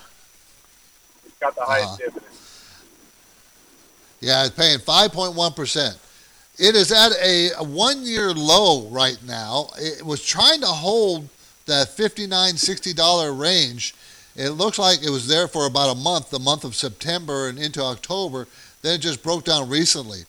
got 1.41 1.55
the 1.55 1.62
highest 1.62 1.95
uh, 1.95 1.97
dividend. 1.97 2.32
Yeah, 4.20 4.45
it's 4.45 4.55
paying 4.55 4.78
5.1%. 4.78 5.97
It 6.59 6.74
is 6.74 6.91
at 6.91 7.12
a, 7.22 7.51
a 7.59 7.62
one 7.62 8.03
year 8.03 8.32
low 8.32 8.89
right 8.89 9.18
now. 9.24 9.70
It 9.78 10.05
was 10.05 10.24
trying 10.24 10.61
to 10.61 10.66
hold 10.66 11.28
that 11.66 11.89
$59, 11.89 12.28
$60 12.28 13.41
range. 13.41 13.95
It 14.34 14.51
looks 14.51 14.78
like 14.78 15.03
it 15.03 15.11
was 15.11 15.28
there 15.28 15.47
for 15.47 15.66
about 15.66 15.97
a 15.97 15.99
month, 15.99 16.30
the 16.30 16.39
month 16.39 16.64
of 16.64 16.74
September 16.74 17.49
and 17.49 17.59
into 17.59 17.82
October. 17.82 18.49
Then 18.82 18.97
it 18.97 18.99
just 18.99 19.22
broke 19.22 19.45
down 19.45 19.68
recently. 19.68 20.20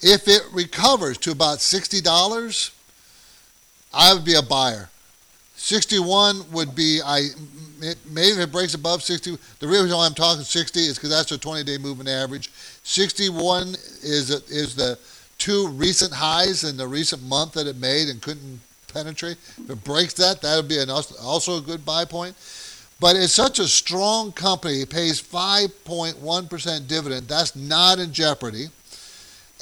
If 0.00 0.28
it 0.28 0.42
recovers 0.52 1.18
to 1.18 1.32
about 1.32 1.58
$60, 1.58 2.70
I 3.92 4.12
would 4.12 4.24
be 4.24 4.34
a 4.34 4.42
buyer. 4.42 4.90
61 5.56 6.50
would 6.52 6.74
be 6.74 7.00
I 7.04 7.28
maybe 8.10 8.32
if 8.32 8.38
it 8.38 8.52
breaks 8.52 8.74
above 8.74 9.02
60. 9.02 9.36
The 9.58 9.66
reason 9.66 9.90
why 9.90 10.06
I'm 10.06 10.14
talking 10.14 10.42
60 10.42 10.80
is 10.80 10.96
because 10.96 11.10
that's 11.10 11.32
a 11.32 11.38
20-day 11.38 11.78
moving 11.78 12.08
average. 12.08 12.50
61 12.82 13.68
is 14.02 14.30
is 14.30 14.74
the 14.74 14.98
two 15.38 15.68
recent 15.68 16.12
highs 16.12 16.64
in 16.64 16.76
the 16.76 16.86
recent 16.86 17.22
month 17.22 17.52
that 17.52 17.66
it 17.66 17.76
made 17.76 18.08
and 18.08 18.20
couldn't 18.22 18.60
penetrate. 18.92 19.36
If 19.58 19.70
it 19.70 19.84
breaks 19.84 20.14
that, 20.14 20.40
that 20.42 20.56
would 20.56 20.68
be 20.68 20.78
an, 20.78 20.90
also 20.90 21.58
a 21.58 21.60
good 21.60 21.84
buy 21.84 22.04
point. 22.04 22.36
But 23.00 23.16
it's 23.16 23.32
such 23.32 23.58
a 23.58 23.66
strong 23.66 24.30
company. 24.32 24.82
It 24.82 24.90
pays 24.90 25.20
5.1% 25.20 26.88
dividend. 26.88 27.26
That's 27.26 27.56
not 27.56 27.98
in 27.98 28.12
jeopardy 28.12 28.68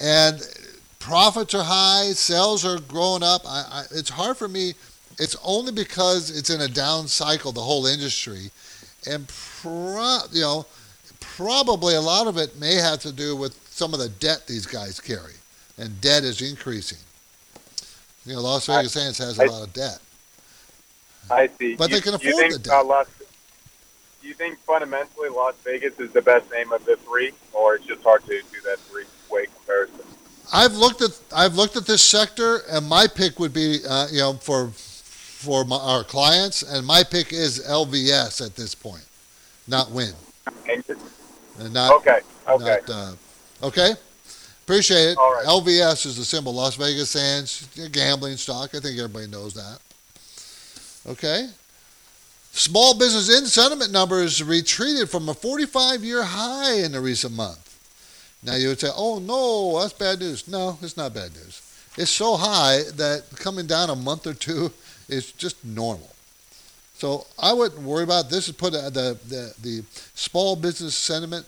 and 0.00 0.40
profits 0.98 1.54
are 1.54 1.62
high, 1.62 2.12
sales 2.12 2.64
are 2.64 2.80
growing 2.80 3.22
up. 3.22 3.42
I, 3.46 3.64
I, 3.70 3.82
it's 3.92 4.10
hard 4.10 4.36
for 4.36 4.48
me. 4.48 4.74
It's 5.22 5.36
only 5.44 5.72
because 5.72 6.36
it's 6.36 6.50
in 6.50 6.60
a 6.60 6.68
down 6.68 7.08
cycle, 7.08 7.52
the 7.52 7.60
whole 7.60 7.86
industry, 7.86 8.50
and 9.08 9.28
pro, 9.28 10.18
you 10.32 10.42
know, 10.42 10.66
probably 11.20 11.94
a 11.94 12.00
lot 12.00 12.26
of 12.26 12.36
it 12.36 12.58
may 12.58 12.74
have 12.74 13.00
to 13.00 13.12
do 13.12 13.36
with 13.36 13.56
some 13.68 13.94
of 13.94 14.00
the 14.00 14.08
debt 14.08 14.46
these 14.46 14.66
guys 14.66 15.00
carry, 15.00 15.34
and 15.78 16.00
debt 16.00 16.24
is 16.24 16.42
increasing. 16.42 16.98
You 18.26 18.34
know, 18.34 18.42
Las 18.42 18.66
Vegas 18.66 18.92
Sands 18.92 19.18
has 19.18 19.38
a 19.38 19.46
lot 19.46 19.62
of 19.66 19.72
debt. 19.72 19.98
I 21.30 21.46
see, 21.46 21.76
but 21.76 21.90
you, 21.90 21.96
they 21.96 22.00
can 22.00 22.14
afford 22.14 22.34
think, 22.34 22.52
the 22.52 22.58
debt. 22.58 22.74
Uh, 22.74 22.84
Las, 22.84 23.06
do 24.20 24.28
you 24.28 24.34
think 24.34 24.58
fundamentally 24.60 25.28
Las 25.28 25.54
Vegas 25.64 25.98
is 25.98 26.10
the 26.12 26.22
best 26.22 26.50
name 26.52 26.72
of 26.72 26.84
the 26.84 26.96
three, 26.96 27.32
or 27.52 27.76
it's 27.76 27.86
just 27.86 28.02
hard 28.02 28.22
to 28.24 28.28
do 28.28 28.60
that 28.64 28.78
three? 28.90 29.04
way 29.32 29.46
comparison. 29.46 30.00
I've 30.52 30.74
looked 30.74 31.00
at 31.00 31.18
I've 31.34 31.54
looked 31.54 31.76
at 31.76 31.86
this 31.86 32.02
sector, 32.04 32.58
and 32.70 32.86
my 32.86 33.06
pick 33.06 33.40
would 33.40 33.54
be 33.54 33.78
uh, 33.88 34.08
you 34.12 34.18
know 34.18 34.34
for 34.34 34.70
for 35.42 35.64
my, 35.64 35.76
our 35.76 36.04
clients, 36.04 36.62
and 36.62 36.86
my 36.86 37.02
pick 37.02 37.32
is 37.32 37.66
LVS 37.66 38.44
at 38.44 38.54
this 38.54 38.74
point, 38.74 39.04
not 39.66 39.90
Wynn. 39.90 40.14
And 41.58 41.74
not, 41.74 41.92
okay. 41.96 42.20
Okay. 42.48 42.78
Not, 42.86 42.90
uh, 42.90 43.66
okay. 43.66 43.92
Appreciate 44.62 45.10
it. 45.10 45.16
Right. 45.16 45.44
LVS 45.46 46.06
is 46.06 46.16
the 46.16 46.24
symbol. 46.24 46.54
Las 46.54 46.76
Vegas 46.76 47.10
Sands, 47.10 47.68
gambling 47.90 48.36
stock. 48.36 48.74
I 48.74 48.80
think 48.80 48.96
everybody 48.96 49.26
knows 49.26 49.54
that. 49.54 49.78
Okay. 51.10 51.48
Small 52.52 52.96
business 52.96 53.36
in 53.36 53.46
sentiment 53.46 53.90
numbers 53.90 54.42
retreated 54.42 55.10
from 55.10 55.28
a 55.28 55.34
45 55.34 56.04
year 56.04 56.22
high 56.22 56.74
in 56.74 56.92
the 56.92 57.00
recent 57.00 57.34
month. 57.34 57.68
Now 58.42 58.56
you 58.56 58.68
would 58.68 58.80
say, 58.80 58.90
oh 58.94 59.18
no, 59.18 59.80
that's 59.80 59.92
bad 59.92 60.20
news. 60.20 60.46
No, 60.46 60.78
it's 60.80 60.96
not 60.96 61.14
bad 61.14 61.32
news. 61.32 61.60
It's 61.96 62.10
so 62.10 62.36
high 62.36 62.82
that 62.94 63.24
coming 63.36 63.66
down 63.66 63.90
a 63.90 63.96
month 63.96 64.26
or 64.26 64.34
two 64.34 64.72
is 65.12 65.32
just 65.32 65.64
normal. 65.64 66.10
So 66.94 67.26
I 67.38 67.52
wouldn't 67.52 67.82
worry 67.82 68.04
about 68.04 68.30
this. 68.30 68.48
Is 68.48 68.54
put 68.54 68.74
uh, 68.74 68.90
the, 68.90 69.18
the 69.28 69.54
the 69.60 69.84
small 70.14 70.56
business 70.56 70.94
sentiment 70.94 71.46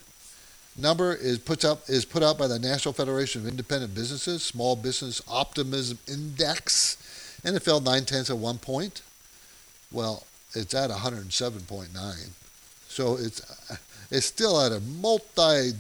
number 0.77 1.15
is 1.15 1.39
puts 1.39 1.65
up 1.65 1.89
is 1.89 2.05
put 2.05 2.23
out 2.23 2.39
by 2.39 2.47
the 2.47 2.59
National 2.59 2.93
Federation 2.93 3.43
of 3.43 3.49
Independent 3.49 3.95
Businesses 3.95 4.43
Small 4.43 4.77
Business 4.77 5.23
Optimism 5.29 5.99
Index, 6.09 7.41
and 7.45 7.57
it 7.57 7.63
fell 7.63 7.81
nine 7.81 8.05
tenths 8.05 8.31
at 8.31 8.39
one 8.39 8.59
point. 8.59 9.03
Well, 9.93 10.25
it's 10.55 10.75
at 10.75 10.91
107.9, 10.91 12.29
so 12.89 13.17
it's 13.17 13.41
it's 14.11 14.27
still 14.27 14.61
at 14.61 14.73
a 14.73 14.81
multi 14.81 15.73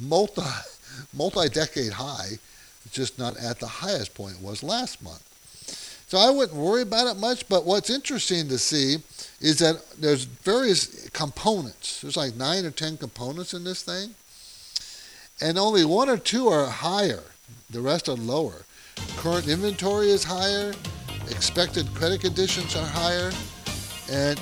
multi 0.00 0.42
multi 1.12 1.48
decade 1.50 1.92
high, 1.92 2.38
just 2.90 3.18
not 3.18 3.36
at 3.36 3.60
the 3.60 3.66
highest 3.66 4.14
point 4.14 4.36
it 4.36 4.42
was 4.42 4.62
last 4.62 5.02
month. 5.02 5.27
So 6.08 6.16
I 6.16 6.30
wouldn't 6.30 6.56
worry 6.58 6.82
about 6.82 7.06
it 7.06 7.20
much. 7.20 7.48
But 7.48 7.66
what's 7.66 7.90
interesting 7.90 8.48
to 8.48 8.58
see 8.58 8.96
is 9.40 9.58
that 9.58 9.84
there's 9.98 10.24
various 10.24 11.08
components. 11.10 12.00
There's 12.00 12.16
like 12.16 12.34
nine 12.34 12.64
or 12.64 12.70
ten 12.70 12.96
components 12.96 13.52
in 13.52 13.62
this 13.62 13.82
thing, 13.82 14.14
and 15.40 15.58
only 15.58 15.84
one 15.84 16.08
or 16.08 16.16
two 16.16 16.48
are 16.48 16.66
higher. 16.66 17.22
The 17.70 17.80
rest 17.80 18.08
are 18.08 18.14
lower. 18.14 18.64
current 19.18 19.48
inventory 19.48 20.08
is 20.10 20.24
higher, 20.24 20.72
expected 21.30 21.86
credit 21.94 22.22
conditions 22.22 22.74
are 22.74 22.86
higher, 22.86 23.30
and 24.10 24.40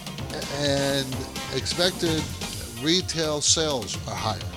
and 0.61 1.17
expected 1.55 2.23
retail 2.81 3.41
sales 3.41 3.97
are 4.07 4.15
higher. 4.15 4.56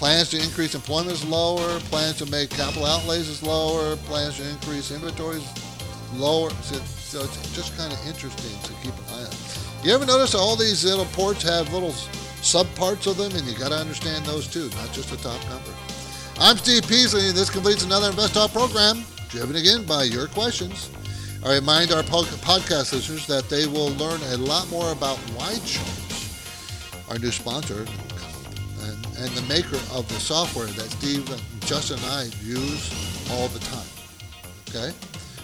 Plans 0.00 0.30
to 0.30 0.42
increase 0.42 0.74
employment 0.74 1.12
is 1.12 1.26
lower. 1.26 1.78
Plans 1.92 2.16
to 2.16 2.26
make 2.30 2.48
capital 2.48 2.86
outlays 2.86 3.28
is 3.28 3.42
lower. 3.42 3.96
Plans 4.08 4.38
to 4.38 4.48
increase 4.48 4.90
inventories 4.90 5.46
lower. 6.14 6.48
So, 6.62 7.20
it's 7.20 7.54
just 7.54 7.76
kind 7.76 7.92
of 7.92 7.98
interesting 8.06 8.58
to 8.62 8.72
keep 8.82 8.94
an 8.94 9.04
eye 9.12 9.24
on. 9.24 9.84
You 9.84 9.92
ever 9.92 10.06
notice 10.06 10.34
all 10.34 10.56
these 10.56 10.86
little 10.86 11.04
ports 11.04 11.42
have 11.42 11.70
little 11.74 11.90
subparts 12.40 13.06
of 13.08 13.18
them, 13.18 13.36
and 13.36 13.46
you 13.46 13.54
got 13.58 13.72
to 13.72 13.76
understand 13.76 14.24
those 14.24 14.46
too, 14.46 14.70
not 14.70 14.90
just 14.94 15.10
the 15.10 15.18
top 15.18 15.38
number. 15.50 15.70
I'm 16.38 16.56
Steve 16.56 16.88
Peasley, 16.88 17.28
and 17.28 17.36
this 17.36 17.50
completes 17.50 17.84
another 17.84 18.08
Invest 18.08 18.32
Talk 18.32 18.52
program, 18.52 19.04
driven 19.28 19.56
again 19.56 19.84
by 19.84 20.04
your 20.04 20.28
questions. 20.28 20.88
I 21.44 21.56
remind 21.56 21.92
our 21.92 22.02
podcast 22.02 22.94
listeners 22.94 23.26
that 23.26 23.50
they 23.50 23.66
will 23.66 23.90
learn 23.96 24.22
a 24.32 24.38
lot 24.38 24.66
more 24.70 24.92
about 24.92 25.18
YCharts, 25.36 27.10
our 27.10 27.18
new 27.18 27.30
sponsor, 27.30 27.84
and, 29.20 29.30
the 29.30 29.42
maker 29.42 29.76
of 29.92 30.08
the 30.08 30.18
software 30.20 30.66
that 30.66 30.90
Steve, 30.90 31.28
Justin, 31.60 31.98
and 31.98 32.06
I 32.06 32.22
use 32.42 33.30
all 33.30 33.48
the 33.48 33.58
time. 33.60 33.86
Okay? 34.68 34.92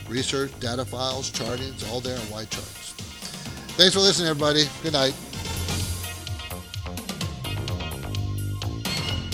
Research, 0.08 0.58
data 0.60 0.84
files, 0.84 1.30
charting, 1.30 1.68
it's 1.68 1.88
all 1.90 2.00
there 2.00 2.16
in 2.16 2.22
YCharts. 2.22 2.94
Thanks 3.76 3.94
for 3.94 4.00
listening, 4.00 4.28
everybody. 4.28 4.64
Good 4.82 4.94
night. 4.94 5.14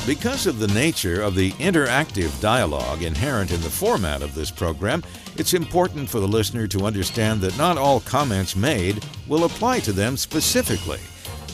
Because 0.05 0.49
of 0.49 0.59
the 0.59 0.67
nature 0.69 1.23
of 1.23 1.37
the 1.37 1.53
interactive 1.53 2.41
dialogue 2.41 3.03
inherent 3.03 3.53
in 3.53 3.61
the 3.61 3.71
format 3.71 4.21
of 4.21 4.35
this 4.35 4.51
program, 4.51 5.05
it's 5.37 5.55
important 5.55 6.11
for 6.11 6.19
the 6.19 6.27
listener 6.27 6.67
to 6.67 6.87
understand 6.87 7.41
that 7.43 7.57
not 7.57 7.79
all 7.79 8.01
comments 8.01 8.57
made 8.57 9.05
will 9.29 9.45
apply 9.45 9.79
to 9.81 9.93
them 9.93 10.17
specifically. 10.17 10.99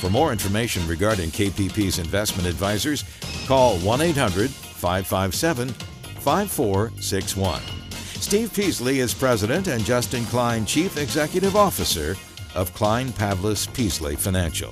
For 0.00 0.08
more 0.08 0.30
information 0.30 0.86
regarding 0.86 1.30
KPP's 1.30 1.98
investment 1.98 2.48
advisors, 2.48 3.04
call 3.46 3.78
1 3.78 4.00
800 4.00 4.48
557 4.48 5.68
5461. 5.68 7.60
Steve 8.20 8.54
Peasley 8.54 9.00
is 9.00 9.12
President 9.12 9.66
and 9.66 9.84
Justin 9.84 10.24
Klein 10.26 10.64
Chief 10.64 10.96
Executive 10.98 11.56
Officer 11.56 12.16
of 12.54 12.72
Klein 12.74 13.08
Pavlis 13.08 13.72
Peasley 13.74 14.14
Financial. 14.14 14.70